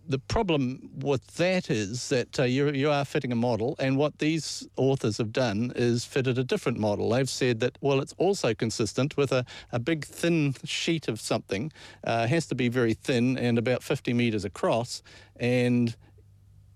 the 0.09 0.19
problem 0.19 0.91
with 0.95 1.37
that 1.37 1.71
is 1.71 2.09
that 2.09 2.39
uh, 2.41 2.45
you, 2.45 2.71
you 2.71 2.91
are 2.91 3.05
fitting 3.05 3.33
a 3.33 3.37
model, 3.37 3.77
and 3.79 3.97
what 3.97 4.19
these 4.19 4.67
authors 4.77 5.19
have 5.19 5.33
done 5.33 5.73
is 5.75 6.05
fitted 6.05 6.39
a 6.39 6.45
different 6.45 6.79
model. 6.79 7.11
They've 7.11 7.29
said 7.29 7.61
that, 7.61 7.77
well, 7.81 8.01
it's 8.01 8.15
also 8.19 8.55
consistent 8.55 9.17
with 9.17 9.33
a, 9.33 9.45
a 9.73 9.79
big 9.79 10.05
thin 10.05 10.55
sheet 10.65 11.09
of 11.09 11.21
something, 11.21 11.73
uh, 12.05 12.27
has 12.27 12.47
to 12.47 12.55
be 12.55 12.69
very 12.69 12.95
thin 12.95 13.37
and 13.37 13.59
about 13.59 13.83
50 13.83 14.13
metres 14.13 14.45
across, 14.45 15.03
and 15.37 15.97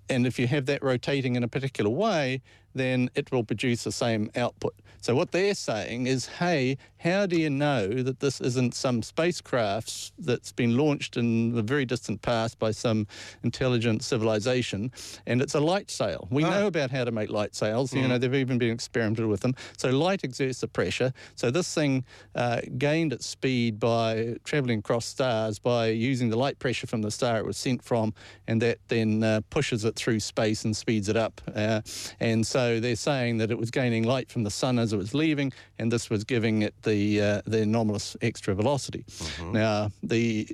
and 0.09 0.27
if 0.27 0.41
you 0.41 0.49
have 0.49 0.67
that 0.67 0.83
rotating 0.83 1.37
in 1.37 1.45
a 1.45 1.49
particular 1.49 1.89
way, 1.89 2.43
then 2.75 3.11
it 3.15 3.31
will 3.33 3.45
produce 3.45 3.85
the 3.85 3.93
same 3.93 4.31
output. 4.37 4.75
So 5.01 5.15
what 5.15 5.33
they're 5.33 5.55
saying 5.55 6.07
is, 6.07 6.27
hey, 6.27 6.77
how 6.99 7.25
do 7.25 7.41
you 7.41 7.49
know 7.49 7.89
that 7.89 8.21
this 8.21 8.41
isn't 8.43 8.75
some 8.75 9.03
spacecraft 9.03 10.13
that's 10.19 10.53
been 10.53 10.77
launched 10.77 11.17
in 11.17 11.55
the 11.55 11.63
very 11.63 11.87
distant 11.87 12.21
past 12.21 12.59
by 12.59 12.73
some 12.73 13.07
intelligent 13.43 14.03
civilization, 14.03 14.93
and 15.27 15.41
it's 15.41 15.55
a 15.55 15.61
light 15.61 15.91
sail? 15.91 16.29
We 16.31 16.43
know 16.43 16.67
about 16.67 16.91
how 16.91 17.05
to 17.05 17.13
make 17.13 17.31
light 17.31 17.55
sails. 17.55 17.95
You 17.95 18.07
know, 18.09 18.19
they've 18.19 18.35
even 18.35 18.59
been 18.59 18.73
experimented 18.73 19.27
with 19.27 19.41
them. 19.41 19.55
So 19.79 19.89
light 19.89 20.23
exerts 20.23 20.61
the 20.61 20.69
pressure. 20.69 21.15
So 21.35 21.51
this 21.51 21.73
thing 21.75 22.05
uh, 22.35 22.61
gained 22.77 23.15
its 23.15 23.27
speed 23.27 23.81
by 23.81 24.37
traveling 24.45 24.81
across 24.81 25.07
stars 25.07 25.59
by 25.59 25.87
using 25.89 26.29
the 26.29 26.37
light 26.37 26.59
pressure 26.59 26.87
from 26.87 27.01
the 27.01 27.11
star 27.11 27.39
it 27.39 27.47
was 27.47 27.57
sent 27.57 27.83
from, 27.83 28.13
and 28.47 28.61
that 28.61 28.79
then 28.89 29.25
uh, 29.25 29.41
pushes 29.49 29.87
it 29.87 29.97
through 29.97 30.21
space 30.21 30.67
and 30.67 30.77
speeds 30.77 31.09
it 31.09 31.17
up. 31.17 31.41
Uh, 31.55 31.81
and 32.21 32.47
so 32.47 32.60
they're 32.81 32.97
saying 33.11 33.39
that 33.39 33.51
it 33.51 33.59
was 33.59 33.71
gaining 33.71 34.05
light 34.05 34.29
from 34.31 34.43
the 34.45 34.51
sun 34.51 34.79
as 34.79 34.93
it 34.93 34.97
was 34.97 35.13
leaving, 35.15 35.53
and 35.79 35.91
this 35.91 36.11
was 36.11 36.23
giving 36.25 36.63
it 36.63 36.75
the 36.83 37.01
uh, 37.29 37.43
the 37.47 37.63
anomalous 37.63 38.17
extra 38.23 38.55
velocity. 38.55 39.05
Now 39.53 39.91
the 40.03 40.49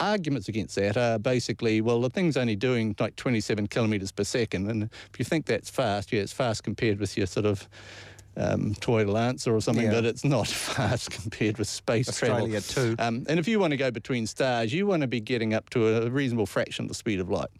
arguments 0.00 0.48
against 0.48 0.74
that 0.74 0.96
are 0.96 1.18
basically, 1.18 1.80
well, 1.80 2.00
the 2.00 2.10
thing's 2.10 2.36
only 2.36 2.56
doing 2.56 2.94
like 2.98 3.14
27 3.16 3.68
kilometres 3.68 4.10
per 4.12 4.24
second, 4.24 4.70
and 4.70 4.82
if 4.84 5.18
you 5.18 5.24
think 5.24 5.46
that's 5.46 5.70
fast, 5.70 6.12
yeah, 6.12 6.20
it's 6.20 6.32
fast 6.32 6.64
compared 6.64 6.98
with 6.98 7.16
your 7.16 7.26
sort 7.26 7.46
of 7.46 7.68
um, 8.36 8.74
Toyota 8.80 9.12
Lancer 9.12 9.54
or 9.54 9.60
something, 9.60 9.84
Yeah. 9.86 9.92
but 9.92 10.04
it's 10.04 10.24
not 10.24 10.48
fast 10.76 11.10
compared 11.12 11.58
with 11.58 11.68
space 11.68 12.08
Australia 12.08 12.60
travel. 12.60 12.96
too. 12.96 13.02
Um, 13.02 13.24
and 13.28 13.38
if 13.38 13.46
you 13.46 13.60
want 13.60 13.70
to 13.70 13.76
go 13.76 13.90
between 13.92 14.26
stars, 14.26 14.72
you 14.74 14.86
want 14.88 15.02
to 15.02 15.06
be 15.06 15.20
getting 15.20 15.54
up 15.54 15.70
to 15.70 16.02
a 16.04 16.10
reasonable 16.10 16.46
fraction 16.46 16.84
of 16.86 16.88
the 16.88 16.94
speed 16.96 17.20
of 17.20 17.30
light. 17.30 17.50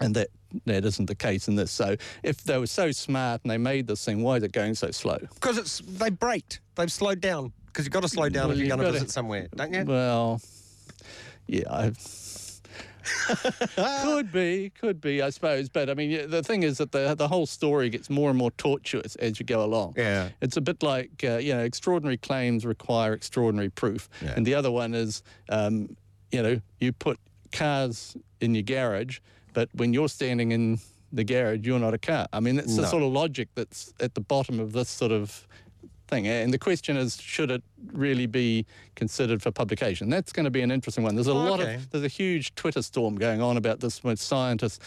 And 0.00 0.14
that, 0.16 0.28
that 0.66 0.84
isn't 0.84 1.06
the 1.06 1.14
case 1.14 1.48
in 1.48 1.54
this. 1.56 1.70
So 1.70 1.96
if 2.22 2.42
they 2.44 2.58
were 2.58 2.66
so 2.66 2.90
smart 2.92 3.42
and 3.44 3.50
they 3.50 3.58
made 3.58 3.86
this 3.86 4.04
thing, 4.04 4.22
why 4.22 4.36
is 4.36 4.42
it 4.42 4.52
going 4.52 4.74
so 4.74 4.90
slow? 4.90 5.18
Because 5.34 5.58
it's 5.58 5.80
they 5.80 6.10
braked. 6.10 6.60
They've 6.76 6.90
slowed 6.92 7.20
down. 7.20 7.52
Because 7.66 7.84
you've 7.84 7.92
got 7.92 8.02
to 8.02 8.08
slow 8.08 8.28
down 8.28 8.48
Well, 8.48 8.52
if 8.52 8.58
you're 8.58 8.76
going 8.76 8.86
to 8.86 8.92
visit 8.92 9.10
somewhere, 9.10 9.48
don't 9.54 9.72
you? 9.72 9.84
Well, 9.84 10.40
yeah, 11.46 11.62
I, 11.70 11.92
could 14.04 14.32
be, 14.32 14.70
could 14.78 15.00
be, 15.00 15.22
I 15.22 15.30
suppose. 15.30 15.68
But 15.68 15.88
I 15.90 15.94
mean, 15.94 16.30
the 16.30 16.42
thing 16.42 16.62
is 16.62 16.78
that 16.78 16.92
the 16.92 17.14
the 17.14 17.28
whole 17.28 17.46
story 17.46 17.90
gets 17.90 18.10
more 18.10 18.30
and 18.30 18.38
more 18.38 18.50
tortuous 18.52 19.16
as 19.16 19.38
you 19.38 19.46
go 19.46 19.64
along. 19.64 19.94
Yeah. 19.96 20.30
it's 20.40 20.56
a 20.56 20.60
bit 20.60 20.82
like 20.82 21.10
uh, 21.24 21.36
you 21.38 21.54
know, 21.54 21.60
extraordinary 21.62 22.16
claims 22.16 22.66
require 22.66 23.12
extraordinary 23.12 23.70
proof, 23.70 24.08
Yeah. 24.22 24.34
and 24.36 24.46
the 24.46 24.54
other 24.54 24.70
one 24.70 24.94
is, 24.94 25.22
um, 25.48 25.96
you 26.32 26.42
know, 26.42 26.60
you 26.80 26.92
put 26.92 27.18
cars 27.52 28.16
in 28.40 28.54
your 28.54 28.62
garage, 28.62 29.20
but 29.58 29.68
when 29.74 29.92
you're 29.92 30.08
standing 30.08 30.52
in 30.52 30.78
the 31.12 31.24
garage, 31.24 31.66
you're 31.66 31.80
not 31.80 31.92
a 31.92 31.98
car. 31.98 32.28
I 32.32 32.38
mean, 32.38 32.60
it's 32.60 32.76
the 32.76 32.86
sort 32.86 33.02
of 33.02 33.10
logic 33.10 33.48
that's 33.56 33.92
at 33.98 34.14
the 34.14 34.20
bottom 34.20 34.60
of 34.60 34.70
this 34.70 34.88
sort 34.88 35.10
of 35.10 35.48
thing. 36.06 36.28
And 36.28 36.54
the 36.54 36.58
question 36.60 36.96
is, 36.96 37.20
should 37.20 37.50
it 37.50 37.64
really 37.92 38.26
be 38.26 38.66
considered 38.94 39.42
for 39.42 39.50
publication? 39.50 40.10
That's 40.10 40.32
going 40.32 40.44
to 40.44 40.50
be 40.50 40.60
an 40.60 40.70
interesting 40.70 41.02
one. 41.02 41.16
There's 41.16 41.26
a 41.26 41.34
lot 41.34 41.58
Okay. 41.58 41.74
of 41.74 41.90
there's 41.90 42.04
a 42.04 42.08
huge 42.22 42.54
Twitter 42.54 42.82
storm 42.82 43.16
going 43.16 43.40
on 43.42 43.56
about 43.56 43.80
this 43.80 44.04
with 44.04 44.20
scientists 44.20 44.78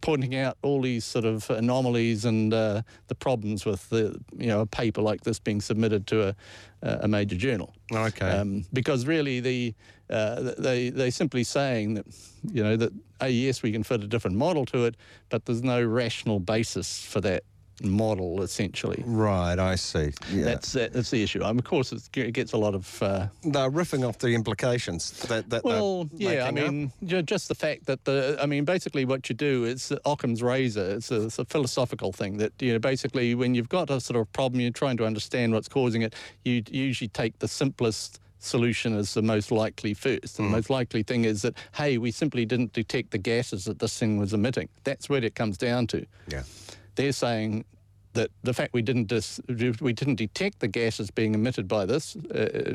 pointing 0.00 0.34
out 0.36 0.56
all 0.62 0.80
these 0.82 1.04
sort 1.04 1.24
of 1.24 1.48
anomalies 1.50 2.24
and 2.24 2.54
uh, 2.54 2.82
the 3.08 3.14
problems 3.14 3.64
with 3.64 3.88
the 3.90 4.18
you 4.36 4.46
know 4.46 4.60
a 4.60 4.66
paper 4.66 5.02
like 5.02 5.22
this 5.22 5.38
being 5.38 5.60
submitted 5.60 6.06
to 6.06 6.28
a 6.28 6.36
a 6.82 7.08
major 7.08 7.36
journal. 7.36 7.74
Okay. 7.92 8.30
Um, 8.30 8.64
because 8.72 9.06
really 9.06 9.40
the 9.40 9.74
uh, 10.10 10.52
they 10.58 10.90
they 10.90 11.10
simply 11.10 11.44
saying 11.44 11.94
that 11.94 12.06
you 12.52 12.62
know 12.62 12.76
that 12.76 12.92
uh, 13.20 13.26
yes 13.26 13.62
we 13.62 13.72
can 13.72 13.82
fit 13.82 14.02
a 14.02 14.06
different 14.06 14.36
model 14.36 14.64
to 14.66 14.84
it, 14.84 14.96
but 15.28 15.44
there's 15.44 15.62
no 15.62 15.82
rational 15.84 16.40
basis 16.40 17.04
for 17.04 17.20
that 17.20 17.42
model 17.82 18.42
essentially. 18.42 19.02
right, 19.06 19.58
I 19.58 19.74
see. 19.74 20.12
Yeah. 20.32 20.44
That's 20.44 20.72
that, 20.72 20.92
that's 20.92 21.10
the 21.10 21.22
issue. 21.22 21.42
Um, 21.42 21.58
of 21.58 21.64
course, 21.64 21.92
it 21.92 22.32
gets 22.32 22.52
a 22.52 22.56
lot 22.56 22.74
of. 22.74 23.02
Uh, 23.02 23.28
They're 23.42 23.70
riffing 23.70 24.06
off 24.06 24.18
the 24.18 24.34
implications 24.34 25.12
that, 25.22 25.48
that 25.50 25.64
well, 25.64 26.08
yeah. 26.12 26.44
I 26.46 26.50
making 26.50 26.68
up. 26.68 27.10
mean, 27.10 27.26
just 27.26 27.48
the 27.48 27.54
fact 27.54 27.86
that 27.86 28.04
the. 28.04 28.38
I 28.40 28.46
mean, 28.46 28.64
basically, 28.64 29.04
what 29.04 29.28
you 29.28 29.34
do 29.34 29.64
is 29.64 29.92
Occam's 30.04 30.42
razor. 30.42 30.96
It's 30.96 31.10
a, 31.10 31.26
it's 31.26 31.38
a 31.38 31.44
philosophical 31.44 32.12
thing 32.12 32.38
that 32.38 32.52
you 32.60 32.72
know. 32.72 32.78
Basically, 32.78 33.34
when 33.34 33.54
you've 33.54 33.68
got 33.68 33.90
a 33.90 34.00
sort 34.00 34.18
of 34.20 34.32
problem, 34.32 34.60
you're 34.60 34.70
trying 34.70 34.96
to 34.98 35.06
understand 35.06 35.52
what's 35.52 35.68
causing 35.68 36.02
it. 36.02 36.14
You 36.44 36.62
usually 36.70 37.08
take 37.08 37.38
the 37.38 37.48
simplest 37.48 38.20
solution 38.40 38.96
as 38.96 39.14
the 39.14 39.22
most 39.22 39.50
likely 39.50 39.94
first. 39.94 40.36
Hmm. 40.36 40.44
And 40.44 40.52
the 40.52 40.56
most 40.56 40.70
likely 40.70 41.02
thing 41.02 41.24
is 41.24 41.42
that 41.42 41.54
hey, 41.74 41.98
we 41.98 42.10
simply 42.10 42.44
didn't 42.44 42.72
detect 42.72 43.10
the 43.10 43.18
gases 43.18 43.64
that 43.64 43.78
this 43.78 43.98
thing 43.98 44.18
was 44.18 44.32
emitting. 44.32 44.68
That's 44.84 45.08
what 45.08 45.24
it 45.24 45.34
comes 45.34 45.58
down 45.58 45.86
to. 45.88 46.06
Yeah. 46.28 46.42
They're 46.98 47.12
saying 47.12 47.64
that 48.14 48.30
the 48.42 48.52
fact 48.52 48.72
we 48.74 48.82
didn't 48.82 49.06
dis, 49.06 49.40
we 49.80 49.92
didn't 49.92 50.16
detect 50.16 50.58
the 50.58 50.66
gases 50.66 51.10
being 51.10 51.34
emitted 51.34 51.68
by 51.68 51.86
this, 51.86 52.16
uh, 52.34 52.72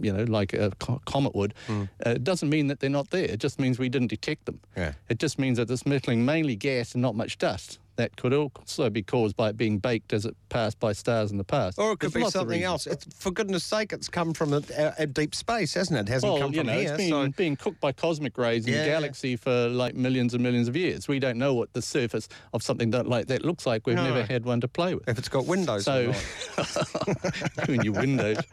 you 0.00 0.12
know, 0.12 0.24
like 0.24 0.52
a 0.52 0.70
co- 0.78 1.00
comet 1.06 1.34
would, 1.34 1.54
uh, 1.70 2.10
it 2.10 2.24
doesn't 2.24 2.50
mean 2.50 2.66
that 2.66 2.80
they're 2.80 2.90
not 2.90 3.08
there. 3.10 3.24
It 3.24 3.40
just 3.40 3.58
means 3.58 3.78
we 3.78 3.88
didn't 3.88 4.08
detect 4.08 4.44
them. 4.44 4.60
Yeah. 4.76 4.92
It 5.08 5.18
just 5.18 5.38
means 5.38 5.56
that 5.58 5.70
it's 5.70 5.82
emitting 5.82 6.24
mainly 6.24 6.56
gas 6.56 6.92
and 6.94 7.00
not 7.00 7.14
much 7.14 7.38
dust. 7.38 7.78
That 7.96 8.16
could 8.16 8.32
also 8.32 8.88
be 8.88 9.02
caused 9.02 9.36
by 9.36 9.50
it 9.50 9.56
being 9.58 9.78
baked 9.78 10.12
as 10.14 10.24
it 10.24 10.34
passed 10.48 10.80
by 10.80 10.92
stars 10.94 11.30
in 11.30 11.36
the 11.36 11.44
past. 11.44 11.78
Or 11.78 11.92
it 11.92 11.98
could 11.98 12.12
There's 12.12 12.24
be 12.24 12.30
something 12.30 12.62
else. 12.62 12.86
It's, 12.86 13.06
for 13.14 13.30
goodness 13.30 13.64
sake, 13.64 13.92
it's 13.92 14.08
come 14.08 14.32
from 14.32 14.54
a, 14.54 14.62
a, 14.76 14.94
a 15.00 15.06
deep 15.06 15.34
space, 15.34 15.74
hasn't 15.74 15.98
it? 15.98 16.08
It 16.08 16.12
hasn't 16.12 16.32
Well, 16.32 16.40
come 16.40 16.52
you 16.52 16.60
from 16.60 16.68
know, 16.68 16.72
here. 16.72 16.88
it's 16.88 16.96
been 16.96 17.10
so 17.10 17.28
being 17.36 17.54
cooked 17.54 17.80
by 17.80 17.92
cosmic 17.92 18.38
rays 18.38 18.66
in 18.66 18.72
Yeah. 18.72 18.84
the 18.84 18.90
galaxy 18.90 19.36
for 19.36 19.68
like 19.68 19.94
millions 19.94 20.32
and 20.32 20.42
millions 20.42 20.68
of 20.68 20.76
years. 20.76 21.06
We 21.06 21.18
don't 21.18 21.36
know 21.38 21.52
what 21.52 21.72
the 21.74 21.82
surface 21.82 22.28
of 22.54 22.62
something 22.62 22.90
that 22.92 23.06
like 23.06 23.26
that 23.26 23.44
looks 23.44 23.66
like. 23.66 23.86
We've 23.86 23.96
No. 23.96 24.04
never 24.04 24.24
had 24.24 24.46
one 24.46 24.60
to 24.62 24.68
play 24.68 24.94
with. 24.94 25.06
if 25.08 25.18
it's 25.18 25.28
got 25.28 25.46
windows 25.46 25.84
So, 25.84 26.12
not. 26.56 27.68
you 27.68 27.80
your 27.82 27.92
windows. 27.92 28.38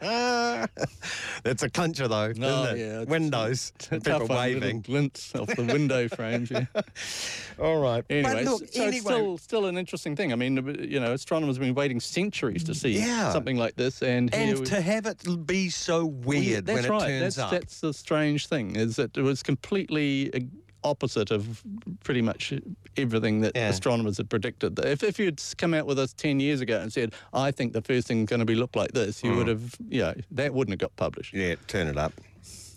That's 1.42 1.62
a 1.62 1.70
clincher, 1.70 2.08
though, 2.08 2.32
No, 2.32 2.32
isn't 2.32 2.44
oh, 2.44 2.64
it? 2.64 2.78
yeah, 2.78 3.04
windows. 3.04 3.72
Tough 3.78 4.02
People 4.04 4.12
one, 4.12 4.20
little 4.28 4.36
waving. 4.36 4.80
glints 4.82 5.34
off 5.34 5.48
the 5.48 5.64
window 5.64 6.08
frames. 6.08 6.50
Yeah. 6.50 6.66
All 7.58 7.78
right. 7.80 8.04
Anyway, 8.10 8.32
but 8.34 8.44
look, 8.44 8.68
so 8.72 8.82
anyway, 8.82 8.96
it's 8.96 9.04
still 9.38 9.60
still 9.60 9.66
an 9.66 9.76
interesting 9.76 10.16
thing. 10.16 10.32
I 10.32 10.36
mean, 10.36 10.56
you 10.88 11.00
know, 11.00 11.12
astronomers 11.12 11.56
have 11.56 11.64
been 11.64 11.74
waiting 11.74 12.00
centuries 12.00 12.64
to 12.64 12.74
see 12.74 12.98
Yeah. 12.98 13.32
something 13.32 13.56
like 13.56 13.76
this, 13.76 14.02
and 14.02 14.32
and 14.34 14.58
we- 14.60 14.64
to 14.66 14.80
have 14.80 15.06
it 15.06 15.46
be 15.46 15.68
so 15.70 16.06
weird 16.06 16.66
that's 16.66 16.76
when 16.76 16.84
it 16.84 16.90
right. 16.90 17.06
turns 17.06 17.36
that's, 17.36 17.38
up. 17.38 17.50
That's 17.50 17.80
the 17.80 17.92
strange 17.92 18.46
thing 18.46 18.76
is 18.76 18.96
that 18.96 19.16
it 19.16 19.22
was 19.22 19.42
completely 19.42 20.32
uh, 20.34 20.40
opposite 20.82 21.30
of 21.30 21.62
pretty 22.04 22.22
much 22.22 22.54
everything 22.96 23.40
that 23.42 23.52
Yeah. 23.54 23.68
astronomers 23.68 24.16
had 24.16 24.30
predicted. 24.30 24.78
If, 24.78 25.02
if 25.02 25.18
you'd 25.18 25.40
come 25.58 25.74
out 25.74 25.86
with 25.86 25.98
us 25.98 26.14
10 26.14 26.40
years 26.40 26.62
ago 26.62 26.80
and 26.80 26.90
said, 26.90 27.12
I 27.34 27.50
think 27.50 27.74
the 27.74 27.82
first 27.82 28.08
thing's 28.08 28.30
going 28.30 28.40
to 28.40 28.46
be 28.46 28.54
look 28.54 28.74
like 28.74 28.92
this, 28.92 29.22
you 29.22 29.34
would 29.36 29.46
have, 29.48 29.74
yeah, 29.90 30.14
that 30.30 30.54
wouldn't 30.54 30.72
have 30.72 30.78
got 30.78 30.96
published. 30.96 31.34
Yeah, 31.34 31.56
turn 31.66 31.86
it 31.86 31.98
up. 31.98 32.14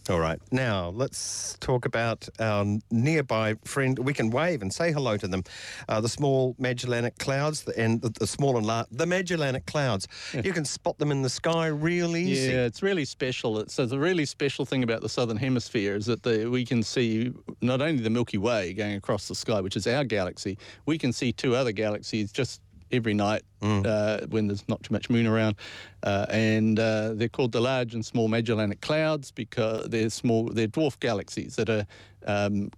All 0.09 0.19
right. 0.19 0.37
Now, 0.51 0.89
let's 0.89 1.55
talk 1.61 1.85
about 1.85 2.27
our 2.37 2.65
nearby 2.91 3.55
friend. 3.63 3.97
We 3.97 4.13
can 4.13 4.31
wave 4.31 4.61
and 4.61 4.73
say 4.73 4.91
hello 4.91 5.15
to 5.15 5.27
them. 5.29 5.43
Uh, 5.87 6.01
the 6.01 6.09
small 6.09 6.55
Magellanic 6.59 7.17
Clouds 7.19 7.65
and 7.77 8.01
the, 8.01 8.09
the 8.09 8.27
small 8.27 8.57
and 8.57 8.65
large, 8.65 8.87
the 8.91 9.05
Magellanic 9.05 9.65
Clouds. 9.65 10.09
You 10.33 10.51
can 10.51 10.65
spot 10.65 10.97
them 10.97 11.09
in 11.09 11.21
the 11.21 11.29
sky 11.29 11.67
real 11.67 12.17
easy. 12.17 12.51
Yeah, 12.51 12.65
it's 12.65 12.83
really 12.83 13.05
special. 13.05 13.59
It's, 13.59 13.79
it's 13.79 13.93
a 13.93 13.99
really 13.99 14.25
special 14.25 14.65
thing 14.65 14.83
about 14.83 15.01
the 15.01 15.09
southern 15.09 15.37
hemisphere 15.37 15.95
is 15.95 16.05
that 16.07 16.23
the, 16.23 16.47
we 16.47 16.65
can 16.65 16.83
see 16.83 17.31
not 17.61 17.81
only 17.81 18.03
the 18.03 18.09
Milky 18.09 18.37
Way 18.37 18.73
going 18.73 18.95
across 18.95 19.29
the 19.29 19.35
sky, 19.35 19.61
which 19.61 19.77
is 19.77 19.87
our 19.87 20.03
galaxy, 20.03 20.57
we 20.85 20.97
can 20.97 21.13
see 21.13 21.31
two 21.31 21.55
other 21.55 21.71
galaxies 21.71 22.33
just 22.33 22.61
every 22.93 23.13
night 23.13 23.41
uh, 23.85 24.25
when 24.29 24.47
there's 24.47 24.67
not 24.69 24.81
too 24.83 24.93
much 24.93 25.09
moon 25.09 25.27
around, 25.27 25.55
uh, 26.03 26.25
and 26.29 26.79
uh, 26.79 27.13
they're 27.13 27.27
called 27.27 27.51
the 27.51 27.59
large 27.59 27.93
and 27.93 28.05
small 28.05 28.27
Magellanic 28.27 28.79
Clouds 28.81 29.31
because 29.31 29.89
they're 29.89 30.09
small, 30.09 30.45
they're 30.45 30.67
dwarf 30.67 30.99
galaxies 30.99 31.55
that 31.57 31.69
are. 31.69 31.85
Um, 32.25 32.71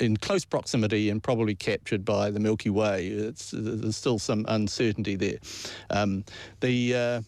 in 0.00 0.16
close 0.16 0.44
proximity 0.44 1.08
and 1.08 1.22
probably 1.22 1.54
captured 1.54 2.04
by 2.04 2.28
the 2.28 2.40
Milky 2.40 2.68
Way. 2.68 3.06
It's, 3.06 3.52
there's 3.56 3.96
still 3.96 4.18
some 4.18 4.44
uncertainty 4.48 5.14
there. 5.14 5.38
Um, 5.88 6.24
the 6.58 6.94
uh, 6.94 7.20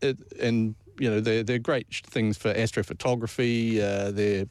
it, 0.00 0.16
and 0.40 0.74
you 0.98 1.10
know 1.10 1.20
they're 1.20 1.42
they're 1.42 1.58
great 1.58 1.88
things 2.06 2.38
for 2.38 2.54
astrophotography. 2.54 3.80
Uh, 3.80 4.10
they're 4.12 4.46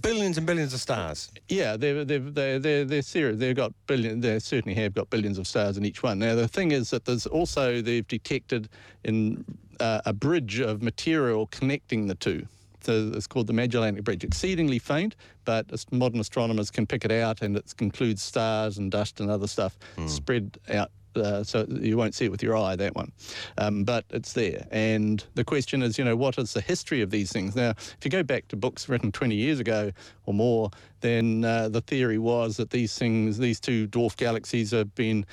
billions 0.00 0.36
and 0.38 0.46
billions 0.46 0.74
of 0.74 0.80
stars. 0.80 1.30
Yeah, 1.48 1.76
they're 1.76 2.04
they're 2.04 2.18
they're 2.18 2.58
they're, 2.58 2.84
they're 2.84 3.02
serious. 3.02 3.38
They've 3.38 3.56
got 3.56 3.72
billion. 3.86 4.20
They 4.20 4.38
certainly 4.38 4.74
have 4.80 4.94
got 4.94 5.10
billions 5.10 5.38
of 5.38 5.46
stars 5.46 5.76
in 5.76 5.84
each 5.84 6.02
one. 6.02 6.18
Now 6.18 6.34
the 6.34 6.48
thing 6.48 6.72
is 6.72 6.90
that 6.90 7.04
there's 7.04 7.26
also 7.26 7.80
they've 7.80 8.06
detected 8.06 8.68
in 9.04 9.44
uh, 9.80 10.00
a 10.04 10.12
bridge 10.12 10.60
of 10.60 10.82
material 10.82 11.46
connecting 11.46 12.06
the 12.06 12.14
two. 12.14 12.46
So 12.80 13.10
it's 13.14 13.26
called 13.26 13.48
the 13.48 13.52
Magellanic 13.52 14.04
Bridge. 14.04 14.22
Exceedingly 14.22 14.78
faint, 14.78 15.16
but 15.44 15.66
modern 15.90 16.20
astronomers 16.20 16.70
can 16.70 16.86
pick 16.86 17.04
it 17.04 17.10
out, 17.10 17.42
and 17.42 17.56
it 17.56 17.74
includes 17.80 18.22
stars 18.22 18.78
and 18.78 18.92
dust 18.92 19.20
and 19.20 19.28
other 19.28 19.48
stuff 19.48 19.76
spread 20.06 20.58
out 20.72 20.90
uh, 21.16 21.44
so 21.44 21.66
you 21.68 21.96
won't 21.96 22.14
see 22.14 22.26
it 22.26 22.30
with 22.30 22.42
your 22.42 22.56
eye, 22.56 22.76
that 22.76 22.94
one. 22.94 23.12
Um, 23.58 23.84
but 23.84 24.04
it's 24.10 24.32
there. 24.32 24.66
And 24.70 25.24
the 25.34 25.44
question 25.44 25.82
is, 25.82 25.98
you 25.98 26.04
know, 26.04 26.16
what 26.16 26.38
is 26.38 26.52
the 26.52 26.60
history 26.60 27.02
of 27.02 27.10
these 27.10 27.32
things? 27.32 27.56
Now, 27.56 27.70
if 27.70 27.98
you 28.04 28.10
go 28.10 28.22
back 28.22 28.48
to 28.48 28.56
books 28.56 28.88
written 28.88 29.12
20 29.12 29.34
years 29.34 29.60
ago 29.60 29.92
or 30.26 30.34
more, 30.34 30.70
then 31.00 31.44
uh, 31.44 31.68
the 31.68 31.80
theory 31.80 32.18
was 32.18 32.56
that 32.56 32.70
these 32.70 32.96
things, 32.98 33.38
these 33.38 33.60
two 33.60 33.88
dwarf 33.88 34.16
galaxies, 34.16 34.70
have 34.70 34.94
been 34.94 35.26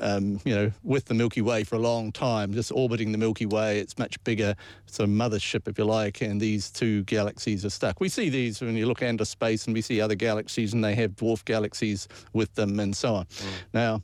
um, 0.00 0.40
you 0.44 0.54
know, 0.54 0.72
with 0.82 1.06
the 1.06 1.14
Milky 1.14 1.40
Way 1.40 1.64
for 1.64 1.76
a 1.76 1.80
long 1.80 2.12
time, 2.12 2.52
just 2.52 2.72
orbiting 2.72 3.12
the 3.12 3.18
Milky 3.18 3.46
Way. 3.46 3.78
It's 3.78 3.98
much 3.98 4.22
bigger. 4.24 4.54
It's 4.86 5.00
a 5.00 5.04
mothership, 5.04 5.68
if 5.68 5.78
you 5.78 5.84
like, 5.84 6.20
and 6.20 6.40
these 6.40 6.70
two 6.70 7.02
galaxies 7.04 7.64
are 7.64 7.70
stuck. 7.70 8.00
We 8.00 8.08
see 8.08 8.28
these 8.28 8.60
when 8.60 8.76
you 8.76 8.86
look 8.86 9.02
into 9.02 9.24
space 9.24 9.66
and 9.66 9.74
we 9.74 9.82
see 9.82 10.00
other 10.00 10.14
galaxies 10.14 10.72
and 10.72 10.84
they 10.84 10.94
have 10.94 11.12
dwarf 11.12 11.44
galaxies 11.44 12.08
with 12.32 12.54
them 12.54 12.78
and 12.80 12.96
so 12.96 13.14
on. 13.14 13.26
Now, 13.72 14.02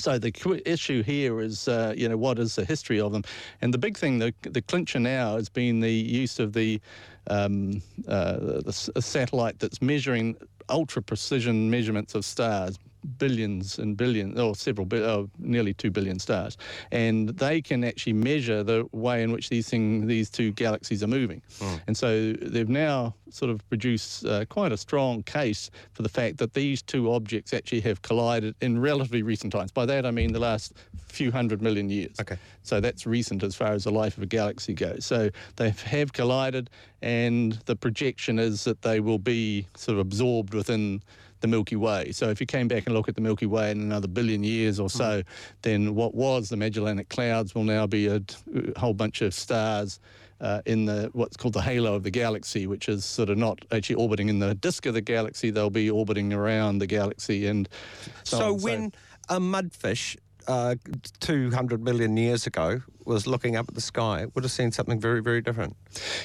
so 0.00 0.18
the 0.18 0.62
issue 0.64 1.02
here 1.02 1.40
is, 1.40 1.68
uh, 1.68 1.94
you 1.96 2.08
know, 2.08 2.16
what 2.16 2.38
is 2.38 2.56
the 2.56 2.64
history 2.64 3.00
of 3.00 3.12
them? 3.12 3.22
And 3.60 3.72
the 3.74 3.78
big 3.78 3.96
thing, 3.96 4.18
the, 4.18 4.34
the 4.42 4.62
clincher 4.62 4.98
now 4.98 5.36
has 5.36 5.48
been 5.48 5.80
the 5.80 5.92
use 5.92 6.38
of 6.38 6.52
the, 6.52 6.80
um, 7.28 7.82
uh, 8.08 8.60
the 8.64 8.72
satellite 8.72 9.58
that's 9.58 9.82
measuring 9.82 10.36
ultra 10.68 11.02
precision 11.02 11.70
measurements 11.70 12.14
of 12.14 12.24
stars, 12.24 12.78
billions 13.18 13.78
and 13.78 13.96
billions, 13.96 14.38
or 14.38 14.54
several, 14.54 14.86
bi- 14.86 14.98
oh, 14.98 15.30
nearly 15.38 15.74
two 15.74 15.90
billion 15.90 16.18
stars, 16.18 16.56
and 16.90 17.30
they 17.30 17.60
can 17.62 17.84
actually 17.84 18.12
measure 18.12 18.62
the 18.62 18.88
way 18.92 19.22
in 19.22 19.32
which 19.32 19.48
these 19.48 19.68
thing, 19.68 20.06
these 20.06 20.30
two 20.30 20.52
galaxies 20.52 21.02
are 21.02 21.08
moving. 21.08 21.42
And 21.86 21.96
so 21.96 22.32
they've 22.32 22.68
now 22.68 23.14
sort 23.30 23.50
of 23.50 23.66
produced 23.68 24.24
uh, 24.26 24.44
quite 24.46 24.72
a 24.72 24.76
strong 24.76 25.22
case 25.22 25.70
for 25.92 26.02
the 26.02 26.08
fact 26.08 26.38
that 26.38 26.54
these 26.54 26.82
two 26.82 27.12
objects 27.12 27.54
actually 27.54 27.80
have 27.82 28.02
collided 28.02 28.54
in 28.60 28.80
relatively 28.80 29.22
recent 29.22 29.52
times. 29.52 29.70
By 29.70 29.86
that 29.86 30.04
I 30.04 30.10
mean 30.10 30.32
the 30.32 30.40
last 30.40 30.72
few 31.06 31.30
hundred 31.30 31.62
million 31.62 31.90
years. 31.90 32.16
Okay. 32.20 32.36
So 32.62 32.80
that's 32.80 33.06
recent 33.06 33.42
as 33.42 33.54
far 33.54 33.72
as 33.72 33.84
the 33.84 33.90
life 33.90 34.16
of 34.16 34.22
a 34.22 34.26
galaxy 34.26 34.74
goes. 34.74 35.04
So 35.06 35.30
they 35.56 35.70
have 35.70 36.12
collided, 36.12 36.70
and 37.02 37.52
the 37.66 37.76
projection 37.76 38.38
is 38.38 38.64
that 38.64 38.82
they 38.82 39.00
will 39.00 39.18
be 39.18 39.66
sort 39.76 39.94
of 39.94 40.00
absorbed 40.00 40.54
within 40.54 41.02
the 41.40 41.48
Milky 41.48 41.76
Way. 41.76 42.12
So 42.12 42.28
if 42.28 42.40
you 42.40 42.46
came 42.46 42.68
back 42.68 42.86
and 42.86 42.94
look 42.94 43.08
at 43.08 43.14
the 43.14 43.20
Milky 43.20 43.46
Way 43.46 43.70
in 43.70 43.80
another 43.80 44.08
billion 44.08 44.42
years 44.42 44.78
or 44.78 44.90
so, 44.90 45.22
then 45.62 45.94
what 45.94 46.14
was 46.14 46.48
the 46.48 46.56
Magellanic 46.56 47.08
Clouds 47.08 47.54
will 47.54 47.64
now 47.64 47.86
be 47.86 48.06
a, 48.06 48.20
whole 48.76 48.94
bunch 48.94 49.22
of 49.22 49.34
stars. 49.34 50.00
Uh, 50.40 50.62
in 50.64 50.86
the 50.86 51.10
what's 51.12 51.36
called 51.36 51.52
the 51.52 51.60
halo 51.60 51.94
of 51.94 52.02
the 52.02 52.10
galaxy, 52.10 52.66
which 52.66 52.88
is 52.88 53.04
sort 53.04 53.28
of 53.28 53.36
not 53.36 53.62
actually 53.72 53.96
orbiting 53.96 54.30
in 54.30 54.38
the 54.38 54.54
disk 54.54 54.86
of 54.86 54.94
the 54.94 55.00
galaxy, 55.02 55.50
they'll 55.50 55.68
be 55.68 55.90
orbiting 55.90 56.32
around 56.32 56.78
the 56.78 56.86
galaxy, 56.86 57.46
and 57.46 57.68
so, 58.24 58.38
So, 58.38 58.54
when 58.54 58.90
a 59.28 59.38
mudfish 59.38 60.16
uh, 60.48 60.76
200 61.20 61.84
million 61.84 62.16
years 62.16 62.46
ago 62.46 62.80
was 63.10 63.26
looking 63.26 63.56
up 63.56 63.66
at 63.68 63.74
the 63.74 63.80
sky, 63.80 64.26
would 64.34 64.44
have 64.44 64.52
seen 64.52 64.70
something 64.72 65.00
very, 65.00 65.20
very 65.20 65.42
different. 65.42 65.76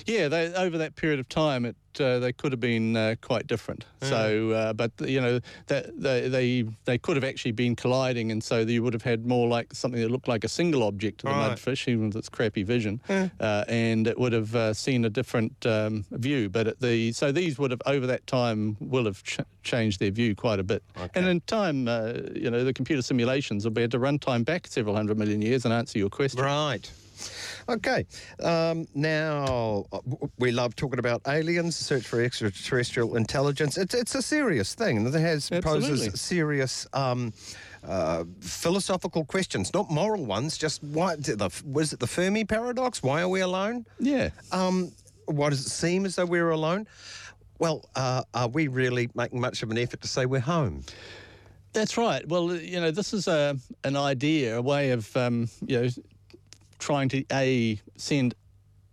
Yeah, 0.05 0.27
they, 0.29 0.53
over 0.53 0.77
that 0.77 0.95
period 0.95 1.19
of 1.19 1.27
time, 1.27 1.65
it 1.65 1.75
uh, 1.99 2.19
they 2.19 2.33
could 2.33 2.51
have 2.51 2.59
been 2.59 2.95
uh, 2.97 3.15
quite 3.21 3.47
different. 3.47 3.85
So, 4.01 4.51
uh, 4.51 4.73
but 4.73 4.91
you 4.99 5.19
know, 5.21 5.39
that 5.67 5.99
they, 5.99 6.27
they 6.29 6.65
they 6.83 6.97
could 6.99 7.15
have 7.15 7.23
actually 7.23 7.53
been 7.53 7.75
colliding, 7.75 8.31
and 8.31 8.43
so 8.43 8.59
you 8.59 8.83
would 8.83 8.93
have 8.93 9.01
had 9.01 9.25
more 9.25 9.47
like 9.47 9.73
something 9.73 9.99
that 10.01 10.11
looked 10.11 10.27
like 10.27 10.43
a 10.43 10.47
single 10.49 10.83
object 10.83 11.21
to 11.21 11.27
the 11.27 11.33
Right. 11.33 11.57
mudfish, 11.57 11.87
even 11.87 12.07
with 12.07 12.17
its 12.17 12.29
crappy 12.29 12.63
vision, 12.63 13.01
uh, 13.09 13.63
and 13.67 14.05
it 14.07 14.17
would 14.19 14.33
have 14.33 14.53
uh, 14.55 14.73
seen 14.73 15.05
a 15.05 15.09
different 15.09 15.53
um, 15.65 16.05
view. 16.11 16.49
But 16.49 16.67
at 16.67 16.79
the 16.81 17.13
so 17.13 17.31
these 17.31 17.57
would 17.57 17.71
have 17.71 17.81
over 17.87 18.05
that 18.07 18.27
time 18.27 18.77
will 18.79 19.05
have 19.05 19.23
ch- 19.23 19.39
changed 19.63 19.99
their 20.01 20.11
view 20.11 20.35
quite 20.35 20.59
a 20.59 20.63
bit. 20.63 20.83
And 21.15 21.25
in 21.27 21.41
time, 21.41 21.87
uh, 21.87 22.13
you 22.35 22.51
know, 22.51 22.63
the 22.63 22.73
computer 22.73 23.01
simulations 23.01 23.63
will 23.63 23.71
be 23.71 23.81
able 23.83 23.91
to 23.91 23.99
run 23.99 24.19
time 24.19 24.43
back 24.43 24.67
several 24.67 24.95
hundred 24.95 25.17
million 25.17 25.41
years 25.41 25.65
and 25.65 25.73
answer 25.73 25.97
your 25.97 26.09
question. 26.09 26.41
Right. 26.41 26.74
Okay. 27.67 28.05
Um, 28.43 28.87
now, 28.93 29.85
uh, 29.91 29.99
we 30.37 30.51
love 30.51 30.75
talking 30.75 30.99
about 30.99 31.21
aliens, 31.27 31.75
search 31.75 32.05
for 32.05 32.21
extraterrestrial 32.21 33.15
intelligence. 33.15 33.77
It's, 33.77 33.93
it's 33.93 34.13
a 34.15 34.21
serious 34.21 34.75
thing 34.75 34.97
and 34.97 35.07
it 35.07 35.19
has 35.19 35.51
Absolutely. 35.51 35.89
poses 35.89 36.21
serious 36.21 36.87
um, 36.93 37.33
uh, 37.83 38.25
philosophical 38.39 39.25
questions, 39.25 39.73
not 39.73 39.89
moral 39.89 40.25
ones. 40.25 40.57
Just 40.57 40.83
why 40.83 41.15
the, 41.15 41.51
was 41.65 41.93
it 41.93 41.99
the 41.99 42.07
Fermi 42.07 42.45
paradox? 42.45 43.01
Why 43.01 43.21
are 43.21 43.29
we 43.29 43.41
alone? 43.41 43.85
Yeah. 43.99 44.29
Um, 44.51 44.91
why 45.25 45.49
does 45.49 45.65
it 45.65 45.69
seem 45.69 46.05
as 46.05 46.15
though 46.15 46.25
we're 46.25 46.51
alone? 46.51 46.87
Well, 47.57 47.85
uh, 47.95 48.23
are 48.33 48.49
we 48.49 48.67
really 48.67 49.09
making 49.15 49.39
much 49.39 49.63
of 49.63 49.71
an 49.71 49.77
effort 49.77 50.01
to 50.01 50.07
say 50.07 50.25
we're 50.25 50.39
home? 50.39 50.83
That's 51.73 51.97
right. 51.97 52.25
Well, 52.27 52.55
you 52.55 52.79
know, 52.79 52.91
this 52.91 53.13
is 53.13 53.27
a 53.27 53.57
an 53.83 53.97
idea, 53.97 54.57
a 54.57 54.61
way 54.61 54.91
of 54.91 55.15
um, 55.17 55.49
you 55.65 55.81
know 55.81 55.89
trying 56.85 57.09
to 57.09 57.25
a 57.31 57.79
send 57.97 58.35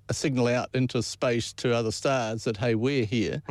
a 0.09 0.15
signal 0.15 0.49
out 0.49 0.71
into 0.73 1.03
space 1.03 1.53
to 1.53 1.75
other 1.75 1.93
stars 1.93 2.45
that 2.45 2.57
hey, 2.57 2.75
we're 2.75 3.05
here. 3.05 3.43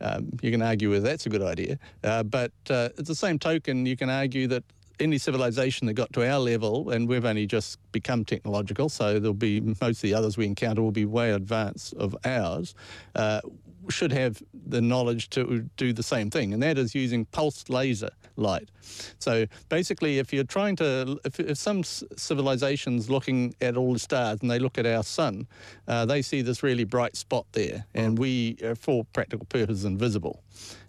Um, 0.00 0.30
you 0.40 0.52
can 0.52 0.62
argue 0.62 0.90
whether 0.90 1.02
that's 1.10 1.26
a 1.26 1.28
good 1.28 1.42
idea, 1.42 1.80
uh, 2.04 2.22
but 2.22 2.52
uh, 2.70 2.90
at 2.96 3.06
the 3.06 3.14
same 3.16 3.36
token, 3.40 3.84
you 3.86 3.96
can 3.96 4.08
argue 4.08 4.46
that 4.46 4.62
any 5.00 5.18
civilization 5.18 5.88
that 5.88 5.94
got 5.94 6.12
to 6.12 6.28
our 6.28 6.38
level, 6.38 6.90
and 6.90 7.08
we've 7.08 7.24
only 7.24 7.46
just 7.46 7.78
become 7.90 8.24
technological, 8.24 8.88
so 8.88 9.18
there'll 9.18 9.34
be 9.34 9.60
most 9.60 9.98
of 9.98 10.02
the 10.02 10.14
others 10.14 10.36
we 10.36 10.46
encounter 10.46 10.80
will 10.82 10.92
be 10.92 11.04
way 11.04 11.32
advanced 11.32 11.94
of 11.94 12.16
ours. 12.24 12.76
Uh, 13.16 13.40
should 13.88 14.12
have 14.12 14.42
the 14.52 14.80
knowledge 14.80 15.30
to 15.30 15.68
do 15.76 15.92
the 15.92 16.02
same 16.02 16.30
thing, 16.30 16.52
and 16.52 16.62
that 16.62 16.78
is 16.78 16.94
using 16.94 17.24
pulsed 17.26 17.70
laser 17.70 18.10
light. 18.36 18.70
So 19.18 19.46
basically, 19.68 20.18
if 20.18 20.32
you're 20.32 20.44
trying 20.44 20.76
to, 20.76 21.18
if, 21.24 21.40
if 21.40 21.58
some 21.58 21.82
civilizations 21.82 23.10
looking 23.10 23.54
at 23.60 23.76
all 23.76 23.92
the 23.92 23.98
stars 23.98 24.40
and 24.40 24.50
they 24.50 24.58
look 24.58 24.78
at 24.78 24.86
our 24.86 25.02
sun, 25.02 25.46
uh, 25.86 26.06
they 26.06 26.22
see 26.22 26.42
this 26.42 26.62
really 26.62 26.84
bright 26.84 27.16
spot 27.16 27.46
there, 27.52 27.86
and 27.94 28.18
we 28.18 28.56
are 28.62 28.74
for 28.74 29.04
practical 29.12 29.46
purposes 29.46 29.84
invisible, 29.84 30.42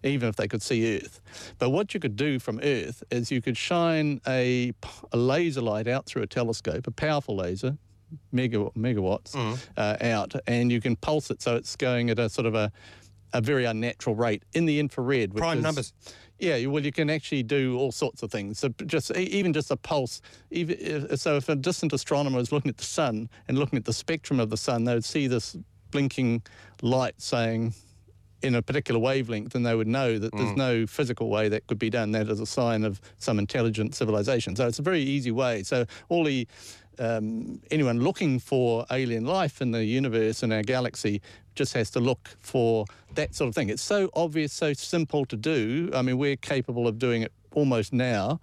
even 0.03 0.29
if 0.29 0.35
they 0.35 0.47
could 0.47 0.61
see 0.61 0.97
Earth. 0.97 1.19
But 1.57 1.71
what 1.71 1.93
you 1.93 1.99
could 1.99 2.15
do 2.15 2.39
from 2.39 2.59
Earth 2.61 3.03
is 3.11 3.31
you 3.31 3.41
could 3.41 3.57
shine 3.57 4.21
a 4.27 4.73
laser 5.13 5.61
light 5.61 5.87
out 5.87 6.05
through 6.05 6.23
a 6.23 6.27
telescope, 6.27 6.87
a 6.87 6.91
powerful 6.91 7.35
laser, 7.35 7.77
mega, 8.31 8.57
megawatts 8.77 9.35
uh, 9.77 9.97
out, 10.01 10.33
and 10.47 10.71
you 10.71 10.81
can 10.81 10.95
pulse 10.95 11.29
it 11.31 11.41
so 11.41 11.55
it's 11.55 11.75
going 11.75 12.09
at 12.09 12.19
a 12.19 12.29
sort 12.29 12.45
of 12.45 12.55
a, 12.55 12.71
a 13.33 13.41
very 13.41 13.65
unnatural 13.65 14.15
rate 14.15 14.43
in 14.53 14.65
the 14.65 14.79
infrared. 14.79 15.33
Which 15.33 15.41
Prime 15.41 15.57
is- 15.59 15.63
numbers. 15.63 15.93
Yeah, 16.41 16.65
well, 16.67 16.81
you 16.81 16.93
can 16.93 17.09
actually 17.09 17.43
do 17.43 17.77
all 17.77 17.91
sorts 17.91 18.23
of 18.23 18.31
things. 18.31 18.59
So 18.59 18.69
just 18.85 19.11
even 19.17 19.51
just 19.51 19.71
a 19.71 19.75
pulse. 19.75 20.21
Even 20.51 20.77
if, 20.79 21.19
so, 21.19 21.35
if 21.35 21.49
a 21.49 21.55
distant 21.55 21.91
astronomer 21.91 22.39
is 22.39 22.53
looking 22.53 22.69
at 22.69 22.77
the 22.77 22.85
sun 22.85 23.29
and 23.49 23.57
looking 23.59 23.75
at 23.77 23.83
the 23.83 23.91
spectrum 23.91 24.39
of 24.39 24.49
the 24.49 24.55
sun, 24.55 24.85
they 24.85 24.93
would 24.93 25.03
see 25.03 25.27
this 25.27 25.57
blinking 25.91 26.41
light 26.81 27.15
saying 27.17 27.73
in 28.41 28.55
a 28.55 28.61
particular 28.61 29.01
wavelength, 29.01 29.53
and 29.53 29.65
they 29.65 29.75
would 29.75 29.85
know 29.87 30.17
that 30.17 30.31
there's 30.33 30.55
no 30.55 30.87
physical 30.87 31.29
way 31.29 31.49
that 31.49 31.67
could 31.67 31.77
be 31.77 31.89
done. 31.89 32.11
That 32.13 32.29
is 32.29 32.39
a 32.39 32.45
sign 32.45 32.85
of 32.85 33.01
some 33.17 33.37
intelligent 33.37 33.93
civilization. 33.93 34.55
So 34.55 34.65
it's 34.65 34.79
a 34.79 34.81
very 34.81 35.01
easy 35.01 35.31
way. 35.31 35.63
So 35.63 35.85
all 36.07 36.23
the 36.23 36.47
um, 36.99 37.61
anyone 37.71 37.99
looking 38.01 38.39
for 38.39 38.85
alien 38.91 39.25
life 39.25 39.61
in 39.61 39.71
the 39.71 39.83
universe 39.83 40.43
in 40.43 40.51
our 40.51 40.61
galaxy 40.61 41.21
just 41.55 41.73
has 41.73 41.89
to 41.91 41.99
look 41.99 42.29
for 42.39 42.85
that 43.15 43.35
sort 43.35 43.49
of 43.49 43.55
thing. 43.55 43.69
It's 43.69 43.81
so 43.81 44.09
obvious, 44.13 44.53
so 44.53 44.73
simple 44.73 45.25
to 45.25 45.35
do. 45.35 45.89
I 45.93 46.01
mean, 46.01 46.17
we're 46.17 46.37
capable 46.37 46.87
of 46.87 46.99
doing 46.99 47.21
it 47.21 47.31
almost 47.53 47.93
now. 47.93 48.39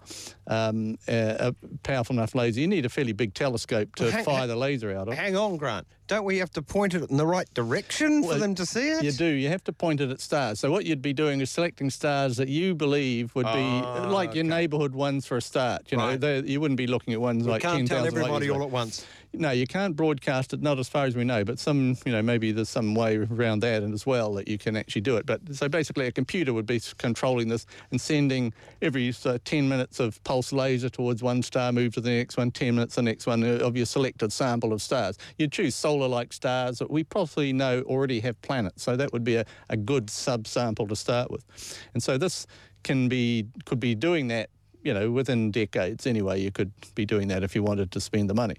Um, 0.47 0.97
a, 1.07 1.51
a 1.51 1.55
powerful 1.83 2.15
enough 2.15 2.33
laser. 2.33 2.61
You 2.61 2.67
need 2.67 2.85
a 2.85 2.89
fairly 2.89 3.11
big 3.11 3.33
telescope 3.33 3.95
to 3.95 4.03
Well, 4.05 4.11
hang- 4.11 4.23
fire 4.25 4.47
the 4.47 4.55
laser 4.55 4.95
out 4.95 5.07
of. 5.09 5.13
Hang 5.15 5.35
on, 5.35 5.57
Grant. 5.57 5.85
Don't 6.07 6.23
we 6.23 6.37
have 6.37 6.51
to 6.51 6.61
point 6.61 6.93
it 6.93 7.09
in 7.09 7.17
the 7.17 7.25
right 7.27 7.53
direction 7.53 8.21
for 8.23 8.29
Well, 8.29 8.39
them 8.39 8.55
to 8.55 8.65
see 8.65 8.87
it? 8.91 9.03
You 9.03 9.11
do. 9.11 9.25
You 9.25 9.49
have 9.49 9.63
to 9.65 9.73
point 9.73 9.99
it 9.99 10.09
at 10.09 10.21
stars. 10.21 10.57
So 10.61 10.71
what 10.71 10.85
you'd 10.85 11.01
be 11.01 11.11
doing 11.11 11.41
is 11.41 11.49
selecting 11.51 11.89
stars 11.89 12.37
that 12.37 12.47
you 12.47 12.75
believe 12.75 13.35
would 13.35 13.45
be 13.47 13.49
Ah, 13.83 14.07
like 14.09 14.33
your 14.33 14.45
neighbourhood 14.45 14.93
ones 14.93 15.25
for 15.25 15.35
a 15.35 15.41
start. 15.41 15.91
You 15.91 15.97
know, 15.97 16.15
Right. 16.15 16.45
you 16.45 16.61
wouldn't 16.61 16.77
be 16.77 16.87
looking 16.87 17.13
at 17.13 17.19
ones 17.19 17.43
We 17.43 17.51
like 17.51 17.61
can't 17.61 17.85
tell 17.85 18.05
everybody 18.05 18.49
all 18.49 18.63
at 18.63 18.69
once. 18.69 19.05
No, 19.39 19.51
you 19.51 19.67
can't 19.67 19.95
broadcast 19.95 20.53
it, 20.53 20.61
not 20.63 20.79
as 20.79 20.89
far 20.89 21.05
as 21.05 21.15
we 21.15 21.23
know, 21.23 21.43
but 21.43 21.59
some, 21.59 21.95
you 22.05 22.11
know, 22.11 22.23
maybe 22.23 22.51
there's 22.51 22.69
some 22.69 22.95
way 22.95 23.17
around 23.17 23.59
that 23.59 23.83
and 23.83 23.93
as 23.93 24.05
well 24.05 24.33
that 24.33 24.47
you 24.47 24.57
can 24.57 24.75
actually 24.75 25.01
do 25.01 25.15
it. 25.17 25.27
But 25.27 25.55
so 25.55 25.69
basically, 25.69 26.07
a 26.07 26.11
computer 26.11 26.53
would 26.53 26.65
be 26.65 26.81
controlling 26.97 27.47
this 27.47 27.67
and 27.91 28.01
sending 28.01 28.51
every 28.81 29.11
so 29.11 29.37
10 29.37 29.69
minutes 29.69 29.99
of 29.99 30.23
pulse 30.23 30.51
laser 30.51 30.89
towards 30.89 31.21
one 31.21 31.43
star, 31.43 31.71
move 31.71 31.93
to 31.93 32.01
the 32.01 32.09
next 32.09 32.37
one, 32.37 32.49
10 32.49 32.75
minutes, 32.75 32.95
the 32.95 33.03
next 33.03 33.27
one 33.27 33.43
uh, 33.43 33.59
of 33.63 33.77
your 33.77 33.85
selected 33.85 34.33
sample 34.33 34.73
of 34.73 34.81
stars. 34.81 35.17
You'd 35.37 35.51
choose 35.51 35.75
solar 35.75 36.07
like 36.07 36.33
stars 36.33 36.79
that 36.79 36.89
we 36.89 37.03
probably 37.03 37.53
know 37.53 37.81
already 37.83 38.19
have 38.21 38.41
planets, 38.41 38.81
so 38.81 38.95
that 38.95 39.13
would 39.13 39.23
be 39.23 39.35
a, 39.35 39.45
a 39.69 39.77
good 39.77 40.07
subsample 40.07 40.89
to 40.89 40.95
start 40.95 41.29
with. 41.29 41.45
And 41.93 42.01
so 42.01 42.17
this 42.17 42.47
can 42.83 43.07
be 43.07 43.45
could 43.65 43.79
be 43.79 43.95
doing 43.95 44.29
that 44.29 44.49
you 44.87 44.93
know, 44.93 45.11
within 45.11 45.51
decades 45.51 46.07
anyway, 46.07 46.39
you 46.39 46.49
could 46.49 46.71
be 46.95 47.05
doing 47.05 47.27
that 47.27 47.43
if 47.43 47.53
you 47.53 47.61
wanted 47.61 47.91
to 47.91 47.99
spend 47.99 48.29
the 48.29 48.33
money. 48.33 48.55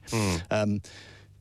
Um, 0.51 0.83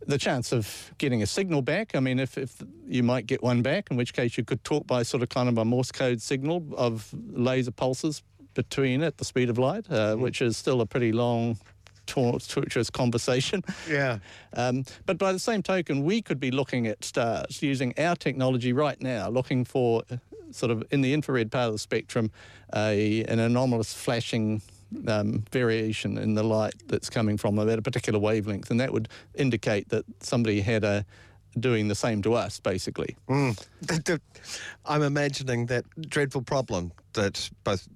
the 0.05 0.17
chance 0.17 0.53
of 0.53 0.93
getting 0.97 1.21
a 1.21 1.27
signal 1.27 1.61
back, 1.61 1.93
I 1.93 1.99
mean, 1.99 2.19
if, 2.19 2.37
if 2.37 2.63
you 2.87 3.03
might 3.03 3.25
get 3.27 3.43
one 3.43 3.61
back, 3.61 3.91
in 3.91 3.97
which 3.97 4.13
case 4.13 4.37
you 4.37 4.45
could 4.45 4.63
talk 4.63 4.87
by 4.87 5.03
sort 5.03 5.23
of 5.23 5.27
kind 5.27 5.49
of 5.49 5.57
a 5.57 5.65
Morse 5.65 5.91
code 5.91 6.21
signal 6.21 6.63
of 6.77 7.13
laser 7.29 7.71
pulses 7.71 8.23
between 8.53 9.03
at 9.03 9.17
the 9.17 9.25
speed 9.25 9.49
of 9.49 9.57
light, 9.57 9.91
uh, 9.91 10.15
which 10.15 10.41
is 10.41 10.55
still 10.55 10.79
a 10.79 10.85
pretty 10.85 11.11
long, 11.11 11.57
tor- 12.05 12.39
torturous 12.39 12.89
conversation. 12.89 13.61
Yeah. 13.89 14.19
Um, 14.53 14.85
but 15.05 15.17
by 15.17 15.33
the 15.33 15.39
same 15.39 15.61
token, 15.61 16.05
we 16.05 16.21
could 16.21 16.39
be 16.39 16.51
looking 16.51 16.87
at 16.87 17.03
stars 17.03 17.61
using 17.61 17.93
our 17.99 18.15
technology 18.15 18.71
right 18.71 19.01
now, 19.01 19.27
looking 19.27 19.65
for 19.65 20.03
uh, 20.09 20.15
sort 20.51 20.71
of 20.71 20.85
in 20.91 21.01
the 21.01 21.13
infrared 21.13 21.51
part 21.51 21.67
of 21.67 21.73
the 21.73 21.79
spectrum, 21.79 22.31
a, 22.73 23.25
an 23.25 23.39
anomalous 23.39 23.93
flashing 23.93 24.61
um, 25.07 25.43
variation 25.51 26.17
in 26.17 26.33
the 26.33 26.43
light 26.43 26.75
that's 26.87 27.09
coming 27.09 27.37
from 27.37 27.55
them 27.55 27.69
at 27.69 27.79
a 27.79 27.81
particular 27.81 28.19
wavelength, 28.19 28.71
and 28.71 28.79
that 28.79 28.91
would 28.93 29.09
indicate 29.35 29.89
that 29.89 30.05
somebody 30.21 30.61
had 30.61 30.83
a 30.83 31.05
doing 31.59 31.87
the 31.87 31.95
same 31.95 32.21
to 32.21 32.33
us, 32.33 32.59
basically. 32.59 33.15
I'm 34.85 35.01
imagining 35.01 35.65
that 35.67 35.85
dreadful 36.01 36.43
problem 36.43 36.91
that 37.13 37.49
both 37.63 37.87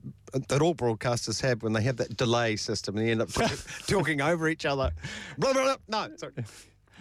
that 0.47 0.61
all 0.61 0.73
broadcasters 0.73 1.41
have 1.41 1.61
when 1.61 1.73
they 1.73 1.81
have 1.81 1.97
that 1.97 2.15
delay 2.15 2.55
system 2.55 2.95
and 2.97 3.05
they 3.05 3.11
end 3.11 3.21
up 3.21 3.31
talking, 3.31 3.57
talking 3.87 4.21
over 4.21 4.47
each 4.47 4.65
other. 4.65 4.91
Blah, 5.37 5.53
blah, 5.53 5.75
blah. 5.87 6.07
No, 6.07 6.15
sorry. 6.15 6.33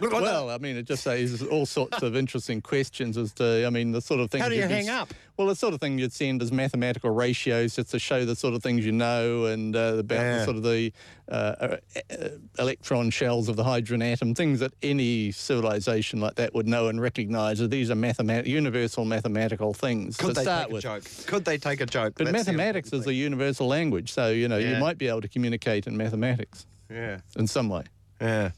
Well, 0.01 0.49
I 0.49 0.57
mean, 0.57 0.77
it 0.77 0.83
just 0.83 1.05
raises 1.05 1.43
all 1.43 1.65
sorts 1.65 2.01
of 2.01 2.15
interesting 2.15 2.61
questions 2.61 3.17
as 3.17 3.31
to, 3.33 3.65
I 3.65 3.69
mean, 3.69 3.91
the 3.91 4.01
sort 4.01 4.19
of 4.19 4.31
things. 4.31 4.41
How 4.43 4.49
do 4.49 4.55
you 4.55 4.63
hang 4.67 4.89
up? 4.89 5.13
Well, 5.37 5.47
the 5.47 5.55
sort 5.55 5.73
of 5.73 5.79
thing 5.79 5.97
you'd 5.99 6.13
send 6.13 6.41
as 6.41 6.51
mathematical 6.51 7.09
ratios 7.09 7.75
just 7.75 7.91
to 7.91 7.99
show 7.99 8.25
the 8.25 8.35
sort 8.35 8.53
of 8.53 8.61
things 8.63 8.85
you 8.85 8.91
know 8.91 9.45
and 9.45 9.75
uh, 9.75 9.95
about 9.99 10.15
Yeah. 10.19 10.37
the 10.39 10.43
sort 10.45 10.57
of 10.57 10.63
the 10.63 10.93
uh, 11.29 11.33
uh, 11.33 11.77
uh, 12.11 12.27
electron 12.59 13.09
shells 13.09 13.47
of 13.49 13.55
the 13.55 13.63
hydrogen 13.63 14.01
atom, 14.01 14.35
things 14.35 14.59
that 14.59 14.73
any 14.83 15.31
civilization 15.31 16.19
like 16.19 16.35
that 16.35 16.53
would 16.53 16.67
know 16.67 16.87
and 16.89 16.99
recognise 17.01 17.59
that 17.59 17.69
these 17.71 17.89
are 17.89 17.95
mathemat- 17.95 18.45
universal 18.45 19.05
mathematical 19.05 19.73
things 19.73 20.17
Could 20.17 20.35
they 20.35 20.41
start 20.43 20.65
take 20.65 20.73
with. 20.73 20.79
a 20.85 20.87
joke? 20.87 21.03
Could 21.27 21.45
they 21.45 21.57
take 21.57 21.81
a 21.81 21.85
joke? 21.85 22.13
But 22.17 22.25
That's 22.31 22.45
the 22.45 22.51
mathematics 22.51 22.91
is 22.93 23.07
a 23.07 23.13
universal 23.13 23.67
language, 23.67 24.11
so 24.11 24.29
you 24.29 24.47
know 24.47 24.57
Yeah. 24.57 24.73
you 24.75 24.79
might 24.79 24.97
be 24.97 25.07
able 25.07 25.21
to 25.21 25.29
communicate 25.29 25.87
in 25.87 25.95
mathematics. 25.97 26.65
Yeah. 26.89 27.19
in 27.37 27.47
some 27.47 27.69
way. 27.69 27.83
Yeah. 28.19 28.51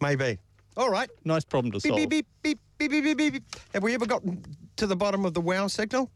Maybe. 0.00 0.38
All 0.76 0.90
right. 0.90 1.08
Nice 1.24 1.44
problem 1.44 1.72
to 1.72 1.78
Beep, 1.80 1.90
solve. 1.90 2.08
beep, 2.08 2.10
beep, 2.10 2.26
beep, 2.42 2.58
beep, 2.78 2.90
beep, 2.90 3.04
beep, 3.04 3.16
beep, 3.18 3.32
beep. 3.34 3.44
Have 3.72 3.82
we 3.82 3.94
ever 3.94 4.06
gotten 4.06 4.42
to 4.76 4.86
the 4.86 4.96
bottom 4.96 5.24
of 5.24 5.34
the 5.34 5.40
wow 5.40 5.66
signal? 5.68 6.10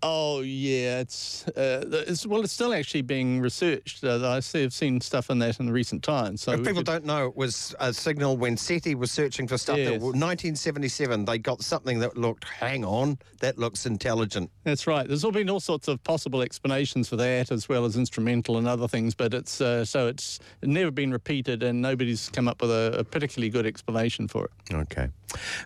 Oh 0.00 0.42
yeah, 0.42 1.00
it's, 1.00 1.46
uh, 1.48 2.04
it's 2.06 2.24
well, 2.24 2.42
it's 2.42 2.52
still 2.52 2.72
actually 2.72 3.02
being 3.02 3.40
researched. 3.40 4.04
Uh, 4.04 4.30
I 4.30 4.38
see, 4.40 4.62
I've 4.62 4.72
seen 4.72 5.00
stuff 5.00 5.28
on 5.28 5.40
that 5.40 5.58
in 5.58 5.70
recent 5.70 6.04
times. 6.04 6.42
So 6.42 6.52
if 6.52 6.58
people 6.60 6.76
could- 6.76 6.86
don't 6.86 7.04
know, 7.04 7.26
it 7.26 7.36
was 7.36 7.74
a 7.80 7.92
signal 7.92 8.36
when 8.36 8.56
SETI 8.56 8.94
was 8.94 9.10
searching 9.10 9.48
for 9.48 9.58
stuff. 9.58 9.76
That, 9.76 9.82
Yes. 9.94 10.00
1977, 10.00 11.24
they 11.24 11.38
got 11.38 11.62
something 11.64 11.98
that 11.98 12.16
looked, 12.16 12.44
hang 12.44 12.84
on, 12.84 13.18
that 13.40 13.58
looks 13.58 13.86
intelligent. 13.86 14.50
That's 14.62 14.86
right. 14.86 15.06
There's 15.08 15.24
all 15.24 15.32
been 15.32 15.50
all 15.50 15.58
sorts 15.60 15.88
of 15.88 16.02
possible 16.04 16.42
explanations 16.42 17.08
for 17.08 17.16
that, 17.16 17.50
as 17.50 17.68
well 17.68 17.84
as 17.84 17.96
instrumental 17.96 18.56
and 18.56 18.68
other 18.68 18.86
things. 18.86 19.16
But 19.16 19.34
it's 19.34 19.60
uh, 19.60 19.84
so 19.84 20.06
it's 20.06 20.38
never 20.62 20.92
been 20.92 21.10
repeated, 21.10 21.64
and 21.64 21.82
nobody's 21.82 22.28
come 22.28 22.46
up 22.46 22.62
with 22.62 22.70
a, 22.70 22.98
a 23.00 23.04
particularly 23.04 23.50
good 23.50 23.66
explanation 23.66 24.28
for 24.28 24.44
it. 24.44 24.74
Okay. 24.74 25.08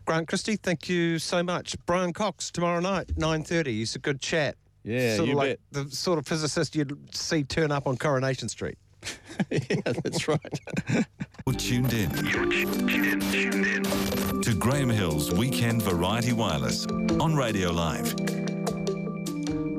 Grant 0.07 0.27
Christie, 0.27 0.57
thank 0.57 0.89
you 0.89 1.19
so 1.21 1.43
much. 1.43 1.77
Brian 1.87 2.13
Cox, 2.13 2.51
tomorrow 2.51 2.81
night, 2.81 3.07
9.30. 3.17 3.67
He's 3.67 3.95
a 3.95 3.99
good 4.01 4.21
chat. 4.23 4.57
Yeah, 4.85 5.17
sort 5.17 5.29
you 5.29 5.35
of 5.35 5.39
like 5.39 5.61
bet. 5.73 5.85
the 5.91 5.95
sort 5.95 6.19
of 6.19 6.27
physicist 6.27 6.75
you'd 6.75 7.15
see 7.15 7.45
turn 7.45 7.71
up 7.71 7.87
on 7.87 7.97
Coronation 7.97 8.49
Street. 8.49 8.79
yeah, 9.51 9.59
that's 9.85 10.27
right. 10.29 10.61
You're 11.47 11.55
tuned 11.57 11.93
in 11.93 12.11
Tuned 12.11 12.53
in. 12.55 14.41
to 14.41 14.55
Graeme 14.55 14.89
Hill's 14.91 15.33
Weekend 15.33 15.83
Variety 15.83 16.33
Wireless 16.33 16.87
on 16.87 17.35
Radio 17.35 17.71
Live. 17.71 18.15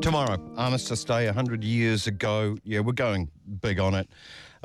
Tomorrow, 0.01 0.37
Armistice 0.57 1.03
Day, 1.05 1.25
100 1.27 1.63
years 1.63 2.07
ago. 2.07 2.57
Yeah, 2.65 2.81
we're 2.81 2.91
going 2.91 3.29
big 3.61 3.79
on 3.79 3.93
it. 3.95 4.09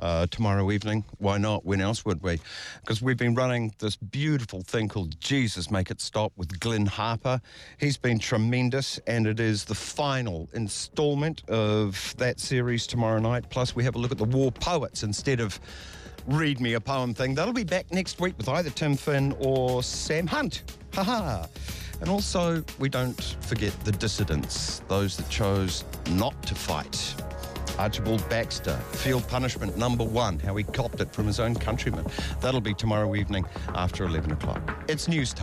Uh, 0.01 0.27
tomorrow 0.31 0.71
evening, 0.71 1.05
why 1.19 1.39
not? 1.39 1.65
When 1.65 1.81
else 1.81 2.05
would 2.05 2.23
we? 2.23 2.39
Because 2.81 3.03
we've 3.03 3.17
been 3.17 3.35
running 3.35 3.73
this 3.79 3.97
beautiful 3.97 4.63
thing 4.63 4.89
called 4.89 5.21
Jesus 5.21 5.71
Make 5.71 5.91
It 5.91 6.01
Stop 6.01 6.33
with 6.37 6.61
Glenn 6.61 6.87
Harper. 6.87 7.41
He's 7.79 7.97
been 7.97 8.19
tremendous, 8.19 8.99
and 9.07 9.27
it 9.27 9.41
is 9.41 9.65
the 9.65 9.75
final 9.75 10.49
installment 10.53 11.43
of 11.49 12.15
that 12.19 12.39
series 12.39 12.87
tomorrow 12.87 13.19
night. 13.19 13.51
Plus, 13.51 13.75
we 13.75 13.83
have 13.83 13.97
a 13.97 13.99
look 13.99 14.13
at 14.13 14.19
the 14.19 14.25
war 14.25 14.53
poets 14.53 15.03
instead 15.03 15.41
of 15.41 15.59
read 16.29 16.61
me 16.61 16.75
a 16.75 16.81
poem 16.81 17.15
thing. 17.15 17.35
That'll 17.35 17.53
be 17.53 17.65
back 17.65 17.91
next 17.91 18.21
week 18.21 18.37
with 18.39 18.49
either 18.49 18.71
Tim 18.71 18.97
Finn 18.97 19.35
or 19.41 19.83
Sam 19.83 20.27
Hunt. 20.27 20.63
Ha 20.95 21.03
ha. 21.03 21.49
And 22.01 22.09
also, 22.09 22.63
we 22.79 22.89
don't 22.89 23.21
forget 23.41 23.73
the 23.85 23.93
dissidents, 23.93 24.81
those 24.89 25.17
that 25.17 25.29
chose 25.29 25.85
not 26.11 26.41
to 26.45 26.55
fight. 26.55 27.15
Archibald 27.79 28.29
Baxter, 28.29 28.77
field 28.93 29.27
punishment 29.29 29.77
number 29.77 30.05
one, 30.05 30.39
how 30.41 30.57
he 30.57 30.65
copped 30.65 31.01
it 31.01 31.13
from 31.13 31.27
his 31.27 31.39
own 31.39 31.55
countrymen. 31.55 32.05
That'll 32.41 32.61
be 32.61 32.75
tomorrow 32.75 33.15
evening 33.15 33.45
after 33.75 34.05
11 34.05 34.33
o'clock. 34.33 34.85
It's 34.89 35.07
news 35.09 35.33
time. 35.33 35.37